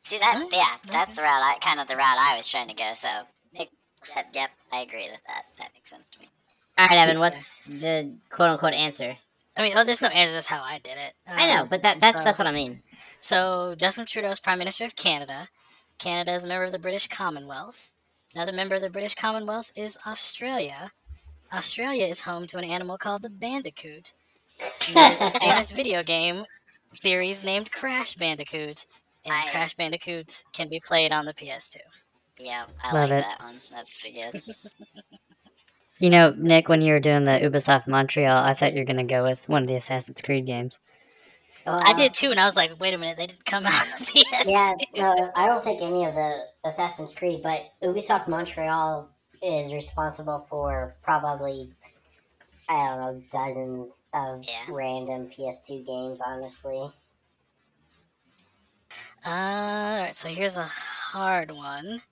See 0.00 0.18
that? 0.18 0.48
Yeah, 0.52 0.64
that's 0.90 1.10
okay. 1.10 1.16
the 1.16 1.22
route. 1.22 1.42
I 1.42 1.58
kind 1.60 1.80
of 1.80 1.86
the 1.86 1.96
route 1.96 2.16
I 2.18 2.34
was 2.36 2.46
trying 2.46 2.68
to 2.68 2.74
go. 2.74 2.90
So, 2.94 3.08
it, 3.54 3.68
that, 4.14 4.28
yep, 4.32 4.50
I 4.72 4.80
agree 4.80 5.08
with 5.10 5.20
that. 5.26 5.42
That 5.58 5.70
makes 5.74 5.90
sense 5.90 6.10
to 6.10 6.20
me. 6.20 6.28
All 6.78 6.86
right, 6.86 6.96
Evan, 6.98 7.18
what's 7.18 7.64
the 7.64 8.14
quote 8.30 8.50
unquote 8.50 8.72
answer? 8.72 9.16
I 9.56 9.62
mean, 9.62 9.72
oh, 9.76 9.84
there's 9.84 10.00
no 10.00 10.08
answer. 10.08 10.34
Just 10.34 10.46
how 10.46 10.62
I 10.62 10.78
did 10.78 10.96
it. 10.96 11.14
I 11.26 11.54
know, 11.54 11.62
Um, 11.62 11.68
but 11.68 11.82
that 11.82 12.00
that's 12.00 12.20
uh, 12.20 12.24
that's 12.24 12.38
what 12.38 12.46
I 12.46 12.52
mean. 12.52 12.82
So 13.20 13.74
Justin 13.76 14.06
Trudeau 14.06 14.30
is 14.30 14.38
Prime 14.40 14.58
Minister 14.58 14.84
of 14.84 14.94
Canada. 14.94 15.48
Canada 15.98 16.34
is 16.34 16.44
a 16.44 16.46
member 16.46 16.64
of 16.64 16.72
the 16.72 16.78
British 16.78 17.08
Commonwealth. 17.08 17.90
Another 18.34 18.52
member 18.52 18.74
of 18.74 18.82
the 18.82 18.90
British 18.90 19.14
Commonwealth 19.14 19.72
is 19.74 19.98
Australia. 20.06 20.92
Australia 21.52 22.06
is 22.06 22.22
home 22.22 22.46
to 22.48 22.58
an 22.58 22.64
animal 22.64 22.98
called 22.98 23.22
the 23.22 23.30
Bandicoot. 23.30 24.12
And 24.60 24.96
There's 24.96 25.20
a 25.34 25.38
famous 25.38 25.72
video 25.80 26.02
game 26.02 26.44
series 26.88 27.42
named 27.44 27.72
Crash 27.72 28.14
Bandicoot, 28.14 28.86
and 29.24 29.34
I- 29.34 29.48
Crash 29.50 29.74
Bandicoot 29.74 30.42
can 30.52 30.68
be 30.68 30.80
played 30.80 31.12
on 31.12 31.24
the 31.24 31.34
PS2. 31.34 31.76
Yeah, 32.38 32.64
I 32.84 32.92
Love 32.94 33.10
like 33.10 33.18
it. 33.18 33.24
that 33.24 33.40
one. 33.40 33.56
That's 33.72 33.98
pretty 33.98 34.20
good. 34.20 34.42
You 36.00 36.10
know, 36.10 36.32
Nick, 36.38 36.68
when 36.68 36.80
you 36.80 36.92
were 36.92 37.00
doing 37.00 37.24
the 37.24 37.32
Ubisoft 37.32 37.88
Montreal, 37.88 38.44
I 38.44 38.54
thought 38.54 38.72
you 38.72 38.78
were 38.78 38.84
going 38.84 38.98
to 38.98 39.02
go 39.02 39.24
with 39.24 39.48
one 39.48 39.62
of 39.64 39.68
the 39.68 39.74
Assassin's 39.74 40.22
Creed 40.22 40.46
games. 40.46 40.78
I 41.72 41.92
did 41.92 42.14
too, 42.14 42.30
and 42.30 42.40
I 42.40 42.44
was 42.44 42.56
like, 42.56 42.78
wait 42.80 42.94
a 42.94 42.98
minute, 42.98 43.16
they 43.16 43.26
didn't 43.26 43.44
come 43.44 43.66
out 43.66 43.80
on 43.82 43.88
the 43.98 44.04
PS2. 44.04 44.44
Yeah, 44.44 44.74
no, 44.96 45.30
I 45.36 45.46
don't 45.46 45.62
think 45.62 45.82
any 45.82 46.04
of 46.04 46.14
the 46.14 46.46
Assassin's 46.64 47.12
Creed, 47.14 47.42
but 47.42 47.72
Ubisoft 47.82 48.28
Montreal 48.28 49.10
is 49.42 49.72
responsible 49.72 50.46
for 50.48 50.96
probably 51.02 51.70
I 52.68 52.88
don't 52.88 52.98
know 52.98 53.22
dozens 53.32 54.04
of 54.12 54.44
Yeah. 54.44 54.64
random 54.70 55.28
PS2 55.30 55.84
games. 55.86 56.20
Honestly, 56.20 56.92
Uh, 59.24 59.28
Alright, 59.28 60.16
so 60.16 60.28
here's 60.28 60.56
a 60.56 60.64
hard 60.64 61.50
one. 61.50 62.02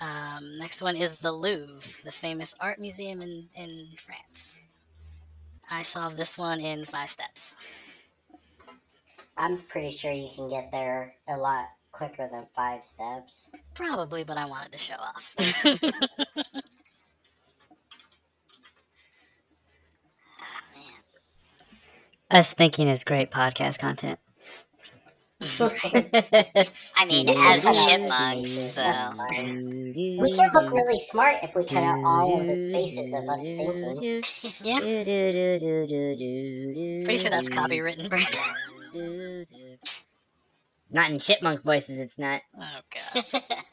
Um, 0.00 0.58
next 0.58 0.82
one 0.82 0.96
is 0.96 1.18
the 1.18 1.32
Louvre, 1.32 2.02
the 2.04 2.12
famous 2.12 2.54
art 2.60 2.78
museum 2.78 3.20
in, 3.22 3.48
in 3.54 3.88
France. 3.96 4.60
I 5.70 5.82
solved 5.82 6.16
this 6.16 6.38
one 6.38 6.60
in 6.60 6.84
five 6.84 7.10
steps. 7.10 7.56
I'm 9.38 9.58
pretty 9.58 9.92
sure 9.92 10.10
you 10.10 10.28
can 10.34 10.48
get 10.48 10.72
there 10.72 11.14
a 11.28 11.36
lot 11.36 11.66
quicker 11.92 12.28
than 12.30 12.46
five 12.56 12.84
steps. 12.84 13.50
Probably, 13.74 14.24
but 14.24 14.36
I 14.36 14.46
wanted 14.46 14.72
to 14.72 14.78
show 14.78 14.94
off. 14.94 15.34
Ah, 15.38 15.76
man. 20.74 21.02
Us 22.32 22.52
thinking 22.52 22.88
is 22.88 23.04
great 23.04 23.30
podcast 23.30 23.78
content. 23.78 24.18
I 25.60 27.04
mean, 27.06 27.28
as 27.28 27.86
chipmunks, 27.86 28.50
so. 28.50 28.82
We 29.30 30.34
can 30.34 30.50
look 30.52 30.72
really 30.72 30.98
smart 30.98 31.36
if 31.44 31.54
we 31.54 31.64
cut 31.64 31.84
out 31.84 32.02
all 32.04 32.40
of 32.40 32.46
the 32.48 32.56
spaces 32.56 33.14
of 33.14 33.28
us 33.28 33.40
thinking. 33.40 34.24
yeah, 34.64 34.80
pretty 37.04 37.18
sure 37.18 37.30
that's 37.30 37.48
copywritten, 37.48 38.08
Brandon. 38.08 38.40
Not 40.90 41.10
in 41.10 41.18
chipmunk 41.18 41.62
voices, 41.62 42.00
it's 42.00 42.18
not. 42.18 42.42
Oh, 42.58 42.80
God. 43.14 43.24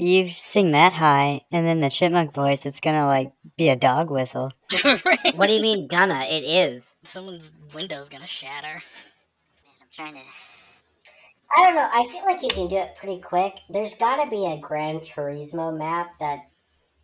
You 0.00 0.28
sing 0.28 0.70
that 0.70 0.92
high, 0.92 1.40
and 1.50 1.66
then 1.66 1.80
the 1.80 1.90
chipmunk 1.90 2.32
voice, 2.32 2.64
it's 2.64 2.78
going 2.78 2.94
to, 2.94 3.04
like, 3.04 3.32
be 3.56 3.68
a 3.68 3.74
dog 3.74 4.10
whistle. 4.10 4.52
Right. 4.84 5.36
What 5.36 5.48
do 5.48 5.54
you 5.54 5.60
mean 5.60 5.88
gonna? 5.88 6.20
It 6.20 6.44
is. 6.44 6.98
Someone's 7.02 7.52
window's 7.74 8.08
gonna 8.08 8.24
shatter. 8.24 8.80
I'm 9.80 9.88
trying 9.90 10.14
to. 10.14 10.20
I 11.56 11.64
don't 11.64 11.74
know. 11.74 11.88
I 11.92 12.06
feel 12.12 12.24
like 12.24 12.42
you 12.42 12.48
can 12.48 12.68
do 12.68 12.76
it 12.76 12.94
pretty 12.96 13.20
quick. 13.20 13.54
There's 13.68 13.94
got 13.94 14.22
to 14.22 14.30
be 14.30 14.46
a 14.46 14.60
Gran 14.60 15.00
Turismo 15.00 15.76
map 15.76 16.10
that 16.20 16.46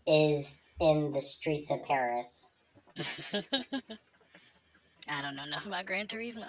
is 0.07 0.63
in 0.79 1.11
the 1.11 1.21
streets 1.21 1.73
of 1.73 1.83
Paris. 1.83 2.53
I 5.09 5.23
don't 5.23 5.37
know 5.37 5.45
enough 5.45 5.67
about 5.67 5.87
Gran 5.87 6.07
Turismo. 6.07 6.47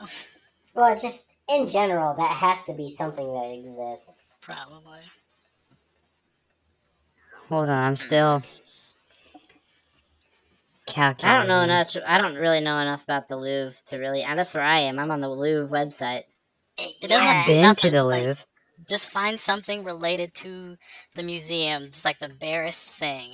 Well, 0.74 0.98
just 1.00 1.30
in 1.50 1.68
general, 1.68 2.14
that 2.16 2.32
has 2.32 2.64
to 2.66 2.74
be 2.74 2.89
something 2.89 3.26
that 3.34 3.52
exists. 3.52 4.38
Probably. 4.41 5.00
Hold 7.50 7.70
on, 7.70 7.84
I'm 7.84 7.96
still 7.96 8.39
mm. 8.39 8.96
calculating. 10.88 11.36
I 11.36 11.39
don't 11.39 11.48
know 11.48 11.62
enough. 11.62 11.96
I 12.06 12.18
don't 12.20 12.36
really 12.36 12.60
know 12.62 12.80
enough 12.80 13.04
about 13.04 13.28
the 13.28 13.38
Louvre 13.38 13.76
to 13.88 13.98
really. 13.98 14.26
That's 14.30 14.54
where 14.54 14.64
I 14.64 14.80
am. 14.80 15.00
I'm 15.00 15.12
on 15.12 15.22
the 15.22 15.30
Louvre 15.30 15.68
website. 15.68 16.24
Eh, 16.78 16.88
it 17.02 17.08
doesn't 17.08 17.26
have 17.26 17.36
Yeah. 17.36 17.41
to 17.43 17.48
be 17.48 17.54
Been 17.54 17.62
nothing, 17.62 17.82
to 17.91 17.98
the 17.98 18.04
like, 18.04 18.26
Louvre. 18.26 18.43
Just 18.88 19.10
find 19.10 19.39
something 19.39 19.84
related 19.84 20.34
to 20.36 20.78
the 21.16 21.24
museum, 21.24 21.91
just 21.91 22.04
like 22.06 22.20
the 22.20 22.30
barest 22.30 22.88
thing. 22.89 23.34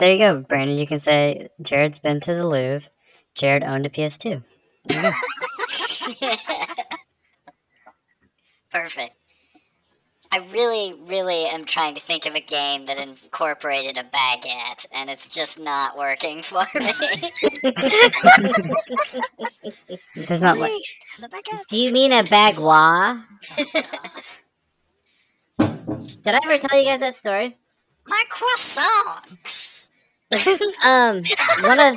There 0.00 0.10
you 0.10 0.18
go, 0.18 0.40
Brandon. 0.40 0.78
You 0.78 0.86
can 0.86 0.98
say 0.98 1.50
Jared's 1.60 1.98
been 1.98 2.22
to 2.22 2.34
the 2.34 2.46
Louvre. 2.46 2.88
Jared 3.34 3.62
owned 3.62 3.84
a 3.84 3.90
PS2. 3.90 4.42
Perfect. 8.72 9.14
I 10.32 10.38
really, 10.52 10.94
really 11.06 11.44
am 11.46 11.66
trying 11.66 11.94
to 11.96 12.00
think 12.00 12.24
of 12.24 12.34
a 12.34 12.40
game 12.40 12.86
that 12.86 12.98
incorporated 12.98 13.98
a 13.98 14.04
baguette, 14.04 14.86
and 14.94 15.10
it's 15.10 15.28
just 15.28 15.60
not 15.60 15.98
working 15.98 16.40
for 16.40 16.64
me. 16.74 16.92
There's 20.26 20.40
not 20.40 20.56
like. 20.56 20.72
Do 21.68 21.76
you 21.76 21.92
mean 21.92 22.12
a 22.12 22.22
bagua? 22.22 23.22
Did 26.22 26.34
I 26.34 26.40
ever 26.44 26.56
tell 26.66 26.78
you 26.78 26.86
guys 26.86 27.00
that 27.00 27.16
story? 27.16 27.58
My 28.06 28.22
croissant. 28.30 29.69
um, 30.84 31.22
one 31.62 31.78
of 31.80 31.96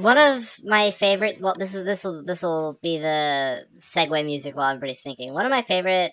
one 0.00 0.18
of 0.18 0.58
my 0.64 0.90
favorite. 0.90 1.40
Well, 1.40 1.54
this 1.56 1.74
is 1.74 1.84
this 1.84 2.02
will 2.02 2.24
this 2.24 2.42
will 2.42 2.78
be 2.82 2.98
the 2.98 3.64
segue 3.76 4.24
music 4.24 4.56
while 4.56 4.70
everybody's 4.70 5.00
thinking. 5.00 5.32
One 5.32 5.46
of 5.46 5.50
my 5.50 5.62
favorite 5.62 6.12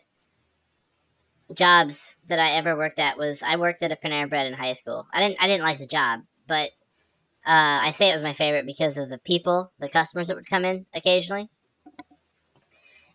jobs 1.54 2.18
that 2.28 2.40
I 2.40 2.52
ever 2.52 2.76
worked 2.76 3.00
at 3.00 3.18
was 3.18 3.42
I 3.42 3.56
worked 3.56 3.84
at 3.84 3.92
a 3.92 3.96
Panera 3.96 4.30
Bread 4.30 4.48
in 4.48 4.54
high 4.54 4.74
school. 4.74 5.08
I 5.12 5.20
didn't 5.20 5.42
I 5.42 5.48
didn't 5.48 5.66
like 5.66 5.80
the 5.80 5.88
job, 5.88 6.22
but 6.48 6.70
uh, 7.46 7.82
I 7.82 7.92
say 7.92 8.10
it 8.10 8.14
was 8.14 8.24
my 8.24 8.34
favorite 8.34 8.66
because 8.66 8.98
of 8.98 9.10
the 9.10 9.20
people, 9.20 9.72
the 9.80 9.90
customers 9.90 10.28
that 10.28 10.36
would 10.36 10.50
come 10.50 10.66
in 10.66 10.86
occasionally, 10.94 11.50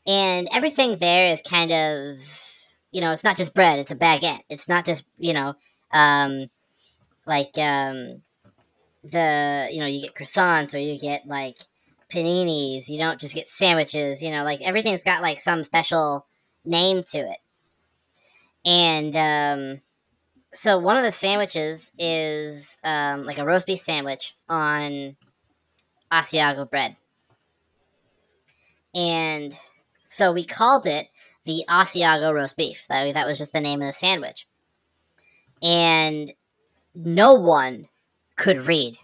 and 0.06 0.48
everything 0.52 0.96
there 0.98 1.30
is 1.32 1.40
kind 1.42 1.72
of 1.72 2.18
you 2.90 3.00
know 3.00 3.12
it's 3.12 3.24
not 3.24 3.36
just 3.36 3.54
bread; 3.54 3.78
it's 3.78 3.92
a 3.92 3.96
baguette. 3.96 4.42
It's 4.48 4.68
not 4.68 4.84
just 4.84 5.04
you 5.18 5.32
know. 5.32 5.54
Um, 5.92 6.48
like 7.26 7.56
um, 7.58 8.22
the 9.04 9.68
you 9.70 9.80
know 9.80 9.86
you 9.86 10.02
get 10.02 10.14
croissants 10.14 10.74
or 10.74 10.78
you 10.78 10.98
get 10.98 11.26
like 11.26 11.58
paninis. 12.12 12.88
You 12.88 12.98
don't 12.98 13.20
just 13.20 13.34
get 13.34 13.48
sandwiches. 13.48 14.22
You 14.22 14.30
know, 14.30 14.44
like 14.44 14.60
everything's 14.62 15.02
got 15.02 15.22
like 15.22 15.40
some 15.40 15.64
special 15.64 16.26
name 16.64 17.02
to 17.12 17.18
it. 17.18 17.38
And 18.64 19.16
um, 19.16 19.80
so 20.52 20.78
one 20.78 20.96
of 20.96 21.02
the 21.02 21.12
sandwiches 21.12 21.92
is 21.98 22.76
um, 22.84 23.24
like 23.24 23.38
a 23.38 23.44
roast 23.44 23.66
beef 23.66 23.80
sandwich 23.80 24.34
on 24.48 25.16
Asiago 26.12 26.68
bread. 26.68 26.96
And 28.94 29.56
so 30.08 30.32
we 30.32 30.44
called 30.44 30.86
it 30.86 31.08
the 31.44 31.64
Asiago 31.68 32.34
roast 32.34 32.56
beef. 32.56 32.86
That, 32.88 33.14
that 33.14 33.26
was 33.26 33.38
just 33.38 33.52
the 33.52 33.60
name 33.60 33.80
of 33.80 33.86
the 33.86 33.92
sandwich. 33.92 34.46
And 35.62 36.32
no 36.94 37.34
one 37.34 37.88
could 38.36 38.66
read 38.66 38.98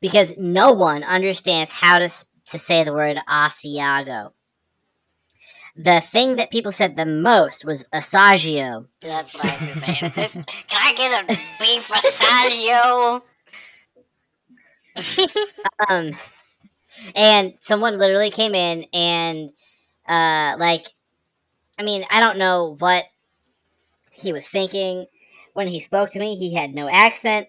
because 0.00 0.36
no 0.36 0.72
one 0.72 1.02
understands 1.02 1.72
how 1.72 1.98
to, 1.98 2.08
to 2.46 2.58
say 2.58 2.84
the 2.84 2.92
word 2.92 3.18
Asiago. 3.28 4.32
The 5.76 6.00
thing 6.00 6.36
that 6.36 6.50
people 6.50 6.70
said 6.70 6.96
the 6.96 7.04
most 7.06 7.64
was 7.64 7.84
Asagio. 7.92 8.86
That's 9.00 9.34
what 9.34 9.46
I 9.46 9.52
was 9.54 9.60
gonna 9.62 9.74
say. 9.74 10.12
This- 10.14 10.44
Can 10.68 10.80
I 10.80 10.92
get 10.94 11.24
a 11.24 11.26
beef 11.58 11.88
Asagio? 11.88 13.22
um, 15.88 16.10
and 17.14 17.54
someone 17.60 17.98
literally 17.98 18.30
came 18.30 18.54
in 18.54 18.84
and, 18.92 19.50
uh, 20.08 20.56
like, 20.58 20.86
I 21.78 21.82
mean, 21.82 22.04
I 22.10 22.20
don't 22.20 22.38
know 22.38 22.76
what 22.78 23.04
he 24.12 24.32
was 24.32 24.46
thinking 24.48 25.06
when 25.54 25.68
he 25.68 25.80
spoke 25.80 26.10
to 26.12 26.18
me. 26.18 26.36
He 26.36 26.54
had 26.54 26.74
no 26.74 26.88
accent, 26.88 27.48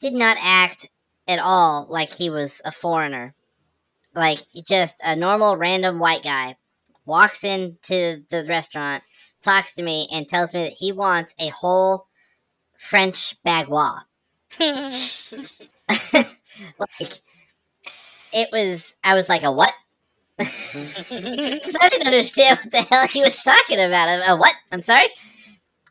did 0.00 0.14
not 0.14 0.36
act 0.40 0.88
at 1.26 1.38
all 1.38 1.86
like 1.90 2.12
he 2.12 2.30
was 2.30 2.62
a 2.64 2.72
foreigner. 2.72 3.34
Like, 4.14 4.38
just 4.66 4.96
a 5.04 5.14
normal, 5.14 5.56
random 5.56 5.98
white 5.98 6.22
guy 6.22 6.56
walks 7.04 7.44
into 7.44 8.24
the 8.30 8.46
restaurant, 8.48 9.02
talks 9.42 9.74
to 9.74 9.82
me, 9.82 10.08
and 10.12 10.28
tells 10.28 10.54
me 10.54 10.62
that 10.64 10.72
he 10.74 10.92
wants 10.92 11.34
a 11.38 11.48
whole 11.48 12.06
French 12.78 13.36
bagua. 13.44 14.02
like 16.78 17.20
it 18.32 18.48
was 18.52 18.94
i 19.04 19.14
was 19.14 19.28
like 19.28 19.42
a 19.42 19.52
what 19.52 19.72
because 20.38 21.76
i 21.80 21.88
didn't 21.88 22.06
understand 22.06 22.58
what 22.62 22.70
the 22.72 22.82
hell 22.82 23.06
he 23.06 23.22
was 23.22 23.36
talking 23.42 23.78
about 23.78 24.08
a, 24.08 24.32
a 24.32 24.36
what 24.36 24.54
i'm 24.72 24.82
sorry 24.82 25.06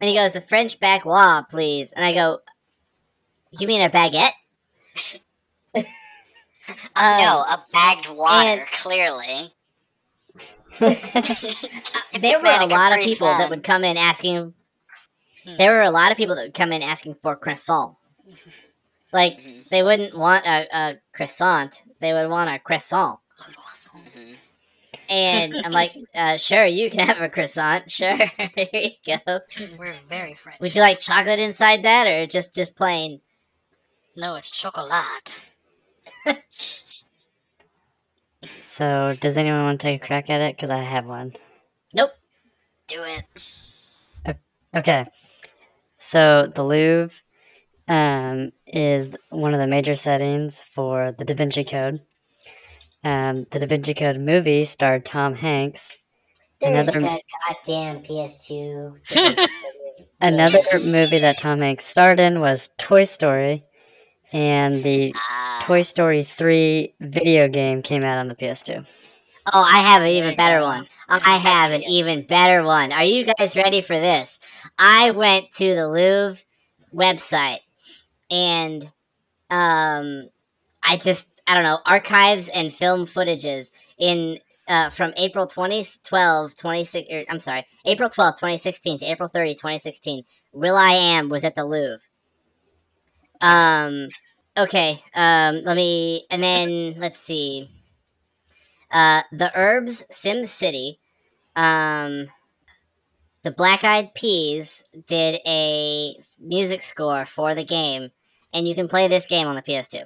and 0.02 0.10
he 0.10 0.16
goes 0.16 0.36
a 0.36 0.42
french 0.42 0.80
baguette, 0.80 1.50
please 1.50 1.92
and 1.94 2.04
i 2.06 2.14
go 2.14 2.40
you 3.52 3.68
mean 3.68 3.82
a 3.82 3.90
baguette 3.90 4.32
Um, 6.96 7.20
no, 7.20 7.42
a 7.42 7.64
bagged 7.72 8.10
water, 8.10 8.50
and- 8.62 8.68
clearly. 8.72 9.54
there 10.80 12.40
were 12.42 12.58
a 12.60 12.66
lot 12.66 12.92
of 12.92 13.00
people 13.04 13.28
that 13.28 13.48
would 13.52 13.64
come 13.64 13.84
in 13.84 13.98
asking 13.98 14.52
there 15.60 15.72
were 15.74 15.84
a 15.84 15.92
lot 15.92 16.10
of 16.12 16.18
people 16.18 16.36
that 16.36 16.46
would 16.46 16.54
come 16.56 16.72
in 16.74 16.82
asking 16.82 17.16
for 17.22 17.36
croissant 17.36 17.96
like 19.14 19.38
Mhm. 19.40 19.70
they 19.70 19.84
wouldn't 19.84 20.18
want 20.18 20.44
a, 20.48 20.68
a 20.76 20.98
croissant 21.14 21.84
they 22.00 22.14
would 22.14 22.30
want 22.30 22.50
a 22.50 22.58
croissant. 22.60 23.20
and 25.10 25.56
i'm 25.66 25.72
like 25.72 25.96
uh, 26.16 26.38
sure 26.38 26.66
you 26.66 26.90
can 26.90 27.08
have 27.08 27.22
a 27.22 27.30
croissant 27.30 27.90
sure 27.98 28.16
here 28.56 28.68
you 28.74 28.92
go 29.26 29.40
We're 29.78 29.94
very 30.08 30.34
French. 30.34 30.60
would 30.60 30.76
you 30.76 30.82
like 30.82 31.00
chocolate 31.00 31.40
inside 31.40 31.84
that 31.84 32.08
or 32.08 32.26
just 32.28 32.54
just 32.54 32.76
plain 32.76 33.22
No, 34.16 34.36
it's 34.36 34.50
chocolat. 34.52 35.46
So, 38.46 39.16
does 39.20 39.38
anyone 39.38 39.64
want 39.64 39.80
to 39.82 39.88
take 39.88 40.04
a 40.04 40.06
crack 40.06 40.30
at 40.30 40.42
it? 40.42 40.56
Because 40.56 40.70
I 40.70 40.84
have 40.84 41.06
one. 41.06 41.34
Nope. 41.94 42.12
Do 42.88 43.04
it. 43.04 44.36
Okay. 44.76 45.06
So, 45.98 46.52
the 46.54 46.64
Louvre 46.64 47.16
um, 47.88 48.52
is 48.68 49.10
one 49.30 49.54
of 49.54 49.60
the 49.60 49.68
major 49.68 49.96
settings 49.96 50.60
for 50.60 51.16
the 51.18 51.24
Da 51.26 51.34
Vinci 51.34 51.64
Code. 51.64 52.02
Um, 53.06 53.46
the 53.52 53.60
Da 53.60 53.68
Vinci 53.68 53.94
Code 53.94 54.20
movie 54.20 54.66
starred 54.66 55.06
Tom 55.06 55.36
Hanks. 55.36 55.96
There's 56.60 56.88
Another- 56.88 57.02
that 57.02 57.22
goddamn 57.66 58.02
PS2. 58.02 59.48
Another 60.22 60.60
movie 60.84 61.20
that 61.20 61.38
Tom 61.38 61.62
Hanks 61.62 61.86
starred 61.86 62.20
in 62.20 62.40
was 62.40 62.70
Toy 62.78 63.04
Story, 63.04 63.64
and 64.34 64.76
the 64.84 65.14
Ah, 65.16 65.64
Toy 65.68 65.84
Story 65.84 66.24
3 66.24 66.96
video 67.00 67.48
game 67.48 67.82
came 67.84 68.04
out 68.04 68.18
on 68.18 68.28
the 68.28 68.36
PS2. 68.36 68.88
oh 69.54 69.62
i 69.62 69.78
have 69.78 70.02
an 70.02 70.08
even 70.08 70.36
better 70.36 70.60
one 70.62 70.88
i 71.08 71.38
have 71.38 71.70
an 71.72 71.84
even 71.84 72.26
better 72.26 72.64
one 72.64 72.92
are 72.92 73.04
you 73.04 73.26
guys 73.38 73.56
ready 73.56 73.80
for 73.82 74.00
this 74.00 74.40
i 74.80 75.12
went 75.12 75.46
to 75.54 75.76
the 75.76 75.88
louvre 75.88 76.42
website 76.92 77.60
and 78.32 78.84
um 79.52 80.28
i 80.82 80.98
just 80.98 81.30
i 81.48 81.54
don't 81.54 81.64
know 81.64 81.80
archives 81.86 82.48
and 82.50 82.74
film 82.74 83.06
footages 83.06 83.72
in 83.98 84.40
uh, 84.68 84.90
from 84.90 85.14
April 85.18 85.46
2012, 85.48 86.56
26, 86.56 87.08
er, 87.12 87.24
I'm 87.30 87.40
sorry, 87.40 87.66
April 87.86 88.10
12th, 88.10 88.38
2016 88.38 89.00
to 89.00 89.06
April 89.06 89.30
30, 89.30 89.54
2016, 89.54 90.24
Will 90.54 90.76
I 90.76 90.92
Am 90.92 91.30
was 91.30 91.44
at 91.44 91.56
the 91.56 91.66
Louvre. 91.66 92.00
Um, 93.42 94.08
okay, 94.58 95.04
um, 95.14 95.62
let 95.64 95.76
me, 95.76 96.26
and 96.32 96.42
then 96.42 96.96
let's 96.98 97.20
see. 97.20 97.70
Uh, 98.90 99.22
the 99.32 99.52
Urbz 99.56 100.06
Sim 100.12 100.46
City, 100.46 101.00
um, 101.56 102.28
the 103.44 103.52
Black 103.52 103.84
Eyed 103.84 104.16
Peas 104.16 104.84
did 105.08 105.40
a 105.46 106.16
music 106.40 106.82
score 106.82 107.26
for 107.26 107.54
the 107.54 107.66
game, 107.66 108.10
and 108.54 108.68
you 108.68 108.74
can 108.74 108.88
play 108.88 109.08
this 109.08 109.26
game 109.26 109.48
on 109.48 109.56
the 109.56 109.62
PS2. 109.62 110.06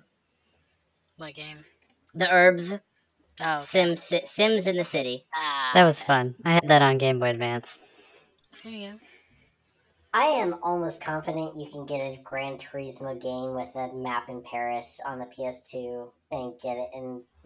What 1.19 1.33
game? 1.35 1.65
The 2.15 2.25
Urbz 2.25 2.79
Oh, 3.41 3.55
okay. 3.57 3.65
Sim 3.65 3.95
Si- 3.97 4.25
Sims 4.25 4.67
in 4.67 4.77
the 4.77 4.83
City. 4.85 5.25
ah, 5.35 5.71
That 5.73 5.85
was 5.85 6.01
fun. 6.01 6.35
I 6.45 6.53
had 6.53 6.67
that 6.69 6.81
on 6.81 6.97
Game 6.97 7.19
Boy 7.19 7.29
Advance. 7.29 7.77
there 8.63 8.71
you 8.73 8.91
go. 8.91 8.99
I 10.13 10.23
am 10.25 10.55
almost 10.63 11.01
confident 11.03 11.55
you 11.57 11.69
can 11.71 11.85
get 11.85 11.99
a 12.01 12.19
Gran 12.23 12.57
Turismo 12.57 13.21
game 13.21 13.53
with 13.53 13.75
a 13.75 13.93
map 13.93 14.29
in 14.29 14.41
Paris 14.41 14.99
on 15.05 15.19
the 15.19 15.25
PS2 15.25 16.11
and 16.31 16.59
get 16.59 16.77
it 16.77 16.89
in. 16.93 17.23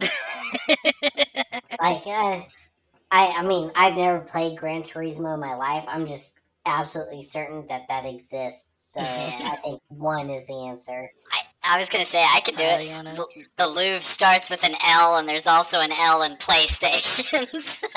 like, 1.80 2.06
uh, 2.06 2.42
I, 3.10 3.34
I 3.36 3.42
mean, 3.42 3.70
I've 3.76 3.96
never 3.96 4.20
played 4.20 4.58
Gran 4.58 4.82
Turismo 4.82 5.34
in 5.34 5.40
my 5.40 5.54
life. 5.54 5.84
I'm 5.88 6.06
just 6.06 6.34
absolutely 6.66 7.22
certain 7.22 7.66
that 7.68 7.88
that 7.88 8.06
exists. 8.06 8.70
So 8.76 9.00
I 9.02 9.56
think 9.62 9.80
one 9.88 10.30
is 10.30 10.46
the 10.46 10.68
answer. 10.68 11.10
I, 11.32 11.40
I 11.66 11.78
was 11.78 11.88
gonna 11.88 12.04
say 12.04 12.22
I 12.22 12.40
could 12.40 12.56
do 12.56 12.64
it. 12.64 12.78
The, 13.16 13.46
the 13.56 13.66
Louvre 13.66 14.02
starts 14.02 14.50
with 14.50 14.64
an 14.64 14.74
L, 14.86 15.16
and 15.16 15.28
there's 15.28 15.46
also 15.46 15.80
an 15.80 15.92
L 15.92 16.22
in 16.22 16.32
PlayStation. 16.32 17.46
so 17.60 17.88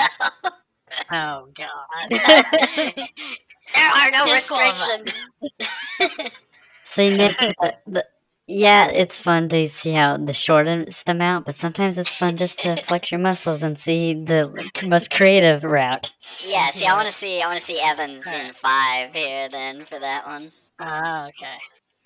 Oh 1.10 1.48
god. 1.54 2.10
there 2.10 3.90
are 3.90 4.10
no 4.10 4.32
restrictions. 4.32 5.26
See, 6.86 7.16
Nick, 7.16 7.36
the, 7.38 7.74
the, 7.86 8.04
yeah, 8.46 8.88
it's 8.88 9.18
fun 9.18 9.48
to 9.50 9.68
see 9.68 9.92
how 9.92 10.16
the 10.16 10.32
shortest 10.32 11.08
amount, 11.08 11.46
but 11.46 11.54
sometimes 11.54 11.98
it's 11.98 12.14
fun 12.14 12.36
just 12.36 12.58
to 12.60 12.76
flex 12.76 13.12
your 13.12 13.20
muscles 13.20 13.62
and 13.62 13.78
see 13.78 14.14
the 14.14 14.70
most 14.86 15.10
creative 15.10 15.64
route. 15.64 16.12
Yeah, 16.44 16.68
see, 16.70 16.86
I 16.86 16.94
want 16.94 17.06
to 17.08 17.12
see, 17.12 17.42
I 17.42 17.46
want 17.46 17.58
to 17.58 17.64
see 17.64 17.78
Evans 17.80 18.26
in 18.32 18.52
five 18.52 19.14
here 19.14 19.48
then 19.48 19.84
for 19.84 19.98
that 19.98 20.26
one. 20.26 20.50
Ah, 20.80 21.28
okay. 21.28 21.58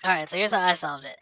All 0.03 0.11
right, 0.11 0.29
so 0.29 0.37
here's 0.37 0.51
how 0.51 0.59
I 0.59 0.73
solved 0.73 1.05
it. 1.05 1.15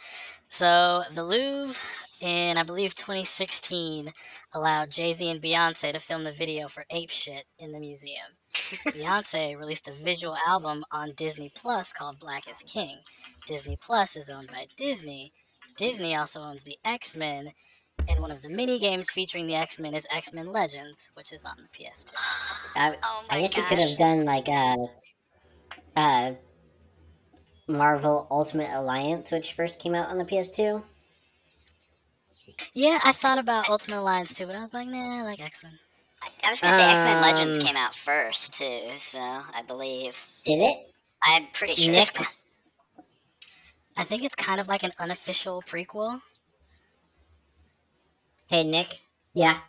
So 0.52 1.06
the 1.10 1.24
Louvre 1.24 1.82
in 2.20 2.58
I 2.58 2.64
believe 2.64 2.94
2016 2.94 4.12
allowed 4.54 4.92
Jay 4.92 5.14
Z 5.14 5.32
and 5.32 5.42
Beyonce 5.42 5.94
to 5.94 6.00
film 6.00 6.26
the 6.26 6.32
video 6.32 6.68
for 6.68 6.84
Ape 6.90 7.10
Shit 7.10 7.46
in 7.58 7.72
the 7.72 7.80
museum. 7.80 8.36
Beyonce 8.54 9.58
released 9.58 9.88
a 9.88 9.94
visual 9.94 10.36
album 10.46 10.84
on 10.92 11.14
Disney 11.16 11.50
Plus 11.56 11.94
called 11.94 12.20
Black 12.20 12.50
is 12.50 12.64
King. 12.64 12.98
Disney 13.48 13.78
Plus 13.80 14.18
is 14.18 14.30
owned 14.30 14.50
by 14.50 14.68
Disney. 14.76 15.32
Disney 15.78 16.14
also 16.14 16.42
owns 16.42 16.66
the 16.66 16.78
X 16.84 17.16
Men, 17.16 17.54
and 18.10 18.20
one 18.20 18.30
of 18.30 18.42
the 18.42 18.50
mini 18.50 18.78
games 18.78 19.10
featuring 19.10 19.48
the 19.48 19.56
X 19.56 19.80
Men 19.80 19.94
is 19.94 20.06
X 20.14 20.34
Men 20.34 20.52
Legends, 20.52 21.12
which 21.14 21.32
is 21.32 21.46
on 21.46 21.56
the 21.58 21.70
PS2. 21.80 22.12
I, 22.76 22.98
Oh 23.02 23.24
I 23.30 23.40
guess 23.40 23.56
you 23.56 23.64
could 23.64 23.80
have 23.80 23.98
done 23.98 24.26
like 24.26 24.50
a, 24.50 24.88
a 25.96 26.36
Marvel 27.68 28.28
Ultimate 28.32 28.70
Alliance, 28.72 29.32
which 29.32 29.54
first 29.54 29.80
came 29.80 29.96
out 29.96 30.10
on 30.10 30.18
the 30.18 30.26
PS2. 30.26 30.84
Yeah, 32.74 33.00
I 33.04 33.12
thought 33.12 33.38
about 33.38 33.70
Ultimate 33.70 34.00
Alliance 34.00 34.34
too, 34.34 34.46
but 34.46 34.56
I 34.56 34.62
was 34.62 34.74
like, 34.74 34.88
nah, 34.88 35.20
I 35.20 35.24
like 35.24 35.40
X 35.40 35.64
Men. 35.64 35.74
I 36.44 36.50
was 36.50 36.62
gonna 36.62 36.74
say 36.74 36.84
X 36.92 37.02
Men 37.02 37.22
Legends 37.22 37.58
Um, 37.58 37.64
came 37.64 37.78
out 37.78 37.96
first 37.96 38.54
too, 38.56 38.80
so 38.98 39.20
I 39.20 39.62
believe 39.66 40.24
Did 40.46 40.60
it? 40.60 40.78
I'm 41.24 41.48
pretty 41.54 41.76
sure. 41.76 41.92
Nick? 41.94 42.10
It's, 42.20 42.28
I 43.98 44.04
think 44.04 44.24
it's 44.24 44.36
kind 44.36 44.60
of 44.60 44.68
like 44.68 44.84
an 44.84 44.92
unofficial 45.00 45.62
prequel. 45.62 46.22
Hey 48.48 48.64
Nick, 48.64 49.00
Yeah. 49.34 49.60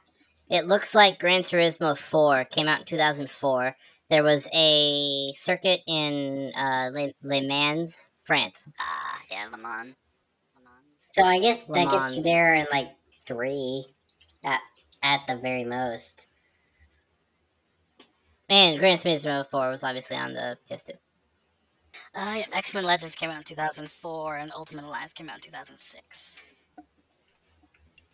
it 0.50 0.66
looks 0.66 0.94
like 0.94 1.18
Gran 1.20 1.42
Turismo 1.42 1.96
4 1.96 2.44
came 2.46 2.68
out 2.68 2.80
in 2.80 2.86
2004. 2.86 3.76
There 4.12 4.22
was 4.22 4.46
a 4.52 5.32
circuit 5.32 5.80
in 5.86 6.52
uh, 6.54 6.90
Le, 6.92 7.14
Le 7.22 7.48
Mans, 7.48 8.12
France. 8.24 8.68
ah, 8.78 9.18
yeah, 9.30 9.46
Le 9.50 9.56
Mans. 9.56 9.86
Le 10.54 10.62
Mans. 10.62 10.84
So 10.98 11.22
I 11.22 11.38
guess 11.40 11.66
Le 11.66 11.76
that 11.76 11.90
gets 11.90 12.16
you 12.16 12.22
there 12.22 12.52
in 12.52 12.66
like 12.70 12.90
three, 13.24 13.86
at 14.44 14.60
at 15.02 15.20
the 15.26 15.36
very 15.36 15.64
most. 15.64 16.26
And 18.50 18.78
Gran 18.78 18.98
Turismo 18.98 19.48
4 19.48 19.70
was 19.70 19.82
obviously 19.82 20.18
on 20.18 20.34
the 20.34 20.58
PS2. 20.70 20.90
Uh, 22.14 22.42
X 22.52 22.74
Men 22.74 22.84
Legends 22.84 23.16
came 23.16 23.30
out 23.30 23.38
in 23.38 23.44
2004, 23.44 24.36
and 24.36 24.52
Ultimate 24.54 24.84
Alliance 24.84 25.14
came 25.14 25.30
out 25.30 25.36
in 25.36 25.40
2006. 25.40 26.42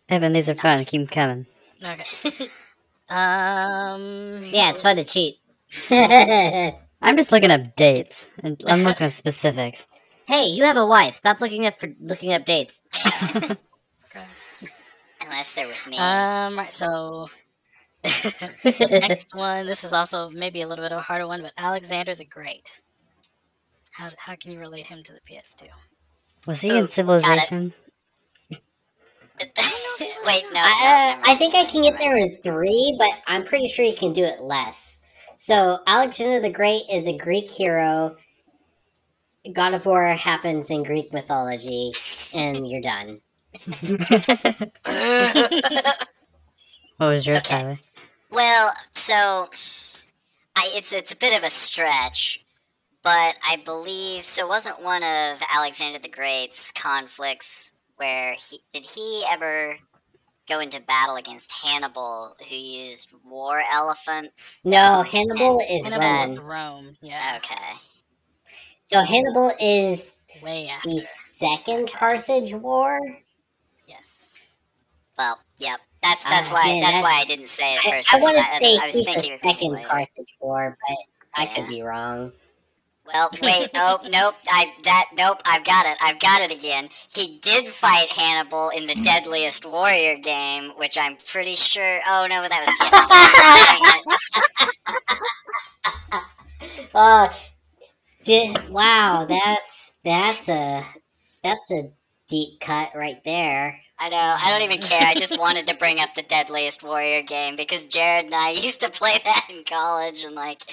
Evan, 0.07 0.31
these 0.31 0.47
are 0.47 0.55
fun. 0.55 0.77
Keep 0.77 0.87
Keep 0.87 1.01
'em 1.01 1.07
coming. 1.07 1.45
Okay. 1.83 2.45
um. 3.09 4.39
Yeah, 4.45 4.69
it's 4.69 4.81
fun 4.81 4.95
to 4.95 5.03
cheat. 5.03 5.39
Hey, 5.69 6.77
I'm 7.01 7.17
just 7.17 7.31
looking 7.31 7.51
up 7.51 7.75
dates. 7.75 8.25
I'm 8.43 8.57
looking 8.61 8.87
up 8.87 9.11
specifics. 9.11 9.85
Hey, 10.25 10.45
you 10.45 10.63
have 10.63 10.77
a 10.77 10.85
wife. 10.85 11.15
Stop 11.15 11.41
looking 11.41 11.65
up 11.65 11.79
for 11.79 11.89
looking 11.99 12.33
up 12.33 12.45
dates. 12.45 12.81
Unless 15.21 15.53
they're 15.53 15.67
with 15.67 15.87
me. 15.87 15.97
Um. 15.97 16.57
Right. 16.57 16.73
So. 16.73 17.29
Next 18.63 19.35
one. 19.35 19.65
This 19.65 19.83
is 19.83 19.93
also 19.93 20.29
maybe 20.29 20.61
a 20.61 20.67
little 20.67 20.83
bit 20.85 20.91
of 20.91 20.99
a 20.99 21.01
harder 21.01 21.27
one, 21.27 21.41
but 21.41 21.53
Alexander 21.57 22.15
the 22.15 22.25
Great. 22.25 22.81
How, 23.91 24.09
how 24.17 24.35
can 24.35 24.51
you 24.51 24.59
relate 24.59 24.85
him 24.85 25.03
to 25.03 25.11
the 25.13 25.19
PS2? 25.21 25.67
Was 26.47 26.61
he 26.61 26.71
Oh, 26.71 26.77
in. 26.77 26.87
Civilization? 26.87 27.73
Wait, 28.51 30.45
no. 30.53 30.61
I, 30.63 31.15
no, 31.15 31.21
uh, 31.21 31.31
I 31.31 31.35
think 31.35 31.55
I 31.55 31.65
can 31.65 31.81
get 31.83 31.97
there 31.99 32.15
in 32.15 32.37
three, 32.37 32.95
but 32.97 33.09
I'm 33.27 33.43
pretty 33.43 33.67
sure 33.67 33.83
you 33.83 33.95
can 33.95 34.13
do 34.13 34.23
it 34.23 34.39
less. 34.41 34.98
So 35.41 35.79
Alexander 35.87 36.41
the 36.41 36.51
Great 36.51 36.83
is 36.91 37.07
a 37.07 37.15
Greek 37.15 37.49
hero. 37.49 38.17
God 39.53 39.73
of 39.73 39.85
War 39.85 40.09
happens 40.09 40.69
in 40.69 40.83
Greek 40.83 41.13
mythology, 41.13 41.93
and 42.35 42.69
you're 42.69 42.81
done. 42.81 43.21
What 46.97 47.07
was 47.07 47.25
yours, 47.25 47.37
Okay. 47.37 47.47
Tyler? 47.47 47.79
Well, 48.29 48.73
so 48.91 49.47
I, 50.57 50.69
it's 50.73 50.91
it's 50.91 51.13
a 51.13 51.17
bit 51.17 51.37
of 51.37 51.45
a 51.45 51.49
stretch, 51.49 52.43
but 53.01 53.35
I 53.47 53.55
believe 53.63 54.25
so. 54.25 54.45
Wasn't 54.45 54.83
one 54.83 55.03
of 55.03 55.41
Alexander 55.55 55.99
the 55.99 56.09
Great's 56.09 56.71
conflicts 56.71 57.79
where 57.95 58.33
he 58.33 58.59
did 58.73 58.85
he 58.85 59.23
ever 59.31 59.77
go 60.49 60.59
into 60.59 60.81
battle 60.81 61.15
against 61.15 61.51
Hannibal, 61.53 62.35
who 62.49 62.55
used 62.55 63.13
war 63.23 63.61
elephants? 63.71 64.63
No, 64.65 65.03
Hannibal 65.03 65.61
is 65.69 65.85
Hannibal 65.93 66.31
was 66.35 66.39
Rome. 66.39 66.97
Yeah. 67.01 67.37
Okay, 67.37 67.73
So 68.87 69.01
Hannibal 69.03 69.51
is 69.61 70.17
Way 70.43 70.67
after. 70.69 70.89
the 70.89 71.01
second 71.01 71.91
Carthage 71.91 72.53
War. 72.53 72.99
Yes. 73.87 74.35
well, 75.17 75.39
yep. 75.57 75.79
That's 76.01 76.23
that's 76.23 76.49
Ah, 76.49 76.53
why 76.53 76.65
man, 76.67 76.79
that's 76.79 76.93
that- 76.97 77.03
why 77.03 77.19
I 77.21 77.25
didn't 77.25 77.49
say 77.49 77.73
it 77.73 77.79
at 77.79 77.85
I, 77.85 77.97
first. 77.97 78.13
I 78.13 78.17
want 78.21 78.37
to 78.37 78.43
say 78.43 78.77
I 78.77 78.85
was 78.85 78.95
he's 78.95 79.05
thinking 79.05 79.29
the 79.29 79.33
was 79.33 79.39
second. 79.41 79.83
Carthage 79.85 80.37
War, 80.39 80.77
but 80.87 80.97
I 81.35 81.45
could 81.45 81.67
be 81.67 81.81
wrong. 81.81 82.31
Well, 83.11 83.29
wait, 83.41 83.69
nope, 83.73 84.01
nope. 84.09 84.35
I 84.49 84.71
that 84.83 85.05
nope. 85.15 85.41
I've 85.45 85.65
got 85.65 85.85
it. 85.87 85.97
I've 86.01 86.19
got 86.19 86.41
it 86.41 86.51
again. 86.55 86.89
He 87.13 87.39
did 87.41 87.67
fight 87.69 88.09
Hannibal 88.11 88.69
in 88.69 88.85
the 88.87 88.95
Deadliest 89.03 89.65
Warrior 89.65 90.17
game, 90.19 90.71
which 90.77 90.97
I'm 90.97 91.15
pretty 91.17 91.55
sure. 91.55 91.99
Oh 92.07 92.27
no, 92.29 92.41
but 92.41 92.51
that 92.51 92.65
was 92.65 92.69
PS2. 92.79 94.03
Uh, 96.93 97.29
di- 98.25 98.55
wow, 98.69 99.25
that's 99.27 99.93
that's 100.03 100.49
a 100.49 100.85
that's 101.43 101.71
a 101.71 101.91
deep 102.27 102.59
cut 102.59 102.91
right 102.95 103.23
there. 103.23 103.79
I 103.99 104.09
know. 104.09 104.35
I 104.41 104.51
don't 104.51 104.69
even 104.69 104.81
care. 104.81 105.01
I 105.01 105.13
just 105.13 105.37
wanted 105.37 105.67
to 105.67 105.75
bring 105.75 105.99
up 105.99 106.13
the 106.13 106.21
Deadliest 106.23 106.83
Warrior 106.83 107.23
game 107.23 107.55
because 107.55 107.85
Jared 107.85 108.25
and 108.25 108.35
I 108.35 108.51
used 108.61 108.81
to 108.81 108.89
play 108.89 109.13
that 109.23 109.47
in 109.49 109.63
college, 109.65 110.23
and 110.23 110.35
like, 110.35 110.63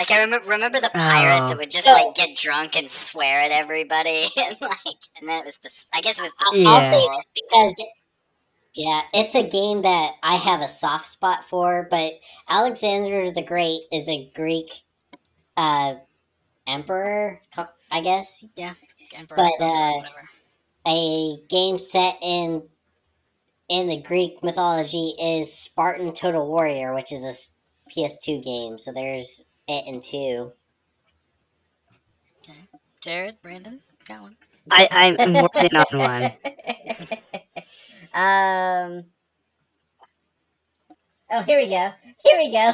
like 0.00 0.10
I 0.10 0.22
remember 0.22 0.48
remember 0.48 0.80
the 0.80 0.90
pirate 0.92 1.42
Oh. 1.44 1.48
that 1.48 1.58
would 1.58 1.70
just 1.70 1.86
like 1.86 2.14
get 2.16 2.36
drunk 2.36 2.76
and 2.76 2.90
swear 2.90 3.40
at 3.42 3.52
everybody, 3.52 4.24
and 4.36 4.56
like, 4.60 4.96
and 5.20 5.28
then 5.28 5.38
it 5.40 5.44
was 5.44 5.58
the. 5.58 5.70
I 5.96 6.00
guess 6.00 6.18
it 6.18 6.22
was 6.22 6.32
the. 6.32 6.64
I'll 6.68 6.82
Yeah. 6.82 6.90
say 6.90 7.08
this 7.08 7.26
because 7.34 7.86
yeah, 8.74 9.02
it's 9.14 9.34
a 9.34 9.48
game 9.48 9.82
that 9.82 10.12
I 10.22 10.36
have 10.36 10.60
a 10.62 10.68
soft 10.68 11.06
spot 11.06 11.44
for. 11.48 11.86
But 11.90 12.14
Alexander 12.48 13.30
the 13.30 13.42
Great 13.42 13.82
is 13.92 14.08
a 14.08 14.30
Greek 14.34 14.72
uh, 15.56 15.94
emperor, 16.66 17.42
I 17.90 18.00
guess. 18.00 18.44
Yeah, 18.56 18.74
emperor, 19.14 19.36
But, 19.36 19.64
uh. 19.64 20.02
A 20.86 21.36
game 21.50 21.78
set 21.78 22.16
in 22.22 22.62
in 23.68 23.86
the 23.88 24.00
Greek 24.00 24.42
mythology 24.42 25.14
is 25.20 25.52
Spartan 25.52 26.14
Total 26.14 26.46
Warrior, 26.48 26.94
which 26.94 27.12
is 27.12 27.22
a 27.22 27.28
s- 27.28 27.50
PS2 27.94 28.42
game. 28.42 28.78
So 28.78 28.90
there's 28.90 29.44
it 29.70 29.86
in 29.86 30.00
two. 30.00 30.52
Jared, 33.00 33.40
Brandon, 33.42 33.80
got 34.06 34.20
one. 34.22 34.36
I, 34.70 35.16
I'm 35.18 35.32
working 35.32 35.74
on 35.74 35.98
one. 35.98 36.32
Um. 38.12 39.04
Oh, 41.30 41.42
here 41.42 41.58
we 41.58 41.68
go. 41.68 41.92
Here 42.24 42.38
we 42.38 42.50
go. 42.50 42.72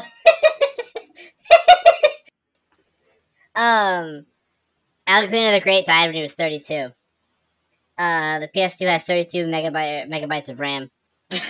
um, 3.60 4.24
Alexander 5.06 5.52
the 5.52 5.60
Great 5.60 5.84
died 5.84 6.06
when 6.06 6.14
he 6.14 6.22
was 6.22 6.32
32. 6.32 6.90
Uh, 7.98 8.38
the 8.38 8.48
PS2 8.48 8.86
has 8.88 9.02
32 9.02 9.44
megabyte 9.44 10.08
megabytes 10.08 10.48
of 10.48 10.58
RAM. 10.58 10.90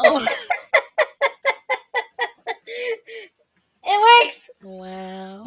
Wow. 0.00 0.26
Wow. 4.62 5.46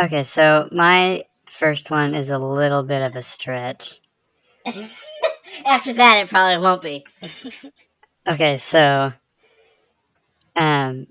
Okay, 0.00 0.24
so 0.24 0.68
my 0.72 1.24
first 1.48 1.90
one 1.90 2.14
is 2.14 2.30
a 2.30 2.38
little 2.38 2.82
bit 2.82 3.02
of 3.02 3.14
a 3.14 3.22
stretch. 3.22 4.00
After 5.66 5.92
that, 5.92 6.18
it 6.22 6.28
probably 6.28 6.58
won't 6.62 6.82
be. 6.82 7.04
Okay, 8.28 8.58
so 8.58 9.12
um 10.56 11.06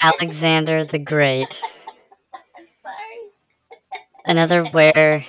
Alexander 0.00 0.84
the 0.84 0.98
Great. 0.98 1.60
I'm 2.56 2.66
sorry. 2.82 3.30
Another 4.24 4.64
where 4.64 5.26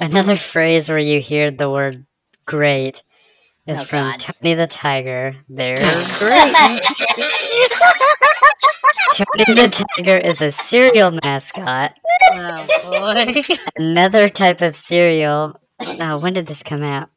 another 0.00 0.36
phrase 0.36 0.88
where 0.88 0.98
you 0.98 1.20
hear 1.20 1.50
the 1.50 1.70
word 1.70 2.06
great 2.44 3.02
is 3.66 3.80
Oh, 3.80 3.84
from 3.84 4.10
God. 4.10 4.20
Tony 4.20 4.54
the 4.54 4.66
Tiger. 4.66 5.36
They're 5.48 5.76
great. 6.18 6.82
Tony 9.14 9.54
the 9.62 9.84
Tiger 9.96 10.16
is 10.18 10.40
a 10.40 10.50
cereal 10.50 11.10
mascot. 11.22 11.94
Oh 12.32 12.66
boy. 12.84 13.32
Another 13.76 14.28
type 14.28 14.62
of 14.62 14.74
cereal. 14.76 15.58
Oh, 15.80 16.18
when 16.18 16.32
did 16.32 16.46
this 16.46 16.62
come 16.62 16.82
out? 16.82 17.08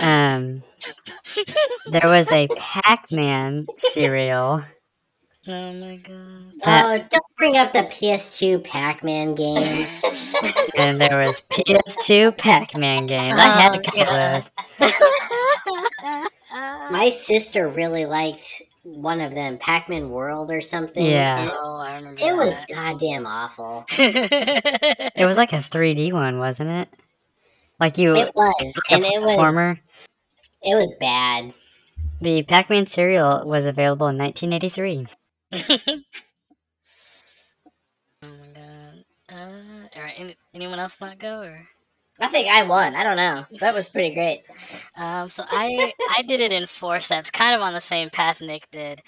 Um, 0.00 0.62
there 1.90 2.08
was 2.08 2.30
a 2.32 2.48
Pac-Man 2.56 3.66
cereal 3.92 4.62
Oh 5.48 5.72
my 5.72 5.96
god. 5.96 6.52
That- 6.64 6.84
Oh, 6.84 6.98
don't 7.10 7.36
bring 7.36 7.56
up 7.56 7.72
the 7.72 7.80
PS2 7.82 8.62
Pac-Man 8.62 9.34
games. 9.34 10.02
and 10.76 11.00
there 11.00 11.18
was 11.24 11.42
PS2 11.50 12.36
Pac-Man 12.38 13.06
games. 13.06 13.34
I 13.36 13.60
had 13.60 13.74
a 13.74 13.78
Oh, 13.78 13.82
couple 13.82 14.02
of 14.02 14.50
those. 14.80 14.90
My 16.92 17.08
sister 17.08 17.68
really 17.68 18.06
liked 18.06 18.62
one 18.82 19.20
of 19.20 19.32
them, 19.34 19.58
Pac-Man 19.58 20.10
World 20.10 20.50
or 20.50 20.60
something. 20.60 21.04
Yeah. 21.04 21.42
and 21.42 21.50
oh, 21.54 21.76
I 21.76 21.96
remember. 21.96 22.20
It 22.20 22.36
was 22.36 22.56
goddamn 22.68 23.26
awful. 23.26 23.84
It 23.98 25.26
was 25.26 25.36
like 25.36 25.52
a 25.52 25.56
3D 25.58 26.12
one, 26.12 26.38
wasn't 26.38 26.70
it? 26.70 26.88
Like 27.78 27.98
you, 27.98 28.14
It 28.14 28.34
was, 28.34 28.78
and 28.90 29.04
a 29.04 29.06
it 29.06 29.22
was 29.22 29.30
platformer. 29.36 29.78
it 30.62 30.74
was 30.74 30.92
bad. 31.00 31.52
The 32.20 32.42
Pac-Man 32.42 32.86
cereal 32.86 33.44
was 33.44 33.66
available 33.66 34.06
in 34.08 34.18
1983. 34.18 35.06
oh 38.22 38.28
my 38.28 38.46
god. 38.54 39.04
Uh, 39.30 39.34
all 39.96 40.02
right. 40.02 40.14
Any, 40.16 40.36
anyone 40.54 40.78
else 40.78 41.00
not 41.00 41.18
go 41.18 41.40
or? 41.42 41.66
I 42.20 42.28
think 42.28 42.48
I 42.48 42.62
won. 42.62 42.94
I 42.94 43.02
don't 43.02 43.16
know. 43.16 43.44
That 43.60 43.74
was 43.74 43.88
pretty 43.88 44.14
great. 44.14 44.42
Um, 44.96 45.28
so 45.28 45.44
I 45.50 45.92
I 46.16 46.22
did 46.22 46.40
it 46.40 46.52
in 46.52 46.66
four 46.66 47.00
steps, 47.00 47.30
kind 47.30 47.54
of 47.54 47.62
on 47.62 47.72
the 47.72 47.80
same 47.80 48.10
path 48.10 48.40
Nick 48.40 48.70
did. 48.70 49.02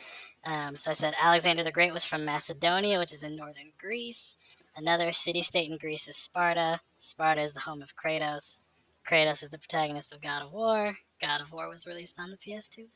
Um, 0.47 0.77
so 0.77 0.91
I 0.91 0.95
said 0.95 1.15
Alexander 1.21 1.65
the 1.65 1.73
Great 1.73 1.93
was 1.93 2.05
from 2.05 2.25
Macedonia, 2.25 2.99
which 2.99 3.13
is 3.13 3.23
in 3.23 3.37
northern 3.37 3.73
Greece. 3.79 4.37
Another 4.77 5.13
city-state 5.13 5.71
in 5.71 5.79
Greece 5.79 6.09
is 6.09 6.17
Sparta. 6.17 6.81
Sparta 6.99 7.41
is 7.43 7.55
the 7.55 7.61
home 7.61 7.81
of 7.81 7.95
Kratos. 7.97 8.61
Kratos 9.09 9.43
is 9.43 9.51
the 9.51 9.59
protagonist 9.59 10.13
of 10.13 10.21
God 10.21 10.43
of 10.43 10.53
War. 10.53 10.97
God 11.21 11.41
of 11.41 11.53
War 11.53 11.69
was 11.69 11.87
released 11.87 12.19
on 12.19 12.31
the 12.31 12.37
PS2. 12.37 12.87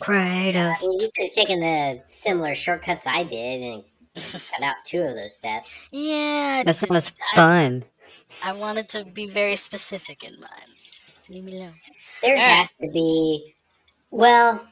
Kratos. 0.00 0.76
I 0.82 0.86
mean, 0.86 1.00
you 1.00 1.10
could 1.14 1.26
have 1.26 1.34
taken 1.34 1.60
the 1.60 2.02
similar 2.06 2.54
shortcuts 2.54 3.06
I 3.06 3.24
did 3.24 3.62
and 3.62 3.84
cut 4.32 4.62
out 4.62 4.76
two 4.84 5.02
of 5.02 5.14
those 5.14 5.34
steps. 5.36 5.88
Yeah, 5.90 6.62
That 6.64 6.76
sounds 6.76 7.12
fun. 7.34 7.84
I 8.44 8.52
wanted 8.52 8.88
to 8.90 9.04
be 9.04 9.26
very 9.26 9.56
specific 9.56 10.22
in 10.24 10.38
mine. 10.40 10.48
Leave 11.28 11.44
me 11.44 11.56
alone. 11.58 11.74
There 12.22 12.36
Yeah. 12.36 12.56
has 12.56 12.70
to 12.80 12.90
be, 12.92 13.54
well, 14.10 14.66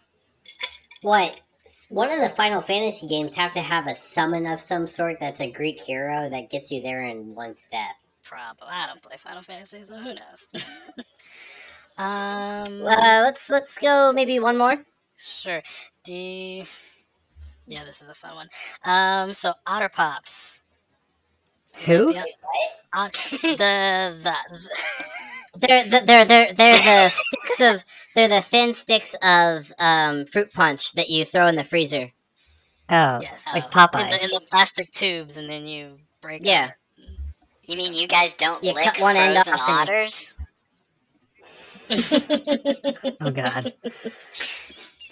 what? 1.03 1.41
One 1.89 2.11
of 2.11 2.21
the 2.21 2.29
Final 2.29 2.61
Fantasy 2.61 3.07
games 3.07 3.35
have 3.35 3.53
to 3.53 3.61
have 3.61 3.87
a 3.87 3.95
summon 3.95 4.47
of 4.47 4.61
some 4.61 4.87
sort 4.87 5.19
that's 5.21 5.41
a 5.41 5.51
Greek 5.51 5.81
hero 5.81 6.29
that 6.29 6.51
gets 6.51 6.71
you 6.71 6.83
there 6.83 7.03
in 7.05 7.35
one 7.35 7.55
step. 7.55 7.95
Probably. 8.25 8.69
I 8.69 8.87
don't 8.87 9.03
play 9.03 9.17
Final 9.17 9.43
Fantasy, 9.43 9.83
so 9.83 9.97
who 9.97 10.15
knows? 10.15 10.47
um, 11.99 12.87
Uh, 12.87 13.23
let's 13.25 13.49
let's 13.51 13.79
go. 13.79 14.13
Maybe 14.13 14.39
one 14.41 14.57
more. 14.59 14.85
Sure. 15.17 15.63
Do 16.05 16.15
you... 16.15 16.65
Yeah, 17.67 17.85
this 17.85 18.03
is 18.03 18.09
a 18.09 18.15
fun 18.15 18.35
one. 18.35 18.49
Um, 18.85 19.33
so 19.33 19.55
Otter 19.67 19.89
Pops. 19.89 20.60
Who? 21.87 22.13
The, 22.13 22.19
ot- 22.19 22.27
uh, 22.93 23.09
the, 23.43 24.17
the, 24.23 24.35
They're 25.57 25.85
the, 25.85 26.03
they're 26.07 26.25
they're 26.25 26.53
they're 26.53 26.73
the 26.75 27.09
sticks 27.09 27.61
of 27.61 27.85
they're 28.15 28.29
the 28.29 28.41
thin 28.43 28.73
sticks 28.73 29.15
of 29.23 29.73
um, 29.79 30.25
fruit 30.27 30.53
punch 30.53 30.93
that 30.93 31.09
you 31.09 31.25
throw 31.25 31.47
in 31.47 31.57
the 31.57 31.65
freezer. 31.65 32.11
Oh, 32.89 33.21
yes, 33.21 33.45
like 33.55 33.65
uh, 33.65 33.67
in 33.67 33.73
Popeyes. 33.73 34.11
the, 34.19 34.25
in 34.25 34.31
the 34.31 34.41
plastic 34.51 34.91
tubes, 34.91 35.37
and 35.37 35.49
then 35.49 35.67
you 35.67 35.99
break. 36.21 36.45
Yeah. 36.45 36.69
them. 36.69 36.75
You 37.65 37.77
mean 37.77 37.93
you 37.93 38.09
guys 38.09 38.35
don't 38.35 38.63
You 38.65 38.73
lick 38.75 38.85
cut 38.85 39.01
one 39.01 39.17
end 39.17 39.37
off 39.37 39.49
otters? 39.49 40.37
oh 41.91 43.31
God, 43.31 43.75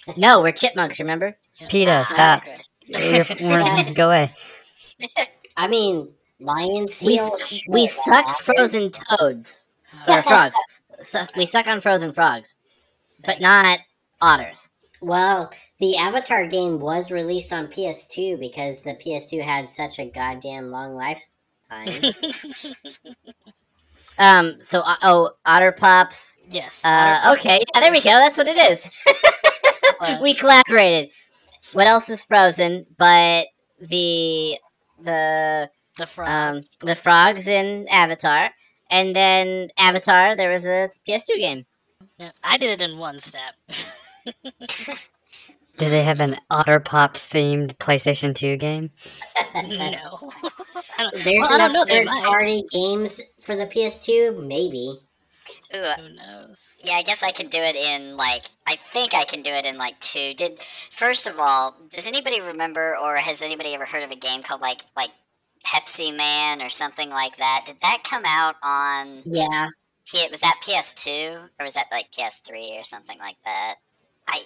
No, 0.17 0.41
we're 0.43 0.53
chipmunks. 0.53 0.99
Remember? 0.99 1.37
Peter, 1.69 2.05
ah, 2.05 2.09
stop. 2.11 2.43
Okay. 2.43 2.59
You're- 3.19 3.49
we're- 3.49 3.95
go 3.95 4.07
away. 4.07 4.35
I 5.57 5.69
mean, 5.69 6.09
lion 6.41 6.83
We 6.83 6.89
seal. 6.89 7.37
we 7.69 7.87
sure, 7.87 8.03
suck 8.05 8.27
that's 8.27 8.43
frozen 8.43 8.91
toads 8.91 9.67
or 10.07 10.23
frogs. 10.23 10.57
Su- 11.03 11.27
we 11.37 11.47
suck 11.47 11.67
on 11.67 11.81
frozen 11.81 12.13
frogs, 12.13 12.57
but 13.25 13.41
not 13.41 13.79
otters. 14.21 14.71
Well, 15.01 15.53
the 15.79 15.97
Avatar 15.97 16.47
game 16.47 16.81
was 16.81 17.11
released 17.13 17.53
on 17.53 17.69
PS2 17.69 18.39
because 18.41 18.81
the 18.81 18.95
PS2 18.95 19.43
had 19.43 19.69
such 19.69 19.99
a 19.99 20.11
goddamn 20.11 20.71
long 20.71 20.95
lifetime. 20.97 22.13
Um. 24.19 24.57
So 24.61 24.81
uh, 24.81 24.97
oh, 25.03 25.31
otter 25.47 25.73
pops. 25.73 26.39
yes. 26.51 26.85
Uh. 26.85 27.35
Okay. 27.37 27.61
Yeah. 27.75 27.81
There 27.81 27.93
we 27.93 28.01
go. 28.01 28.11
That's 28.11 28.37
what 28.37 28.49
it 28.49 28.59
is. 28.73 28.91
We 30.23 30.33
collaborated. 30.35 31.11
What 31.73 31.89
else 31.89 32.09
is 32.09 32.23
frozen? 32.23 32.87
But 32.99 33.47
the 33.81 34.57
the 35.03 35.69
the 35.99 36.07
frog. 36.07 36.29
um 36.29 36.61
the 36.81 36.95
frogs 36.95 37.47
in 37.49 37.87
Avatar, 37.89 38.51
and 38.91 39.15
then 39.15 39.69
Avatar. 39.79 40.35
There 40.37 40.51
was 40.51 40.65
a 40.65 40.91
PS2 41.07 41.37
game. 41.39 41.67
Yeah, 42.19 42.31
I 42.43 42.57
did 42.59 42.81
it 42.81 42.91
in 42.91 42.99
one 42.99 43.21
step. 43.21 43.55
Do 45.79 45.89
they 45.89 46.03
have 46.03 46.19
an 46.21 46.37
Otter 46.51 46.81
Pops 46.81 47.25
themed 47.27 47.77
PlayStation 47.79 48.35
2 48.35 48.57
game? 48.57 48.91
no. 49.55 50.33
I 50.99 51.11
don't, 51.11 51.25
There's 51.25 51.39
well, 51.39 51.53
I 51.53 51.59
don't 51.59 51.73
know. 51.73 51.83
enough 51.83 51.89
They 51.89 52.05
third 52.05 52.07
party 52.09 52.65
games 52.73 53.21
for 53.41 53.55
the 53.55 53.67
PS2, 53.67 54.45
maybe. 54.47 54.99
Ooh, 55.75 55.79
Who 56.03 56.09
knows? 56.17 56.75
yeah, 56.83 56.95
I 56.95 57.03
guess 57.03 57.23
I 57.23 57.31
can 57.31 57.49
do 57.49 57.59
it 57.59 57.77
in 57.77 58.17
like 58.17 58.43
I 58.67 58.75
think 58.77 59.15
I 59.15 59.25
can 59.25 59.43
do 59.43 59.51
it 59.53 59.65
in 59.65 59.79
like 59.79 59.99
two. 60.01 60.35
Did 60.35 60.59
first 60.91 61.27
of 61.27 61.39
all, 61.39 61.77
does 61.95 62.07
anybody 62.07 62.41
remember 62.41 62.97
or 63.01 63.17
has 63.17 63.41
anybody 63.41 63.73
ever 63.75 63.87
heard 63.87 64.03
of 64.03 64.11
a 64.11 64.17
game 64.17 64.43
called 64.43 64.61
like 64.61 64.83
like 64.97 65.11
Pepsi 65.73 66.17
Man 66.17 66.63
or 66.63 66.69
something 66.69 67.11
like 67.11 67.37
that? 67.37 67.65
Did 67.67 67.77
that 67.83 68.03
come 68.05 68.23
out 68.27 68.57
on 68.63 69.23
Yeah. 69.25 69.69
P- 70.11 70.29
was 70.31 70.41
that 70.41 70.61
PS2 70.63 71.51
or 71.59 71.65
was 71.65 71.75
that 71.75 71.87
like 71.93 72.11
PS3 72.11 72.81
or 72.81 72.85
something 72.85 73.19
like 73.19 73.37
that? 73.45 73.75
I 74.29 74.43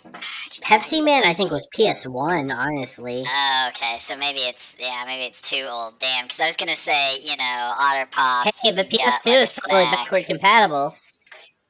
Pepsi 0.62 1.04
Man, 1.04 1.24
I 1.24 1.34
think, 1.34 1.50
was 1.50 1.66
PS1, 1.76 2.54
honestly. 2.56 3.24
Oh, 3.26 3.66
okay, 3.70 3.96
so 3.98 4.16
maybe 4.16 4.38
it's 4.40 4.76
yeah, 4.80 5.02
maybe 5.06 5.24
it's 5.24 5.42
too 5.42 5.66
old. 5.68 5.98
Damn, 5.98 6.26
because 6.26 6.40
I 6.40 6.46
was 6.46 6.56
gonna 6.56 6.76
say 6.76 7.18
you 7.18 7.36
know 7.36 7.72
Otter 7.80 8.06
Pops. 8.10 8.62
Hey, 8.62 8.74
got, 8.74 8.86
PS2 8.86 9.26
like, 9.26 9.42
is 9.42 9.50
snack. 9.50 9.90
backward 9.90 10.26
compatible. 10.26 10.94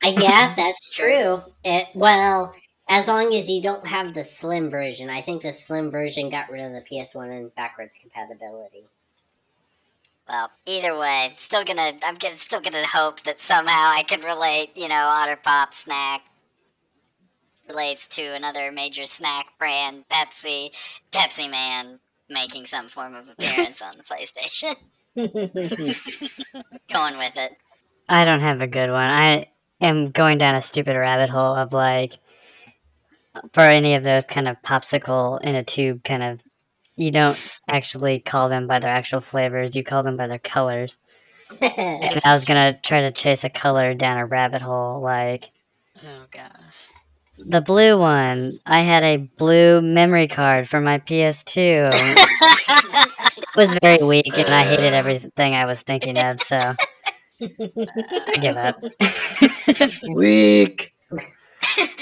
Uh, 0.05 0.13
yeah, 0.19 0.55
that's 0.57 0.91
true. 0.91 1.41
It, 1.65 1.87
well, 1.95 2.55
as 2.89 3.09
long 3.09 3.33
as 3.35 3.49
you 3.49 3.63
don't 3.63 3.87
have 3.87 4.13
the 4.13 4.25
slim 4.25 4.69
version. 4.69 5.09
I 5.09 5.23
think 5.23 5.43
the 5.43 5.53
slim 5.53 5.91
version 5.91 6.29
got 6.29 6.51
rid 6.51 6.63
of 6.63 6.73
the 6.73 6.83
PS1 6.83 7.35
and 7.35 7.55
backwards 7.55 7.97
compatibility. 8.01 8.85
Well, 10.29 10.51
either 10.67 10.99
way, 10.99 11.33
still 11.35 11.65
gonna 11.65 11.93
I'm 12.03 12.17
still 12.33 12.61
gonna 12.61 12.87
hope 12.87 13.23
that 13.23 13.41
somehow 13.41 13.73
I 13.73 14.05
can 14.07 14.21
relate. 14.21 14.71
You 14.77 14.89
know, 14.89 15.09
Otter 15.11 15.39
Pop 15.43 15.73
snack 15.75 16.27
relates 17.69 18.09
to 18.09 18.23
another 18.23 18.71
major 18.73 19.05
snack 19.07 19.59
brand, 19.59 20.05
Pepsi. 20.09 20.71
Pepsi 21.11 21.51
Man 21.51 22.01
making 22.29 22.67
some 22.67 22.89
form 22.89 23.15
of 23.15 23.29
appearance 23.29 23.83
on 23.83 23.93
the 23.97 24.03
PlayStation. 24.03 24.75
Going 26.93 27.19
with 27.19 27.37
it. 27.37 27.57
I 28.09 28.25
don't 28.25 28.41
have 28.41 28.61
a 28.61 28.67
good 28.67 28.91
one. 28.91 29.11
I 29.11 29.47
am 29.81 30.11
going 30.11 30.39
down 30.39 30.55
a 30.55 30.63
stupid 30.63 30.97
rabbit 30.97 31.31
hole 31.31 31.55
of 31.55 31.73
like, 31.73 32.19
for 33.53 33.61
any 33.61 33.95
of 33.95 34.05
those 34.05 34.25
kind 34.25 34.49
of 34.49 34.57
popsicle 34.63 35.41
in 35.43 35.55
a 35.55 35.65
tube 35.65 36.05
kind 36.05 36.23
of, 36.23 36.43
you 36.97 37.11
don't 37.11 37.39
actually 37.69 38.21
call 38.21 38.49
them 38.49 38.67
by 38.67 38.79
their 38.79 38.91
actual 38.91 39.21
flavors, 39.21 39.75
you 39.77 39.83
call 39.85 40.03
them 40.03 40.17
by 40.17 40.27
their 40.27 40.39
colors. 40.39 40.97
And 41.61 42.21
I 42.25 42.33
was 42.35 42.45
gonna 42.45 42.79
try 42.83 43.03
to 43.03 43.13
chase 43.13 43.45
a 43.45 43.51
color 43.51 43.93
down 43.95 44.17
a 44.19 44.27
rabbit 44.27 44.63
hole, 44.63 45.01
like 45.03 45.51
Oh 46.03 46.25
gosh. 46.31 46.89
the 47.39 47.61
blue 47.61 47.99
one. 47.99 48.53
I 48.67 48.81
had 48.81 49.03
a 49.03 49.17
blue 49.19 49.81
memory 49.83 50.29
card 50.29 50.69
for 50.69 50.81
my 50.81 50.99
PS2. 50.99 51.91
it 51.93 53.57
was 53.57 53.77
very 53.83 54.03
weak, 54.03 54.33
and 54.39 54.55
I 54.55 54.65
hated 54.65 54.95
everything 54.95 55.55
I 55.55 55.67
was 55.67 55.83
thinking 55.83 56.19
of, 56.19 56.41
so 56.41 56.57
I 57.41 58.37
give 58.41 58.57
up. 58.57 58.77
weak. 60.15 60.95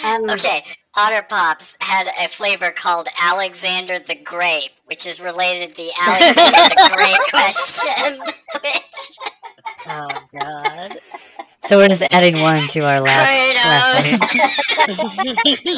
um, 0.05 0.30
Okay, 0.30 0.64
Otter 0.97 1.22
Pops 1.28 1.76
had 1.80 2.09
a 2.20 2.28
flavor 2.28 2.70
called 2.70 3.09
Alexander 3.20 3.99
the 3.99 4.14
Grape, 4.14 4.72
which 4.91 5.07
is 5.07 5.20
related 5.20 5.70
to 5.70 5.76
the 5.76 5.91
Alexander 6.03 6.74
the 6.74 6.91
Great 6.95 7.20
question. 7.30 8.20
Which 8.62 9.18
Oh 9.86 10.09
god. 10.38 10.99
So 11.68 11.76
we're 11.78 11.88
just 11.88 12.03
adding 12.11 12.38
one 12.41 12.57
to 12.57 12.80
our 12.80 13.01
last. 13.01 13.57
last 13.57 15.64
name. 15.64 15.76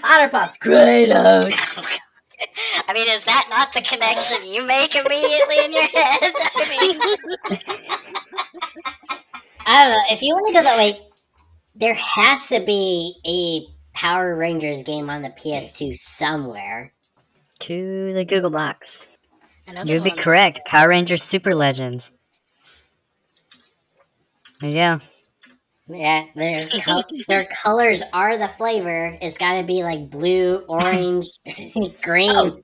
Otter 0.04 0.28
Pops, 0.28 0.56
Kratos. 0.58 1.56
I 2.88 2.92
mean, 2.92 3.08
is 3.08 3.24
that 3.24 3.46
not 3.50 3.72
the 3.72 3.80
connection 3.82 4.38
you 4.44 4.64
make 4.66 4.94
immediately 4.94 5.58
in 5.64 5.72
your 5.72 5.82
head? 5.82 5.92
I 6.56 6.68
mean, 6.70 6.94
I 9.66 9.82
don't 9.82 9.92
know. 9.92 10.02
If 10.10 10.22
you 10.22 10.34
want 10.34 10.46
to 10.48 10.52
go 10.54 10.62
that 10.62 10.76
way, 10.76 10.98
there 11.74 11.94
has 11.94 12.48
to 12.48 12.60
be 12.64 13.14
a 13.26 13.66
Power 14.00 14.34
Rangers 14.34 14.82
game 14.82 15.10
on 15.10 15.20
the 15.20 15.28
PS2 15.28 15.94
somewhere. 15.94 16.94
To 17.58 18.14
the 18.14 18.24
Google 18.24 18.48
box. 18.48 18.98
You'd 19.84 20.02
be 20.04 20.10
correct. 20.10 20.60
Power 20.66 20.88
Rangers 20.88 21.22
Super 21.22 21.54
Legends. 21.54 22.10
There 24.62 24.70
you 24.70 24.76
go. 24.76 25.00
Yeah, 25.88 26.24
their 26.34 26.62
col- 26.82 27.04
their 27.28 27.44
colors 27.44 28.02
are 28.14 28.38
the 28.38 28.48
flavor. 28.48 29.18
It's 29.20 29.36
got 29.36 29.60
to 29.60 29.64
be 29.64 29.82
like 29.82 30.08
blue, 30.08 30.64
orange, 30.66 31.26
green. 32.02 32.30
Oh. 32.34 32.62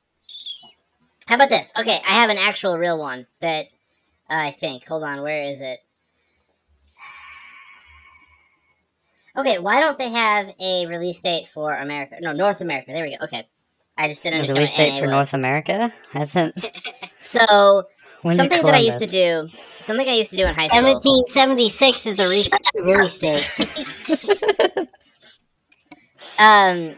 How 1.26 1.34
about 1.34 1.50
this? 1.50 1.70
Okay, 1.78 1.98
I 2.08 2.14
have 2.14 2.30
an 2.30 2.38
actual 2.38 2.78
real 2.78 2.98
one 2.98 3.26
that 3.40 3.66
uh, 4.30 4.36
I 4.36 4.52
think. 4.52 4.86
Hold 4.86 5.04
on, 5.04 5.20
where 5.20 5.42
is 5.42 5.60
it? 5.60 5.80
Okay, 9.36 9.58
why 9.58 9.80
don't 9.80 9.98
they 9.98 10.08
have 10.10 10.52
a 10.60 10.86
release 10.86 11.18
date 11.18 11.48
for 11.48 11.74
America? 11.74 12.16
No, 12.20 12.32
North 12.32 12.60
America. 12.60 12.92
There 12.92 13.04
we 13.04 13.16
go. 13.16 13.24
Okay. 13.24 13.46
I 13.98 14.08
just 14.08 14.22
didn't 14.22 14.46
The 14.46 14.52
understand 14.54 14.58
release 14.58 14.72
what 14.72 14.78
date 14.78 14.92
NA 14.92 14.98
for 14.98 15.04
was. 15.04 15.10
North 15.10 15.34
America 15.34 15.94
hasn't. 16.12 16.66
So, 17.18 17.84
When's 18.22 18.36
something 18.36 18.62
that 18.62 18.74
I 18.74 18.78
used 18.78 18.98
to 19.00 19.06
do, 19.06 19.48
something 19.80 20.06
I 20.08 20.12
used 20.12 20.30
to 20.30 20.36
do 20.36 20.44
in 20.46 20.54
high 20.54 20.68
school. 20.68 20.82
1776 20.82 22.06
is 22.06 22.16
the 22.16 22.28
re- 22.28 22.84
release 22.84 23.18
date. 23.18 24.88
Um, 26.38 26.96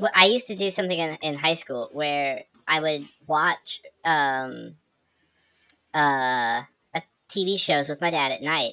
wh- 0.00 0.10
I 0.14 0.26
used 0.26 0.46
to 0.48 0.54
do 0.56 0.70
something 0.70 0.98
in, 0.98 1.16
in 1.22 1.34
high 1.34 1.54
school 1.54 1.90
where 1.92 2.44
I 2.66 2.80
would 2.80 3.06
watch 3.26 3.80
um, 4.04 4.76
uh, 5.92 6.62
TV 7.28 7.58
shows 7.58 7.88
with 7.88 8.00
my 8.00 8.10
dad 8.10 8.32
at 8.32 8.42
night. 8.42 8.72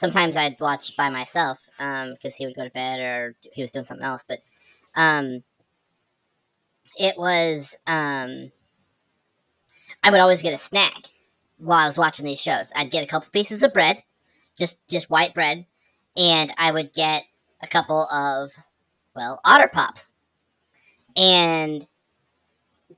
Sometimes 0.00 0.34
I'd 0.34 0.58
watch 0.60 0.96
by 0.96 1.10
myself 1.10 1.68
because 1.76 2.34
he 2.34 2.46
would 2.46 2.56
go 2.56 2.64
to 2.64 2.70
bed 2.70 3.00
or 3.00 3.36
he 3.52 3.60
was 3.60 3.70
doing 3.70 3.84
something 3.84 4.06
else. 4.06 4.24
But 4.26 4.38
um, 4.94 5.44
it 6.98 7.18
was 7.18 7.76
um, 7.86 8.50
I 10.02 10.10
would 10.10 10.20
always 10.20 10.40
get 10.40 10.54
a 10.54 10.58
snack 10.58 10.94
while 11.58 11.84
I 11.84 11.86
was 11.86 11.98
watching 11.98 12.24
these 12.24 12.40
shows. 12.40 12.72
I'd 12.74 12.90
get 12.90 13.04
a 13.04 13.06
couple 13.06 13.28
pieces 13.30 13.62
of 13.62 13.74
bread, 13.74 14.02
just 14.58 14.78
just 14.88 15.10
white 15.10 15.34
bread, 15.34 15.66
and 16.16 16.50
I 16.56 16.72
would 16.72 16.94
get 16.94 17.24
a 17.60 17.66
couple 17.66 18.08
of 18.08 18.52
well, 19.14 19.38
Otter 19.44 19.68
Pops. 19.68 20.12
And 21.14 21.86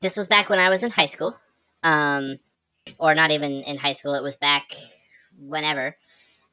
this 0.00 0.16
was 0.16 0.28
back 0.28 0.48
when 0.48 0.60
I 0.60 0.68
was 0.68 0.84
in 0.84 0.90
high 0.92 1.06
school. 1.06 1.36
Um, 1.82 2.38
or 2.98 3.16
not 3.16 3.32
even 3.32 3.50
in 3.62 3.76
high 3.76 3.94
school, 3.94 4.14
it 4.14 4.22
was 4.22 4.36
back 4.36 4.76
whenever. 5.36 5.96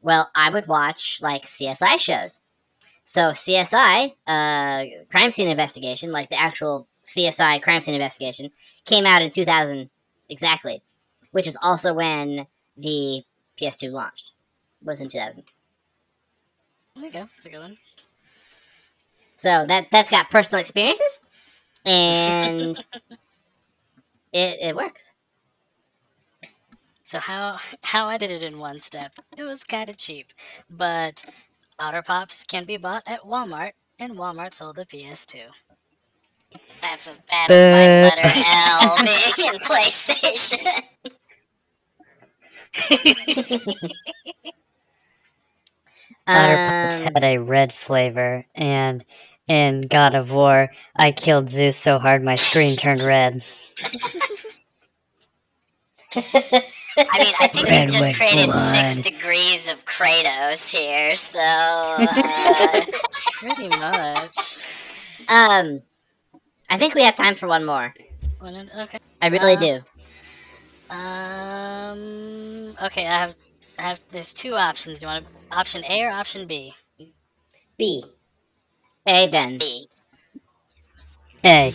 Well, 0.01 0.29
I 0.35 0.49
would 0.49 0.67
watch 0.67 1.19
like 1.21 1.45
CSI 1.45 1.99
shows. 1.99 2.39
So 3.05 3.31
CSI, 3.31 4.15
uh, 4.27 4.85
crime 5.09 5.31
scene 5.31 5.47
investigation, 5.47 6.11
like 6.11 6.29
the 6.29 6.39
actual 6.39 6.87
CSI 7.05 7.61
crime 7.61 7.81
scene 7.81 7.95
investigation, 7.95 8.51
came 8.85 9.05
out 9.05 9.21
in 9.21 9.31
2000 9.31 9.89
exactly, 10.29 10.83
which 11.31 11.47
is 11.47 11.57
also 11.61 11.93
when 11.93 12.45
the 12.77 13.23
PS2 13.59 13.91
launched. 13.91 14.33
Was 14.83 15.01
in 15.01 15.09
2000. 15.09 15.43
There 16.95 17.05
you 17.05 17.11
go. 17.11 17.19
That's 17.19 17.45
a 17.45 17.49
good 17.49 17.59
one. 17.59 17.77
So 19.35 19.65
that 19.65 19.87
that's 19.91 20.09
got 20.09 20.29
personal 20.29 20.61
experiences, 20.61 21.19
and 21.85 22.77
it 24.31 24.59
it 24.61 24.75
works. 24.75 25.13
So 27.09 27.19
how 27.19 27.59
how 27.83 28.07
I 28.07 28.17
did 28.19 28.31
it 28.31 28.43
in 28.43 28.59
one 28.59 28.79
step. 28.79 29.13
It 29.37 29.43
was 29.43 29.63
kind 29.65 29.89
of 29.89 29.97
cheap, 29.97 30.33
but 30.69 31.25
Otter 31.79 32.03
Pops 32.03 32.45
can 32.45 32.65
be 32.65 32.77
bought 32.77 33.03
at 33.07 33.21
Walmart, 33.23 33.73
and 33.99 34.13
Walmart 34.13 34.53
sold 34.53 34.77
the 34.77 34.85
PS2. 34.85 35.41
That's 36.81 37.07
as 37.07 37.19
bad 37.19 37.51
as 37.51 37.67
my 37.67 37.89
letter 38.01 38.31
L 38.45 38.97
being 39.03 39.49
in 39.49 39.59
PlayStation. 39.59 40.83
Otter 46.33 46.59
Pops 46.59 46.99
Um, 46.99 47.13
had 47.15 47.23
a 47.23 47.39
red 47.39 47.73
flavor, 47.73 48.45
and 48.55 49.05
in 49.47 49.83
God 49.83 50.15
of 50.15 50.31
War, 50.31 50.71
I 50.95 51.11
killed 51.11 51.49
Zeus 51.49 51.77
so 51.77 51.99
hard 51.99 52.23
my 52.23 52.35
screen 52.35 52.77
turned 52.77 53.03
red. 53.03 53.43
I 57.11 57.19
mean, 57.19 57.33
I 57.39 57.47
think 57.47 57.69
we 57.69 57.71
Red 57.71 57.89
just 57.89 58.07
with 58.09 58.17
created 58.17 58.51
six 58.53 58.99
degrees 58.99 59.71
of 59.71 59.85
Kratos 59.85 60.71
here, 60.75 61.15
so 61.15 61.39
uh, 61.41 62.81
Pretty 63.33 63.67
much. 63.69 64.67
um, 65.29 65.81
I 66.69 66.77
think 66.77 66.95
we 66.95 67.03
have 67.03 67.15
time 67.15 67.35
for 67.35 67.47
one 67.47 67.65
more. 67.65 67.93
One 68.39 68.69
Okay. 68.77 68.99
I 69.21 69.27
really 69.27 69.53
Uh, 69.55 69.59
do. 69.59 69.81
Um. 70.95 72.75
Okay. 72.83 73.05
I 73.07 73.19
have. 73.19 73.35
I 73.77 73.81
have. 73.83 74.01
There's 74.11 74.33
two 74.33 74.55
options. 74.55 75.01
You 75.01 75.07
want 75.07 75.25
to, 75.25 75.57
option 75.57 75.83
A 75.85 76.03
or 76.03 76.09
option 76.11 76.47
B? 76.47 76.73
B. 76.97 77.05
A 77.05 77.13
B. 77.77 78.03
Hey 79.05 79.27
Ben, 79.29 79.57
B. 79.57 79.87
Hey, 81.43 81.73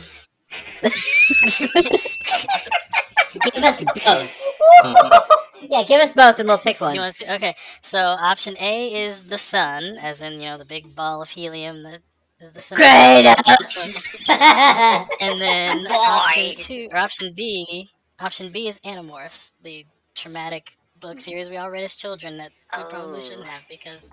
Give 3.53 3.65
us 3.65 3.81
both. 4.05 4.41
yeah, 5.63 5.83
give 5.85 6.01
us 6.01 6.13
both 6.13 6.39
and 6.39 6.49
we'll 6.49 6.59
pick 6.59 6.81
one. 6.81 6.95
to? 6.97 7.35
Okay. 7.35 7.57
So 7.83 7.99
option 8.01 8.57
A 8.61 9.05
is 9.05 9.27
the 9.27 9.39
sun, 9.39 9.97
as 10.01 10.23
in 10.23 10.35
you 10.35 10.47
know 10.47 10.59
the 10.59 10.65
big 10.65 10.95
ball 10.95 11.23
of 11.23 11.31
helium 11.31 11.83
that 11.85 12.01
is 12.41 12.53
the 12.53 12.61
sun. 12.61 12.79
Kratos. 12.79 14.05
And 15.21 15.41
then 15.41 15.85
Boy. 15.85 15.95
option 15.95 16.55
two 16.57 16.89
or 16.93 16.99
option 16.99 17.33
B. 17.35 17.91
Option 18.21 18.51
B 18.51 18.69
is 18.69 18.79
Animorphs, 18.81 19.55
the 19.63 19.87
traumatic 20.15 20.77
book 21.01 21.13
mm-hmm. 21.13 21.19
series 21.21 21.51
we 21.51 21.57
all 21.57 21.71
read 21.71 21.83
as 21.85 21.97
children 21.97 22.39
that 22.39 22.53
we 22.77 22.85
probably 22.85 23.19
Oh. 23.19 23.21
shouldn't 23.21 23.47
have 23.47 23.63
because 23.69 24.11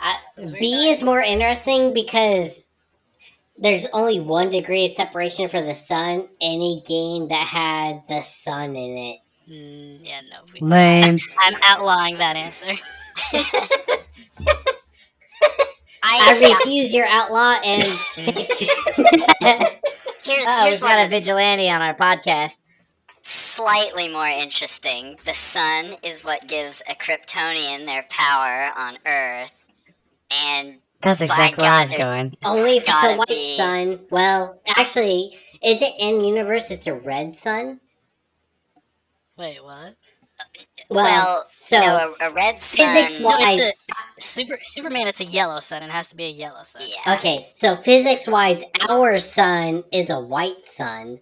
B 0.59 0.89
is 0.89 1.03
more 1.03 1.21
interesting 1.21 1.93
because 1.93 2.67
there's 3.61 3.87
only 3.93 4.19
one 4.19 4.49
degree 4.49 4.85
of 4.85 4.91
separation 4.91 5.49
for 5.49 5.61
the 5.61 5.75
sun. 5.75 6.29
Any 6.41 6.83
game 6.87 7.29
that 7.29 7.47
had 7.47 8.03
the 8.09 8.21
sun 8.21 8.75
in 8.75 8.97
it. 8.97 9.19
mm, 9.49 9.99
yeah 10.03 10.21
no. 10.31 10.41
We, 10.53 10.61
lame. 10.61 11.19
I'm 11.39 11.55
outlawing 11.63 12.17
that 12.19 12.35
answer. 12.35 12.73
I 16.03 16.21
I, 16.21 16.57
refuse 16.59 16.93
your 16.93 17.07
outlaw 17.07 17.59
and 17.63 17.83
here's 20.23 20.45
Oh, 20.45 20.63
here's 20.63 20.81
we've 20.81 20.83
got 20.83 20.99
a 20.99 21.03
one 21.03 21.09
that's 21.09 21.25
vigilante 21.25 21.69
on 21.69 21.81
our 21.81 21.95
podcast. 21.95 22.57
slightly 23.23 24.07
more 24.07 24.27
interesting. 24.27 25.17
The 25.25 25.33
sun 25.33 25.95
is 26.03 26.23
what 26.25 26.47
gives 26.47 26.81
a 26.89 26.95
Kryptonian 26.95 27.85
their 27.85 28.05
power 28.09 28.71
on 28.77 28.97
Earth, 29.05 29.67
and 30.31 30.80
That's 31.03 31.21
exactly 31.21 31.63
where 31.63 31.71
I 31.71 31.85
was 31.85 31.93
going. 31.93 32.37
only 32.45 32.77
if 32.77 32.83
it's 32.87 33.03
a 33.03 33.15
white 33.15 33.27
be. 33.27 33.55
sun. 33.57 33.99
Well, 34.09 34.59
actually, 34.67 35.35
is 35.63 35.81
it 35.81 35.93
in 35.99 36.23
universe? 36.23 36.71
It's 36.71 36.87
a 36.87 36.93
red 36.93 37.35
sun. 37.35 37.79
Wait, 39.37 39.63
what? 39.63 39.95
Well, 40.89 41.05
well, 41.05 41.45
so 41.57 41.79
no, 41.79 42.15
a, 42.19 42.29
a 42.29 42.33
red 42.33 42.59
sun. 42.59 42.93
physics 42.93 43.19
wise, 43.23 43.59
it's 43.59 43.77
a 43.89 44.21
super 44.21 44.57
Superman. 44.61 45.07
It's 45.07 45.21
a 45.21 45.25
yellow 45.25 45.59
sun. 45.59 45.83
It 45.83 45.89
has 45.89 46.09
to 46.09 46.15
be 46.15 46.25
a 46.25 46.29
yellow 46.29 46.63
sun. 46.63 46.81
Yeah. 47.05 47.15
okay. 47.15 47.49
So 47.53 47.75
physics 47.75 48.27
wise, 48.27 48.61
our 48.89 49.19
sun 49.19 49.83
is 49.91 50.09
a 50.09 50.19
white 50.19 50.65
sun. 50.65 51.19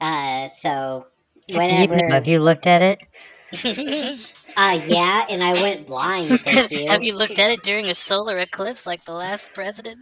Uh, 0.00 0.48
so 0.48 1.06
You 1.46 1.56
whenever, 1.56 2.08
have 2.10 2.28
you 2.28 2.40
looked 2.40 2.66
at 2.66 2.82
it? 2.82 3.00
Uh, 4.56 4.80
yeah, 4.86 5.26
and 5.28 5.42
I 5.42 5.52
went 5.54 5.86
blind. 5.86 6.40
Thank 6.40 6.70
you. 6.72 6.88
Have 6.88 7.02
you 7.02 7.14
looked 7.14 7.38
at 7.38 7.50
it 7.50 7.62
during 7.62 7.88
a 7.88 7.94
solar 7.94 8.38
eclipse 8.38 8.86
like 8.86 9.04
the 9.04 9.12
last 9.12 9.52
president? 9.52 9.98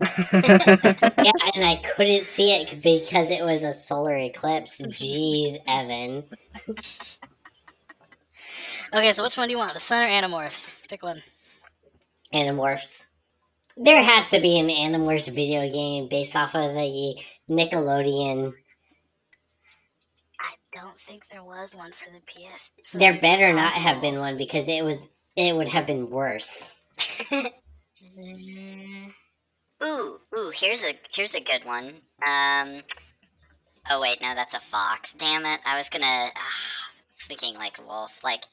Yeah, 0.00 1.32
and 1.54 1.64
I 1.64 1.80
couldn't 1.94 2.24
see 2.24 2.52
it 2.52 2.82
because 2.82 3.30
it 3.30 3.44
was 3.44 3.62
a 3.62 3.72
solar 3.72 4.16
eclipse. 4.16 4.80
Jeez, 4.80 5.58
Evan. 5.66 6.24
Okay, 8.92 9.12
so 9.12 9.22
which 9.22 9.36
one 9.36 9.48
do 9.48 9.52
you 9.52 9.58
want? 9.58 9.74
The 9.74 9.80
sun 9.80 10.02
or 10.04 10.08
Animorphs? 10.08 10.88
Pick 10.88 11.02
one. 11.02 11.22
Animorphs. 12.32 13.06
There 13.76 14.02
has 14.02 14.30
to 14.30 14.40
be 14.40 14.58
an 14.58 14.68
Animorphs 14.68 15.32
video 15.32 15.68
game 15.70 16.08
based 16.08 16.36
off 16.36 16.54
of 16.54 16.74
the 16.74 17.16
Nickelodeon. 17.50 18.54
I 20.74 20.80
don't 20.80 20.98
think 20.98 21.28
there 21.28 21.44
was 21.44 21.74
one 21.74 21.92
for 21.92 22.10
the 22.10 22.20
PS. 22.20 22.72
For 22.86 22.98
There 22.98 23.12
the 23.12 23.20
better 23.20 23.52
not 23.52 23.74
have 23.74 24.00
been 24.00 24.16
one 24.16 24.36
because 24.38 24.68
it 24.68 24.84
was 24.84 24.98
it 25.36 25.54
would 25.54 25.68
have 25.68 25.86
been 25.86 26.10
worse. 26.10 26.80
Mm, 28.18 29.12
Ooh, 29.86 30.18
ooh, 30.38 30.50
here's 30.54 30.84
a 30.84 30.92
here's 31.14 31.34
a 31.34 31.40
good 31.40 31.64
one. 31.64 31.94
Um. 32.26 32.82
Oh 33.90 34.00
wait, 34.00 34.20
no, 34.22 34.34
that's 34.34 34.54
a 34.54 34.60
fox. 34.60 35.14
Damn 35.14 35.44
it! 35.44 35.60
I 35.66 35.76
was 35.76 35.88
gonna. 35.88 36.30
ah, 36.34 36.90
thinking 37.18 37.54
like 37.54 37.78
wolf. 37.86 38.22
Like 38.24 38.44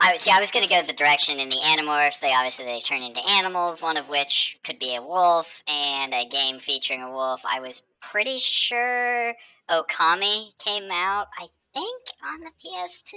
I 0.00 0.12
was 0.12 0.20
see. 0.22 0.30
I 0.30 0.40
was 0.40 0.50
going 0.50 0.62
to 0.66 0.70
go 0.70 0.82
the 0.82 0.92
direction 0.92 1.38
in 1.38 1.50
the 1.50 1.56
Animorphs. 1.56 2.20
They 2.20 2.32
obviously 2.32 2.64
they 2.64 2.80
turn 2.80 3.02
into 3.02 3.20
animals. 3.28 3.82
One 3.82 3.96
of 3.96 4.08
which 4.08 4.58
could 4.64 4.78
be 4.78 4.94
a 4.94 5.02
wolf, 5.02 5.62
and 5.68 6.14
a 6.14 6.24
game 6.24 6.58
featuring 6.58 7.02
a 7.02 7.10
wolf. 7.10 7.42
I 7.50 7.60
was 7.60 7.82
pretty 8.00 8.38
sure 8.38 9.34
Okami 9.70 10.56
came 10.58 10.90
out. 10.90 11.28
I 11.38 11.48
think 11.74 12.02
on 12.26 12.40
the 12.40 12.50
PS2, 12.62 13.14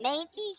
maybe. 0.00 0.54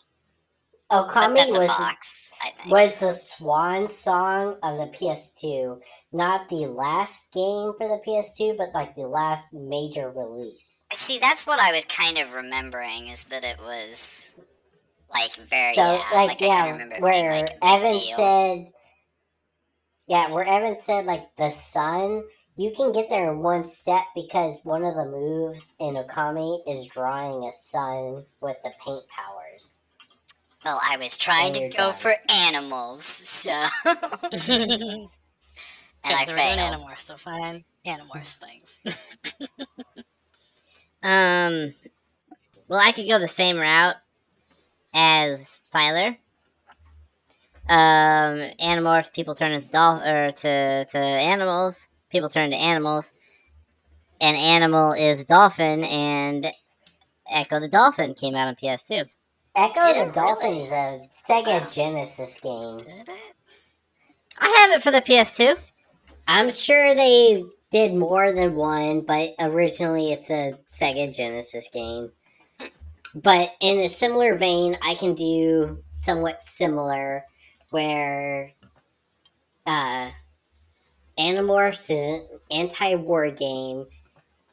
Okami 0.90 1.46
was 1.56 1.70
think 1.76 2.66
was 2.66 2.98
the 2.98 3.12
swan 3.12 3.86
song 3.86 4.56
of 4.62 4.76
the 4.78 4.86
PS2, 4.86 5.80
not 6.12 6.48
the 6.48 6.66
last 6.66 7.30
game 7.32 7.72
for 7.78 7.86
the 7.86 8.00
PS2, 8.04 8.56
but 8.56 8.74
like 8.74 8.96
the 8.96 9.06
last 9.06 9.54
major 9.54 10.10
release. 10.10 10.86
See, 10.92 11.20
that's 11.20 11.46
what 11.46 11.60
I 11.60 11.70
was 11.70 11.84
kind 11.84 12.18
of 12.18 12.34
remembering 12.34 13.06
is 13.06 13.22
that 13.24 13.44
it 13.44 13.58
was 13.60 14.34
like 15.12 15.34
very 15.34 15.74
So, 15.74 15.82
yeah, 15.82 16.04
like, 16.12 16.28
like, 16.28 16.40
yeah, 16.40 16.76
where 16.98 17.12
being, 17.12 17.30
like, 17.30 17.58
Evan 17.62 18.00
said, 18.00 18.66
yeah, 20.08 20.34
where 20.34 20.44
Evan 20.44 20.76
said 20.76 21.06
like 21.06 21.36
the 21.36 21.50
sun, 21.50 22.24
you 22.56 22.72
can 22.72 22.92
get 22.92 23.08
there 23.10 23.30
in 23.32 23.38
one 23.40 23.64
step 23.64 24.04
because 24.14 24.60
one 24.64 24.84
of 24.84 24.94
the 24.94 25.06
moves 25.06 25.72
in 25.80 25.94
Okami 25.94 26.60
is 26.68 26.86
drawing 26.86 27.44
a 27.44 27.52
sun 27.52 28.26
with 28.40 28.56
the 28.62 28.72
paint 28.84 29.04
powers. 29.08 29.80
Well, 30.64 30.80
I 30.86 30.96
was 30.98 31.16
trying 31.16 31.54
to 31.54 31.68
go 31.70 31.90
done. 31.90 31.92
for 31.92 32.14
animals, 32.28 33.06
so 33.06 33.50
and 33.84 35.08
I 36.04 36.24
Because 36.24 36.26
they 36.26 36.34
failed. 36.34 36.82
Animorphs, 36.82 37.00
so 37.00 37.16
fine. 37.16 37.64
Animorphs 37.86 38.36
things. 38.36 38.80
Um, 41.02 41.72
well, 42.68 42.78
I 42.78 42.92
could 42.92 43.08
go 43.08 43.18
the 43.18 43.26
same 43.28 43.56
route 43.56 43.96
as 44.92 45.62
Tyler. 45.72 46.16
Um, 47.68 48.50
animorphs, 48.60 49.12
people 49.12 49.34
turn 49.34 49.52
into 49.52 49.68
dolph 49.68 50.02
or 50.04 50.32
to 50.32 50.84
to 50.84 50.98
animals. 50.98 51.88
People 52.10 52.28
turn 52.28 52.46
into 52.52 52.56
animals. 52.56 53.12
An 54.20 54.34
animal 54.34 54.92
is 54.92 55.22
a 55.22 55.24
dolphin, 55.24 55.84
and 55.84 56.46
Echo 57.30 57.60
the 57.60 57.68
Dolphin 57.68 58.14
came 58.14 58.34
out 58.34 58.48
on 58.48 58.56
PS2. 58.56 59.06
Echo 59.56 59.80
Did 59.92 60.08
the 60.08 60.12
Dolphin 60.12 60.50
really? 60.50 60.62
is 60.62 60.70
a 60.70 61.08
Sega 61.10 61.74
Genesis 61.74 62.38
game. 62.40 62.78
Did 62.78 63.08
it? 63.08 63.34
I 64.38 64.48
have 64.58 64.70
it 64.78 64.82
for 64.82 64.90
the 64.90 65.00
PS2. 65.00 65.56
I'm 66.28 66.50
sure 66.50 66.94
they 66.94 67.44
did 67.70 67.94
more 67.94 68.32
than 68.32 68.54
one, 68.54 69.00
but 69.02 69.34
originally 69.38 70.12
it's 70.12 70.30
a 70.30 70.58
Sega 70.68 71.14
Genesis 71.14 71.68
game. 71.72 72.10
But 73.14 73.52
in 73.60 73.78
a 73.80 73.88
similar 73.88 74.36
vein, 74.36 74.78
I 74.82 74.94
can 74.94 75.14
do 75.14 75.82
somewhat 75.94 76.42
similar 76.42 77.24
where 77.70 78.52
uh, 79.66 80.10
Animorphs 81.20 81.90
is 81.90 81.90
an 81.90 82.26
anti 82.50 82.94
war 82.96 83.30
game. 83.30 83.86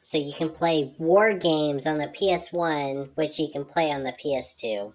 So 0.00 0.16
you 0.18 0.32
can 0.32 0.50
play 0.50 0.94
war 0.98 1.32
games 1.34 1.86
on 1.86 1.98
the 1.98 2.06
PS1, 2.08 3.10
which 3.16 3.38
you 3.38 3.48
can 3.52 3.64
play 3.64 3.90
on 3.90 4.04
the 4.04 4.12
PS2. 4.12 4.92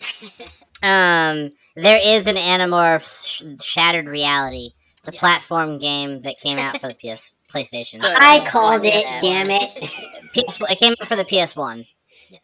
Um, 0.80 1.50
there 1.74 1.98
is 2.00 2.28
an 2.28 2.36
Animorphs 2.36 3.26
Sh- 3.26 3.42
Shattered 3.64 4.06
Reality. 4.06 4.70
It's 4.98 5.08
a 5.08 5.12
Yes. 5.12 5.18
platform 5.18 5.78
game 5.80 6.22
that 6.22 6.38
came 6.38 6.56
out 6.56 6.80
for 6.80 6.86
the 6.86 6.94
PS 7.02 7.34
PlayStation. 7.52 8.00
Good. 8.00 8.14
I 8.16 8.46
called 8.46 8.82
it, 8.84 9.04
damn 9.20 9.50
it. 9.50 9.90
PS, 10.34 10.60
it 10.70 10.78
came 10.78 10.94
out 11.00 11.08
for 11.08 11.16
the 11.16 11.24
PS1. 11.24 11.84
Yes. 12.30 12.40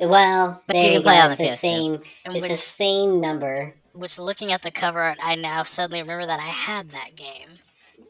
Well, 0.00 0.60
But 0.66 0.72
there 0.74 0.82
you 0.82 0.88
you 0.88 0.94
can 0.96 1.02
play 1.04 1.14
go. 1.14 1.20
on 1.20 1.30
It's 1.30 1.38
the 1.38 1.44
the 1.44 1.50
PS2. 1.50 1.58
same. 1.58 2.02
And 2.24 2.36
It's 2.36 2.48
the 2.48 2.56
same 2.56 3.20
number. 3.20 3.76
which, 3.92 4.18
looking 4.18 4.50
at 4.50 4.62
the 4.62 4.72
cover 4.72 5.00
art, 5.02 5.18
I 5.22 5.36
now 5.36 5.62
suddenly 5.62 6.00
remember 6.02 6.26
that 6.26 6.40
I 6.40 6.50
had 6.50 6.90
that 6.90 7.14
game. 7.14 7.50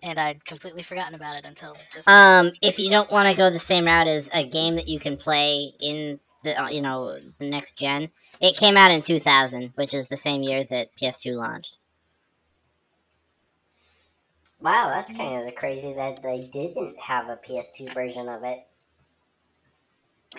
And 0.07 0.21
I'd 0.21 0.45
completely 0.45 0.83
forgotten 0.83 1.17
about 1.17 1.35
it 1.35 1.45
until 1.45 1.77
just. 1.93 2.07
Um, 2.07 2.53
if 2.63 2.79
you 2.79 2.91
don't 2.91 3.11
want 3.11 3.29
to 3.29 3.35
go 3.35 3.51
the 3.51 3.59
same 3.59 3.87
route 3.87 4.07
as 4.07 4.31
a 4.33 4.49
game 4.49 4.77
that 4.77 4.87
you 4.87 5.01
can 5.01 5.17
play 5.17 5.73
in 5.81 6.21
the 6.45 6.63
uh, 6.63 6.69
you 6.69 6.81
know 6.81 7.19
the 7.41 7.51
next 7.51 7.77
gen, 7.77 8.11
it 8.41 8.57
came 8.57 8.77
out 8.77 8.93
in 8.93 9.03
2000, 9.03 9.73
which 9.75 9.95
is 9.95 10.07
the 10.07 10.17
same 10.17 10.45
year 10.45 10.63
that 10.63 10.95
PS2 10.97 11.35
launched. 11.35 11.79
Wow, 14.61 14.93
that's 14.95 15.13
kind 15.13 15.47
of 15.47 15.55
crazy 15.57 15.93
that 15.95 16.23
they 16.23 16.41
didn't 16.53 17.01
have 17.01 17.29
a 17.29 17.37
PS2 17.37 17.93
version 17.93 18.29
of 18.29 18.45
it. 18.45 18.61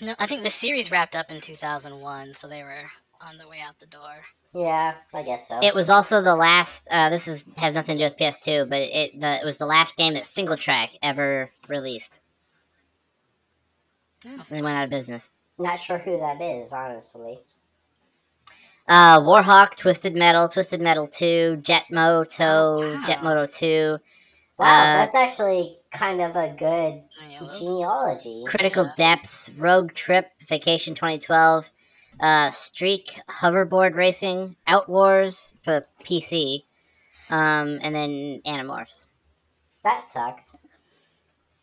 no, 0.01 0.15
I 0.17 0.27
think 0.27 0.43
the 0.43 0.49
series 0.49 0.91
wrapped 0.91 1.15
up 1.15 1.29
in 1.29 1.41
2001, 1.41 2.35
so 2.35 2.47
they 2.47 2.63
were 2.63 2.91
on 3.19 3.37
the 3.37 3.49
way 3.49 3.59
out 3.59 3.79
the 3.79 3.85
door. 3.85 4.27
Yeah, 4.57 4.95
I 5.13 5.21
guess 5.21 5.47
so. 5.47 5.59
It 5.61 5.75
was 5.75 5.89
also 5.89 6.23
the 6.23 6.35
last. 6.35 6.87
Uh, 6.89 7.09
this 7.09 7.27
is 7.27 7.45
has 7.57 7.75
nothing 7.75 7.99
to 7.99 8.03
do 8.03 8.09
with 8.09 8.17
PS2, 8.17 8.67
but 8.67 8.81
it 8.81 9.19
the, 9.19 9.35
it 9.41 9.45
was 9.45 9.57
the 9.57 9.67
last 9.67 9.95
game 9.95 10.15
that 10.15 10.23
SingleTrac 10.23 10.97
ever 11.03 11.51
released. 11.67 12.21
Oh. 14.25 14.45
They 14.49 14.63
went 14.63 14.75
out 14.75 14.85
of 14.85 14.89
business. 14.89 15.29
Not 15.59 15.79
sure 15.79 15.99
who 15.99 16.17
that 16.19 16.41
is, 16.41 16.73
honestly. 16.73 17.37
Uh, 18.87 19.19
Warhawk, 19.21 19.75
Twisted 19.75 20.15
Metal, 20.15 20.47
Twisted 20.47 20.81
Metal 20.81 21.07
2, 21.07 21.57
Jet 21.61 21.83
Moto, 21.91 22.81
Oh, 22.81 22.93
wow. 22.95 23.03
Jet 23.05 23.21
Moto 23.23 23.45
2, 23.45 23.97
Wow, 24.57 24.65
Uh, 24.65 24.85
that's 24.95 25.13
actually 25.15 25.77
kind 25.91 26.21
of 26.21 26.35
a 26.35 26.47
good 26.57 27.03
yeah, 27.29 27.41
well, 27.41 27.51
genealogy. 27.51 28.43
Critical 28.47 28.85
Yeah. 28.85 29.15
Depth, 29.15 29.49
Rogue 29.57 29.93
Trip, 29.93 30.31
Vacation 30.47 30.95
2012, 30.95 31.69
uh, 32.19 32.51
Streak, 32.51 33.19
Hoverboard 33.29 33.95
Racing, 33.95 34.55
Outwars 34.67 35.53
for 35.63 35.79
the 35.79 35.85
PC, 36.03 36.63
um, 37.29 37.79
and 37.81 37.93
then 37.95 38.41
Animorphs. 38.45 39.07
That 39.83 40.03
sucks. 40.03 40.57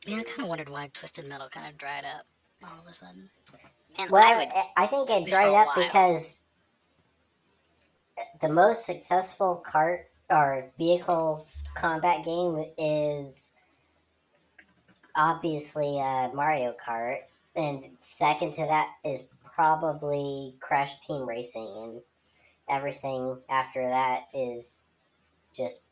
yeah, 0.06 0.18
I 0.18 0.22
kind 0.22 0.42
of 0.42 0.48
wondered 0.48 0.68
why 0.68 0.90
Twisted 0.92 1.28
Metal 1.28 1.48
kind 1.48 1.68
of 1.68 1.76
dried 1.76 2.04
up 2.04 2.26
all 2.62 2.80
of 2.80 2.90
a 2.90 2.94
sudden. 2.94 3.30
And 3.98 4.10
Well, 4.10 4.24
I 4.24 4.38
would 4.38 4.48
I, 4.48 4.84
I 4.84 4.86
think 4.86 5.10
it 5.10 5.26
dried 5.28 5.54
up 5.54 5.68
because 5.76 6.46
the 8.40 8.48
most 8.48 8.86
successful 8.86 9.56
cart 9.56 10.08
or 10.30 10.70
vehicle 10.78 11.46
combat 11.74 12.24
game 12.24 12.64
is 12.78 13.52
obviously 15.16 16.00
uh, 16.00 16.28
Mario 16.32 16.74
Kart, 16.84 17.20
and 17.56 17.84
second 17.98 18.52
to 18.52 18.62
that 18.62 18.88
is 19.04 19.28
probably 19.54 20.56
Crash 20.60 21.00
Team 21.00 21.28
Racing, 21.28 21.72
and 21.76 22.00
everything 22.68 23.38
after 23.48 23.86
that 23.86 24.24
is 24.34 24.86
just 25.54 25.88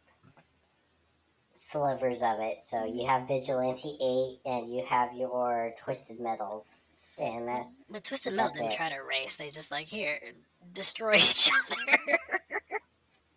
slivers 1.54 2.22
of 2.22 2.40
it. 2.40 2.62
So 2.62 2.84
you 2.84 3.06
have 3.06 3.28
Vigilante 3.28 3.96
8, 4.44 4.50
and 4.50 4.68
you 4.68 4.84
have 4.84 5.14
your 5.14 5.74
Twisted 5.78 6.20
Metals. 6.20 6.86
And 7.18 7.46
that, 7.46 7.66
But 7.90 8.04
Twisted 8.04 8.32
Metal 8.34 8.48
That's 8.48 8.58
didn't 8.58 8.72
it. 8.72 8.76
try 8.76 8.88
to 8.88 9.02
race. 9.02 9.36
They 9.36 9.50
just 9.50 9.70
like 9.70 9.86
here 9.86 10.18
destroy 10.72 11.14
each 11.16 11.50
other. 11.70 12.18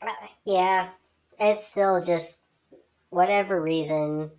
Uh, 0.02 0.12
yeah, 0.46 0.90
it's 1.40 1.68
still 1.68 2.04
just 2.04 2.40
whatever 3.10 3.62
reason. 3.62 4.32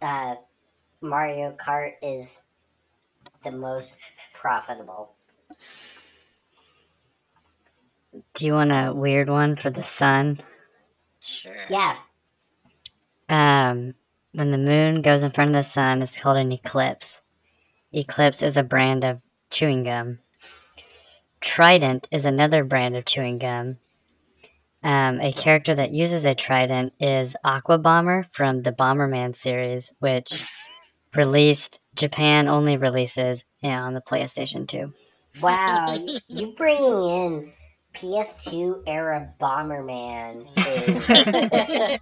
Uh, 0.00 0.36
Mario 1.00 1.56
Kart 1.56 1.92
is 2.02 2.40
the 3.44 3.52
most 3.52 3.98
profitable. 4.32 5.12
Do 8.36 8.46
you 8.46 8.52
want 8.52 8.72
a 8.72 8.92
weird 8.94 9.28
one 9.28 9.56
for 9.56 9.70
the 9.70 9.84
sun? 9.84 10.40
sure. 11.20 11.54
Yeah, 11.68 11.96
Um, 13.28 13.94
when 14.32 14.50
the 14.50 14.58
moon 14.58 15.02
goes 15.02 15.22
in 15.22 15.30
front 15.30 15.50
of 15.50 15.54
the 15.54 15.68
sun, 15.68 16.02
it's 16.02 16.16
called 16.20 16.36
an 16.36 16.52
eclipse. 16.52 17.20
Eclipse 17.92 18.42
is 18.42 18.56
a 18.56 18.62
brand 18.62 19.04
of 19.04 19.20
chewing 19.50 19.84
gum. 19.84 20.18
Trident 21.40 22.08
is 22.10 22.24
another 22.24 22.64
brand 22.64 22.96
of 22.96 23.04
chewing 23.04 23.38
gum. 23.38 23.78
Um, 24.82 25.20
a 25.20 25.32
character 25.32 25.74
that 25.74 25.92
uses 25.92 26.24
a 26.24 26.34
trident 26.34 26.92
is 27.00 27.36
Aqua 27.42 27.78
Bomber 27.78 28.26
from 28.30 28.60
the 28.60 28.72
Bomberman 28.72 29.34
series, 29.34 29.92
which 29.98 30.46
released 31.14 31.80
Japan 31.94 32.48
only 32.48 32.76
releases 32.76 33.44
yeah, 33.62 33.82
on 33.82 33.94
the 33.94 34.00
PlayStation 34.00 34.66
2. 34.68 34.92
wow, 35.42 35.94
you, 35.94 36.18
you 36.28 36.46
bringing 36.56 37.10
in 37.10 37.52
PS2 37.94 38.82
era 38.86 39.32
Bomberman 39.40 40.48
is 40.56 41.06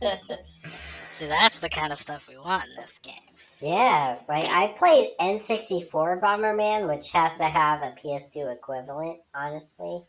See, 1.10 1.26
that's 1.26 1.60
the 1.60 1.68
kind 1.68 1.92
of 1.92 1.98
stuff 1.98 2.28
we 2.28 2.38
want 2.38 2.64
in 2.70 2.76
this 2.76 2.98
game. 2.98 3.14
yeah. 3.60 4.18
Like 4.28 4.44
I 4.46 4.68
played 4.76 5.10
N64 5.20 6.20
Bomberman, 6.20 6.88
which 6.88 7.10
has 7.12 7.36
to 7.38 7.44
have 7.44 7.82
a 7.82 7.90
PS2 7.92 8.52
equivalent. 8.52 9.20
Honestly, 9.34 10.02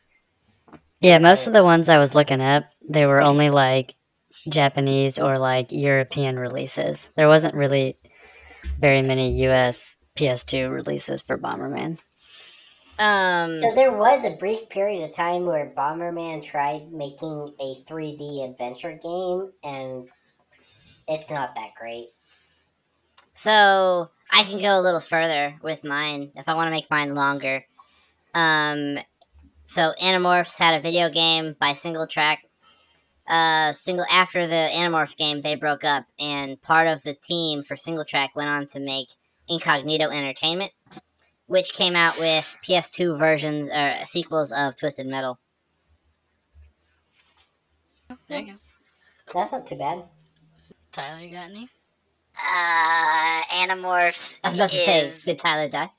Yeah, 1.01 1.17
most 1.19 1.47
of 1.47 1.53
the 1.53 1.63
ones 1.63 1.89
I 1.89 1.97
was 1.99 2.15
looking 2.15 2.41
up, 2.41 2.65
they 2.87 3.05
were 3.05 3.21
only 3.21 3.49
like 3.49 3.95
Japanese 4.49 5.19
or 5.19 5.37
like 5.39 5.71
European 5.71 6.39
releases. 6.39 7.09
There 7.15 7.27
wasn't 7.27 7.55
really 7.55 7.97
very 8.79 9.01
many 9.01 9.31
US 9.47 9.95
PS2 10.15 10.71
releases 10.71 11.21
for 11.21 11.37
Bomberman. 11.37 11.99
Um, 12.99 13.51
So 13.51 13.73
there 13.73 13.91
was 13.91 14.23
a 14.23 14.37
brief 14.37 14.69
period 14.69 15.03
of 15.03 15.15
time 15.15 15.45
where 15.45 15.73
Bomberman 15.75 16.43
tried 16.43 16.91
making 16.91 17.53
a 17.59 17.75
3D 17.87 18.47
adventure 18.49 18.99
game, 19.01 19.51
and 19.63 20.07
it's 21.07 21.31
not 21.31 21.55
that 21.55 21.71
great. 21.79 22.09
So 23.33 24.09
I 24.31 24.43
can 24.43 24.61
go 24.61 24.79
a 24.79 24.81
little 24.81 24.99
further 24.99 25.55
with 25.63 25.83
mine 25.83 26.31
if 26.35 26.47
I 26.47 26.53
want 26.53 26.67
to 26.67 26.71
make 26.71 26.89
mine 26.89 27.15
longer. 27.15 27.65
Um, 28.33 28.99
so 29.65 29.93
Animorphs 30.01 30.57
had 30.57 30.75
a 30.75 30.81
video 30.81 31.09
game 31.09 31.55
by 31.59 31.71
SingleTrac. 31.73 32.37
Uh, 33.27 33.71
single 33.71 34.05
after 34.11 34.47
the 34.47 34.69
Animorphs 34.73 35.15
game, 35.15 35.41
they 35.41 35.55
broke 35.55 35.83
up, 35.83 36.05
and 36.19 36.61
part 36.61 36.87
of 36.87 37.03
the 37.03 37.13
team 37.13 37.63
for 37.63 37.75
SingleTrac 37.75 38.29
went 38.35 38.49
on 38.49 38.67
to 38.67 38.79
make 38.79 39.07
Incognito 39.47 40.09
Entertainment, 40.09 40.71
which 41.47 41.73
came 41.73 41.95
out 41.95 42.19
with 42.19 42.43
PS2 42.63 43.17
versions 43.17 43.69
or 43.69 44.05
sequels 44.05 44.51
of 44.51 44.75
Twisted 44.75 45.07
Metal. 45.07 45.39
There 48.27 48.39
you 48.39 48.53
go. 48.53 48.59
That's 49.33 49.51
not 49.51 49.67
too 49.67 49.75
bad. 49.75 50.03
Tyler, 50.91 51.21
you 51.21 51.31
got 51.31 51.49
any? 51.49 51.69
Uh, 52.37 53.41
Animorphs 53.53 54.41
I 54.43 54.49
was 54.49 54.55
about 54.55 54.69
to 54.71 54.75
is 54.75 55.23
say, 55.23 55.31
did 55.31 55.39
Tyler 55.39 55.69
die? 55.69 55.89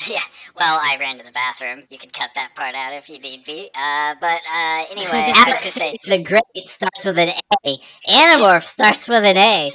yeah. 0.08 0.20
Well, 0.58 0.78
I 0.82 0.96
ran 0.98 1.16
to 1.18 1.24
the 1.24 1.30
bathroom. 1.32 1.82
You 1.90 1.98
could 1.98 2.12
cut 2.12 2.30
that 2.34 2.54
part 2.56 2.74
out 2.74 2.92
if 2.92 3.08
you 3.08 3.18
need 3.20 3.44
be. 3.44 3.70
Uh, 3.74 4.14
but 4.20 4.40
uh, 4.52 4.84
anyway, 4.90 5.32
I 5.34 5.44
was 5.48 5.60
gonna 5.60 5.70
say. 5.70 5.98
the 6.06 6.22
great 6.22 6.42
starts 6.68 7.04
with 7.04 7.18
an 7.18 7.30
A. 7.64 7.78
Animorph 8.08 8.64
starts 8.64 9.08
with 9.08 9.24
an 9.24 9.36
A. 9.36 9.70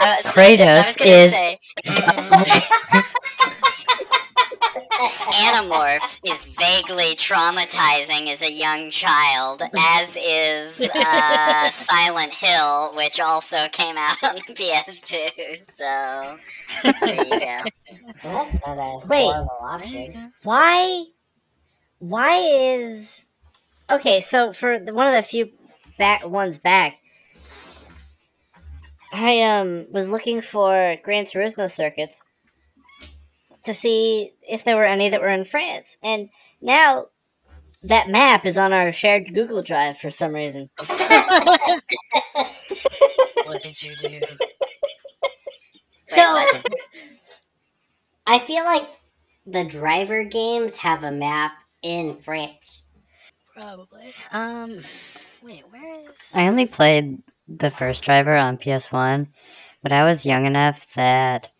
was, 0.00 0.26
Kratos 0.32 0.66
I 0.68 0.86
was 0.86 0.96
gonna 0.96 1.10
is- 1.10 1.30
say. 1.30 1.58
Animorphs 5.00 6.20
is 6.28 6.44
vaguely 6.56 7.14
traumatizing 7.14 8.28
as 8.28 8.42
a 8.42 8.50
young 8.52 8.90
child, 8.90 9.62
as 9.76 10.16
is 10.20 10.90
uh, 10.94 11.70
Silent 11.70 12.32
Hill, 12.34 12.92
which 12.94 13.18
also 13.20 13.66
came 13.72 13.96
out 13.96 14.22
on 14.22 14.34
the 14.34 14.42
PS2. 14.54 15.56
So 15.58 16.38
there 16.82 17.24
you 17.24 17.30
go. 17.40 17.62
That's 18.22 18.66
not 18.66 18.78
a 18.78 19.06
Wait. 19.06 19.24
horrible 19.24 19.58
option. 19.62 20.32
why 20.42 21.04
why 21.98 22.36
is 22.38 23.24
okay 23.90 24.20
so 24.20 24.52
for 24.52 24.78
the, 24.78 24.94
one 24.94 25.06
of 25.06 25.12
the 25.14 25.22
few 25.22 25.50
back 25.98 26.26
ones 26.26 26.58
back 26.58 26.98
i 29.12 29.42
um 29.42 29.86
was 29.90 30.08
looking 30.08 30.40
for 30.40 30.96
gran 31.02 31.24
turismo 31.24 31.70
circuits 31.70 32.22
to 33.70 33.78
see 33.78 34.32
if 34.48 34.64
there 34.64 34.76
were 34.76 34.84
any 34.84 35.08
that 35.08 35.20
were 35.20 35.28
in 35.28 35.44
france 35.44 35.96
and 36.02 36.28
now 36.60 37.06
that 37.82 38.08
map 38.08 38.44
is 38.44 38.58
on 38.58 38.72
our 38.72 38.92
shared 38.92 39.34
google 39.34 39.62
drive 39.62 39.98
for 39.98 40.10
some 40.10 40.34
reason 40.34 40.68
What 43.50 43.62
did 43.62 43.82
you 43.82 43.96
do? 43.96 44.20
So 46.06 46.32
what? 46.32 46.66
I 48.26 48.38
feel 48.38 48.64
like 48.64 48.86
the 49.46 49.64
driver 49.64 50.24
games 50.24 50.76
have 50.76 51.02
a 51.02 51.10
map 51.10 51.52
in 51.82 52.16
France. 52.16 52.86
Probably. 53.54 54.12
Um, 54.32 54.80
wait, 55.42 55.64
where 55.70 56.08
is? 56.08 56.32
I 56.34 56.46
only 56.46 56.66
played 56.66 57.22
the 57.48 57.70
first 57.70 58.04
driver 58.04 58.36
on 58.36 58.58
PS1, 58.58 59.28
but 59.82 59.92
I 59.92 60.04
was 60.04 60.24
young 60.26 60.46
enough 60.46 60.86
that 60.94 61.50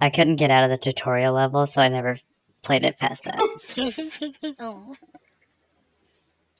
I 0.00 0.10
couldn't 0.10 0.36
get 0.36 0.50
out 0.50 0.64
of 0.64 0.70
the 0.70 0.78
tutorial 0.78 1.34
level, 1.34 1.66
so 1.66 1.80
I 1.82 1.88
never 1.88 2.18
played 2.62 2.84
it 2.84 2.98
past 2.98 3.24
that. 3.24 3.46
oh, 4.60 4.94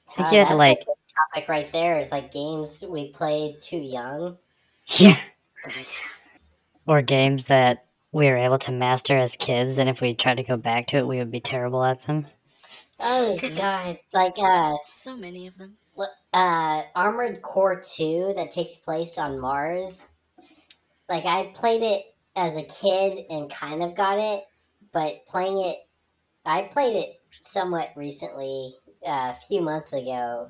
I 0.07 0.13
think 0.15 0.27
Uh, 0.27 0.31
you 0.31 0.39
had 0.39 0.47
to 0.49 0.55
that's 0.55 0.55
like, 0.55 0.79
a 0.81 0.85
good 0.85 0.95
topic 1.33 1.49
right 1.49 1.71
there 1.71 1.97
is 1.99 2.11
like 2.11 2.31
games 2.31 2.83
we 2.87 3.11
played 3.11 3.59
too 3.59 3.77
young. 3.77 4.37
yeah, 4.99 5.17
or 6.85 7.01
games 7.01 7.47
that 7.47 7.85
we 8.11 8.27
were 8.27 8.37
able 8.37 8.59
to 8.59 8.71
master 8.71 9.17
as 9.17 9.35
kids, 9.35 9.77
and 9.79 9.89
if 9.89 9.99
we 10.01 10.13
tried 10.13 10.35
to 10.37 10.43
go 10.43 10.57
back 10.57 10.87
to 10.87 10.97
it, 10.97 11.07
we 11.07 11.17
would 11.17 11.31
be 11.31 11.39
terrible 11.39 11.83
at 11.83 12.01
them. 12.01 12.27
Oh 13.01 13.37
god, 13.57 13.99
like 14.13 14.35
uh, 14.37 14.75
so 14.93 15.17
many 15.17 15.47
of 15.47 15.57
them. 15.57 15.77
uh, 16.33 16.83
Armored 16.95 17.41
Core 17.41 17.81
Two 17.81 18.33
that 18.35 18.51
takes 18.51 18.77
place 18.77 19.17
on 19.17 19.39
Mars. 19.39 20.07
Like 21.09 21.25
I 21.25 21.51
played 21.53 21.83
it 21.83 22.10
as 22.35 22.57
a 22.57 22.63
kid 22.63 23.25
and 23.29 23.51
kind 23.51 23.83
of 23.83 23.95
got 23.95 24.19
it, 24.19 24.43
but 24.91 25.25
playing 25.27 25.59
it, 25.59 25.77
I 26.45 26.63
played 26.63 26.95
it 26.95 27.21
somewhat 27.39 27.91
recently, 27.95 28.75
uh, 29.05 29.33
a 29.35 29.39
few 29.47 29.61
months 29.61 29.93
ago, 29.93 30.49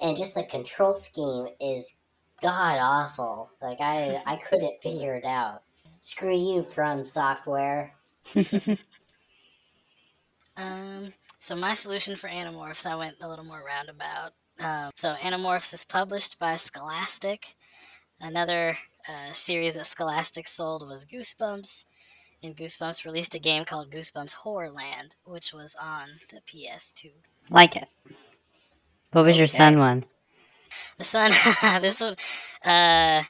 and 0.00 0.16
just 0.16 0.34
the 0.34 0.44
control 0.44 0.94
scheme 0.94 1.48
is 1.60 1.94
god 2.40 2.78
awful. 2.80 3.50
Like 3.60 3.78
I, 3.80 4.22
I 4.26 4.36
couldn't 4.48 4.82
figure 4.82 5.14
it 5.14 5.24
out. 5.24 5.62
Screw 6.00 6.36
you, 6.36 6.62
FromSoftware. 6.62 7.90
Um, 10.58 11.08
so 11.38 11.54
my 11.54 11.74
solution 11.74 12.16
for 12.16 12.28
Animorphs, 12.28 12.84
I 12.84 12.96
went 12.96 13.16
a 13.20 13.28
little 13.28 13.44
more 13.44 13.62
roundabout. 13.64 14.32
Um, 14.58 14.90
so 14.96 15.14
Animorphs 15.14 15.72
is 15.72 15.84
published 15.84 16.38
by 16.38 16.56
Scholastic. 16.56 17.54
Another 18.20 18.76
uh, 19.08 19.32
series 19.32 19.74
that 19.74 19.86
Scholastic 19.86 20.46
sold 20.48 20.86
was 20.88 21.06
Goosebumps, 21.06 21.86
and 22.42 22.56
Goosebumps 22.56 23.04
released 23.04 23.34
a 23.34 23.40
game 23.40 23.64
called 23.64 23.90
Goosebumps 23.92 24.36
Horrorland, 24.44 25.16
which 25.24 25.52
was 25.52 25.74
on 25.80 26.20
the 26.32 26.40
PS2. 26.42 27.12
Like 27.50 27.76
it. 27.76 27.88
What 29.12 29.24
was 29.24 29.38
your 29.38 29.46
Okay. 29.46 29.48
son 29.48 29.78
one? 29.78 30.04
The 30.98 31.04
sun, 31.04 31.32
this 31.82 32.00
one, 32.00 32.16
uh, 32.64 33.24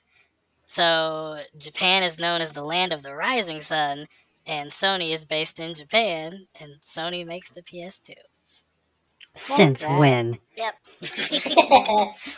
so 0.66 1.42
Japan 1.56 2.02
is 2.02 2.18
known 2.18 2.40
as 2.42 2.52
the 2.52 2.64
land 2.64 2.92
of 2.92 3.02
the 3.02 3.14
rising 3.14 3.62
sun, 3.62 4.08
and 4.46 4.70
Sony 4.70 5.12
is 5.12 5.24
based 5.24 5.60
in 5.60 5.74
Japan, 5.74 6.48
and 6.60 6.74
Sony 6.82 7.26
makes 7.26 7.50
the 7.50 7.62
PS2. 7.62 8.14
Since 9.38 9.82
that. 9.82 9.98
when? 9.98 10.38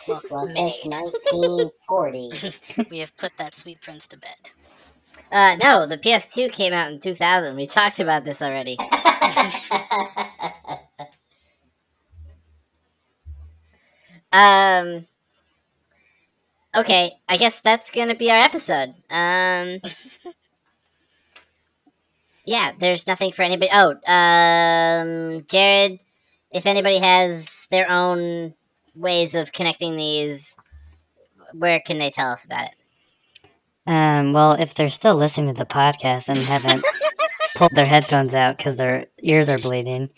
Well, 0.06 0.22
well, 0.30 0.46
made. 0.54 0.72
since 0.72 0.84
1940. 0.84 2.30
we 2.90 2.98
have 2.98 3.16
put 3.16 3.36
that 3.38 3.56
sweet 3.56 3.80
prince 3.80 4.06
to 4.08 4.18
bed. 4.18 4.50
uh 5.32 5.56
no 5.62 5.86
the 5.86 5.98
ps2 5.98 6.48
came 6.48 6.72
out 6.72 6.90
in 6.92 7.00
2000 7.00 7.56
we 7.56 7.66
talked 7.66 8.00
about 8.00 8.24
this 8.24 8.42
already 8.42 8.76
Um. 14.32 15.06
Okay, 16.76 17.12
I 17.28 17.36
guess 17.36 17.60
that's 17.60 17.90
gonna 17.90 18.14
be 18.14 18.30
our 18.30 18.36
episode. 18.38 18.94
Um. 19.10 19.80
yeah, 22.44 22.72
there's 22.78 23.06
nothing 23.06 23.32
for 23.32 23.42
anybody. 23.42 23.70
Oh, 23.72 23.90
um, 24.10 25.44
Jared, 25.48 26.00
if 26.52 26.66
anybody 26.66 26.98
has 26.98 27.66
their 27.70 27.90
own 27.90 28.54
ways 28.94 29.34
of 29.34 29.52
connecting 29.52 29.96
these, 29.96 30.56
where 31.52 31.80
can 31.80 31.98
they 31.98 32.10
tell 32.10 32.30
us 32.30 32.44
about 32.44 32.64
it? 32.64 32.74
Um, 33.86 34.32
well, 34.32 34.52
if 34.52 34.74
they're 34.74 34.90
still 34.90 35.14
listening 35.14 35.54
to 35.54 35.58
the 35.58 35.66
podcast 35.66 36.28
and 36.28 36.36
haven't 36.36 36.84
pulled 37.56 37.72
their 37.72 37.86
headphones 37.86 38.34
out 38.34 38.56
because 38.56 38.76
their 38.76 39.06
ears 39.22 39.48
are 39.48 39.58
bleeding, 39.58 40.10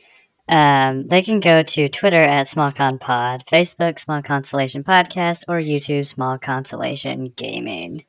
um, 0.48 1.06
they 1.09 1.22
can 1.22 1.40
go 1.40 1.62
to 1.62 1.88
Twitter 1.88 2.20
at 2.20 2.48
SmallConPod, 2.48 3.46
Facebook 3.46 4.00
Small 4.00 4.22
Consolation 4.22 4.82
Podcast, 4.82 5.44
or 5.48 5.59
YouTube 5.59 6.06
Small 6.06 6.38
Consolation 6.38 7.32
Gaming. 7.36 8.04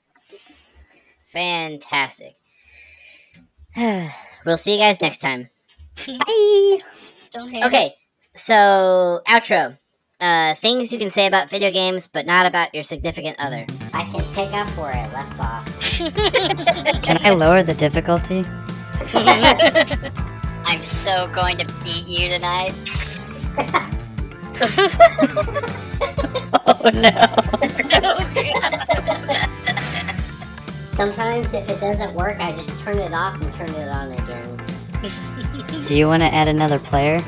Fantastic. 1.27 2.35
we'll 3.77 4.57
see 4.57 4.73
you 4.73 4.79
guys 4.79 4.99
next 5.01 5.19
time. 5.19 5.49
Bye. 6.07 6.79
Don't 7.31 7.49
hate 7.49 7.63
Okay, 7.65 7.95
so 8.35 9.21
outro. 9.27 9.77
Uh, 10.19 10.55
things 10.55 10.91
you 10.93 10.99
can 10.99 11.09
say 11.09 11.27
about 11.27 11.49
video 11.49 11.69
games, 11.69 12.07
but 12.07 12.25
not 12.25 12.45
about 12.45 12.73
your 12.73 12.83
significant 12.83 13.37
other. 13.39 13.65
I 13.93 14.03
can 14.05 14.23
pick 14.33 14.53
up 14.53 14.67
where 14.77 14.93
I 14.93 15.11
left 15.11 15.39
off. 15.39 15.65
Can 17.03 17.17
I 17.25 17.31
lower 17.31 17.61
the 17.61 17.73
difficulty? 17.73 18.45
I'm 20.65 20.81
so 20.81 21.27
going 21.33 21.57
to 21.57 21.65
beat 21.83 22.07
you 22.07 22.29
tonight. 22.29 22.73
Oh 26.65 26.89
no. 26.93 27.25
Sometimes 30.91 31.53
if 31.53 31.69
it 31.69 31.79
doesn't 31.81 32.13
work, 32.13 32.37
I 32.39 32.51
just 32.51 32.69
turn 32.79 32.99
it 32.99 33.13
off 33.13 33.41
and 33.41 33.53
turn 33.53 33.69
it 33.69 33.89
on 33.89 34.11
again. 34.11 34.61
Do 35.87 35.95
you 35.95 36.07
want 36.07 36.21
to 36.21 36.33
add 36.33 36.47
another 36.47 36.79
player? 36.79 37.19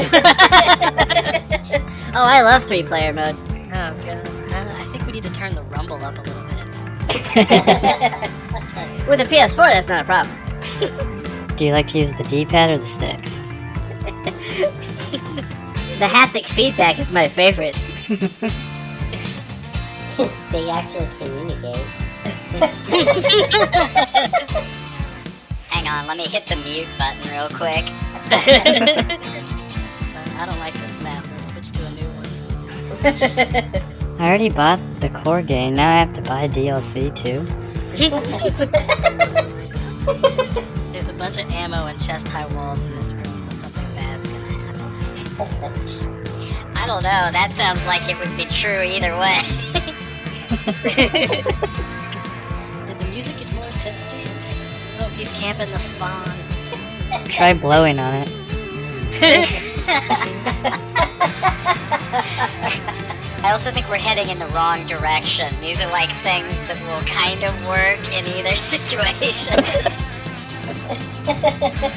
Oh, 2.12 2.24
I 2.24 2.40
love 2.42 2.64
three 2.64 2.82
player 2.82 3.12
mode. 3.12 3.36
Oh 3.72 3.94
god. 4.04 4.26
Uh, 4.52 4.74
I 4.76 4.84
think 4.90 5.06
we 5.06 5.12
need 5.12 5.22
to 5.22 5.32
turn 5.32 5.54
the 5.54 5.62
rumble 5.62 6.04
up 6.04 6.18
a 6.18 6.22
little 6.22 6.42
bit. 6.42 6.56
With 9.08 9.20
a 9.20 9.24
PS4, 9.24 9.56
that's 9.56 9.86
not 9.86 10.02
a 10.02 10.04
problem. 10.04 10.34
Do 11.56 11.64
you 11.64 11.72
like 11.72 11.86
to 11.88 11.98
use 12.00 12.10
the 12.18 12.24
D-pad 12.24 12.70
or 12.70 12.78
the 12.78 12.86
sticks? 12.86 13.38
The 16.00 16.06
haptic 16.06 16.46
feedback 16.46 16.98
is 16.98 17.08
my 17.12 17.28
favorite. 17.28 17.76
they 20.50 20.68
actually 20.68 21.08
communicate. 21.18 21.86
Hang 25.68 25.86
on, 25.86 26.08
let 26.08 26.16
me 26.16 26.26
hit 26.26 26.48
the 26.48 26.56
mute 26.56 26.88
button 26.98 27.30
real 27.30 27.48
quick. 27.50 27.88
I 30.40 30.46
don't 30.46 30.58
like 30.58 30.72
this 30.72 30.98
map. 31.02 31.22
Let's 31.32 31.52
switch 31.52 31.70
to 31.72 31.84
a 31.84 31.90
new 31.90 32.06
one. 32.16 32.26
I 34.18 34.26
already 34.26 34.48
bought 34.48 34.80
the 35.00 35.10
core 35.10 35.42
game. 35.42 35.74
Now 35.74 35.94
I 35.94 35.98
have 36.02 36.14
to 36.14 36.22
buy 36.22 36.48
DLC 36.48 37.14
too. 37.14 37.46
There's 40.92 41.10
a 41.10 41.12
bunch 41.12 41.36
of 41.38 41.50
ammo 41.50 41.84
and 41.88 42.00
chest 42.00 42.28
high 42.28 42.46
walls 42.54 42.82
in 42.86 42.96
this 42.96 43.12
room, 43.12 43.24
so 43.26 43.50
something 43.52 43.84
bad's 43.94 44.26
gonna 44.28 44.52
happen. 44.64 44.82
I 46.74 46.86
don't 46.86 47.02
know, 47.02 47.30
that 47.32 47.52
sounds 47.52 47.84
like 47.84 48.08
it 48.08 48.18
would 48.18 48.34
be 48.34 48.46
true 48.46 48.80
either 48.80 49.14
way. 49.18 49.36
Did 52.86 52.98
the 52.98 53.04
music 53.10 53.36
get 53.36 53.52
more 53.52 53.66
intense 53.66 54.06
to 54.06 54.16
you? 54.16 54.24
Oh, 55.00 55.08
he's 55.10 55.30
camping 55.38 55.70
the 55.70 55.78
spawn. 55.78 56.32
Try 57.26 57.52
blowing 57.52 57.98
on 57.98 58.26
it. 58.26 58.30
I 63.42 63.50
also 63.52 63.70
think 63.70 63.88
we're 63.88 63.96
heading 63.96 64.28
in 64.30 64.38
the 64.38 64.46
wrong 64.48 64.86
direction. 64.86 65.52
These 65.60 65.82
are 65.82 65.90
like 65.90 66.10
things 66.10 66.56
that 66.68 66.80
will 66.82 67.02
kind 67.06 67.42
of 67.44 67.66
work 67.66 67.98
in 68.12 68.26
either 68.26 68.54
situation. 68.56 69.64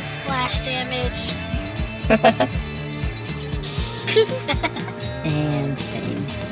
Splash 0.08 0.60
damage. 0.64 1.34
And 5.26 5.80
same. 5.80 6.43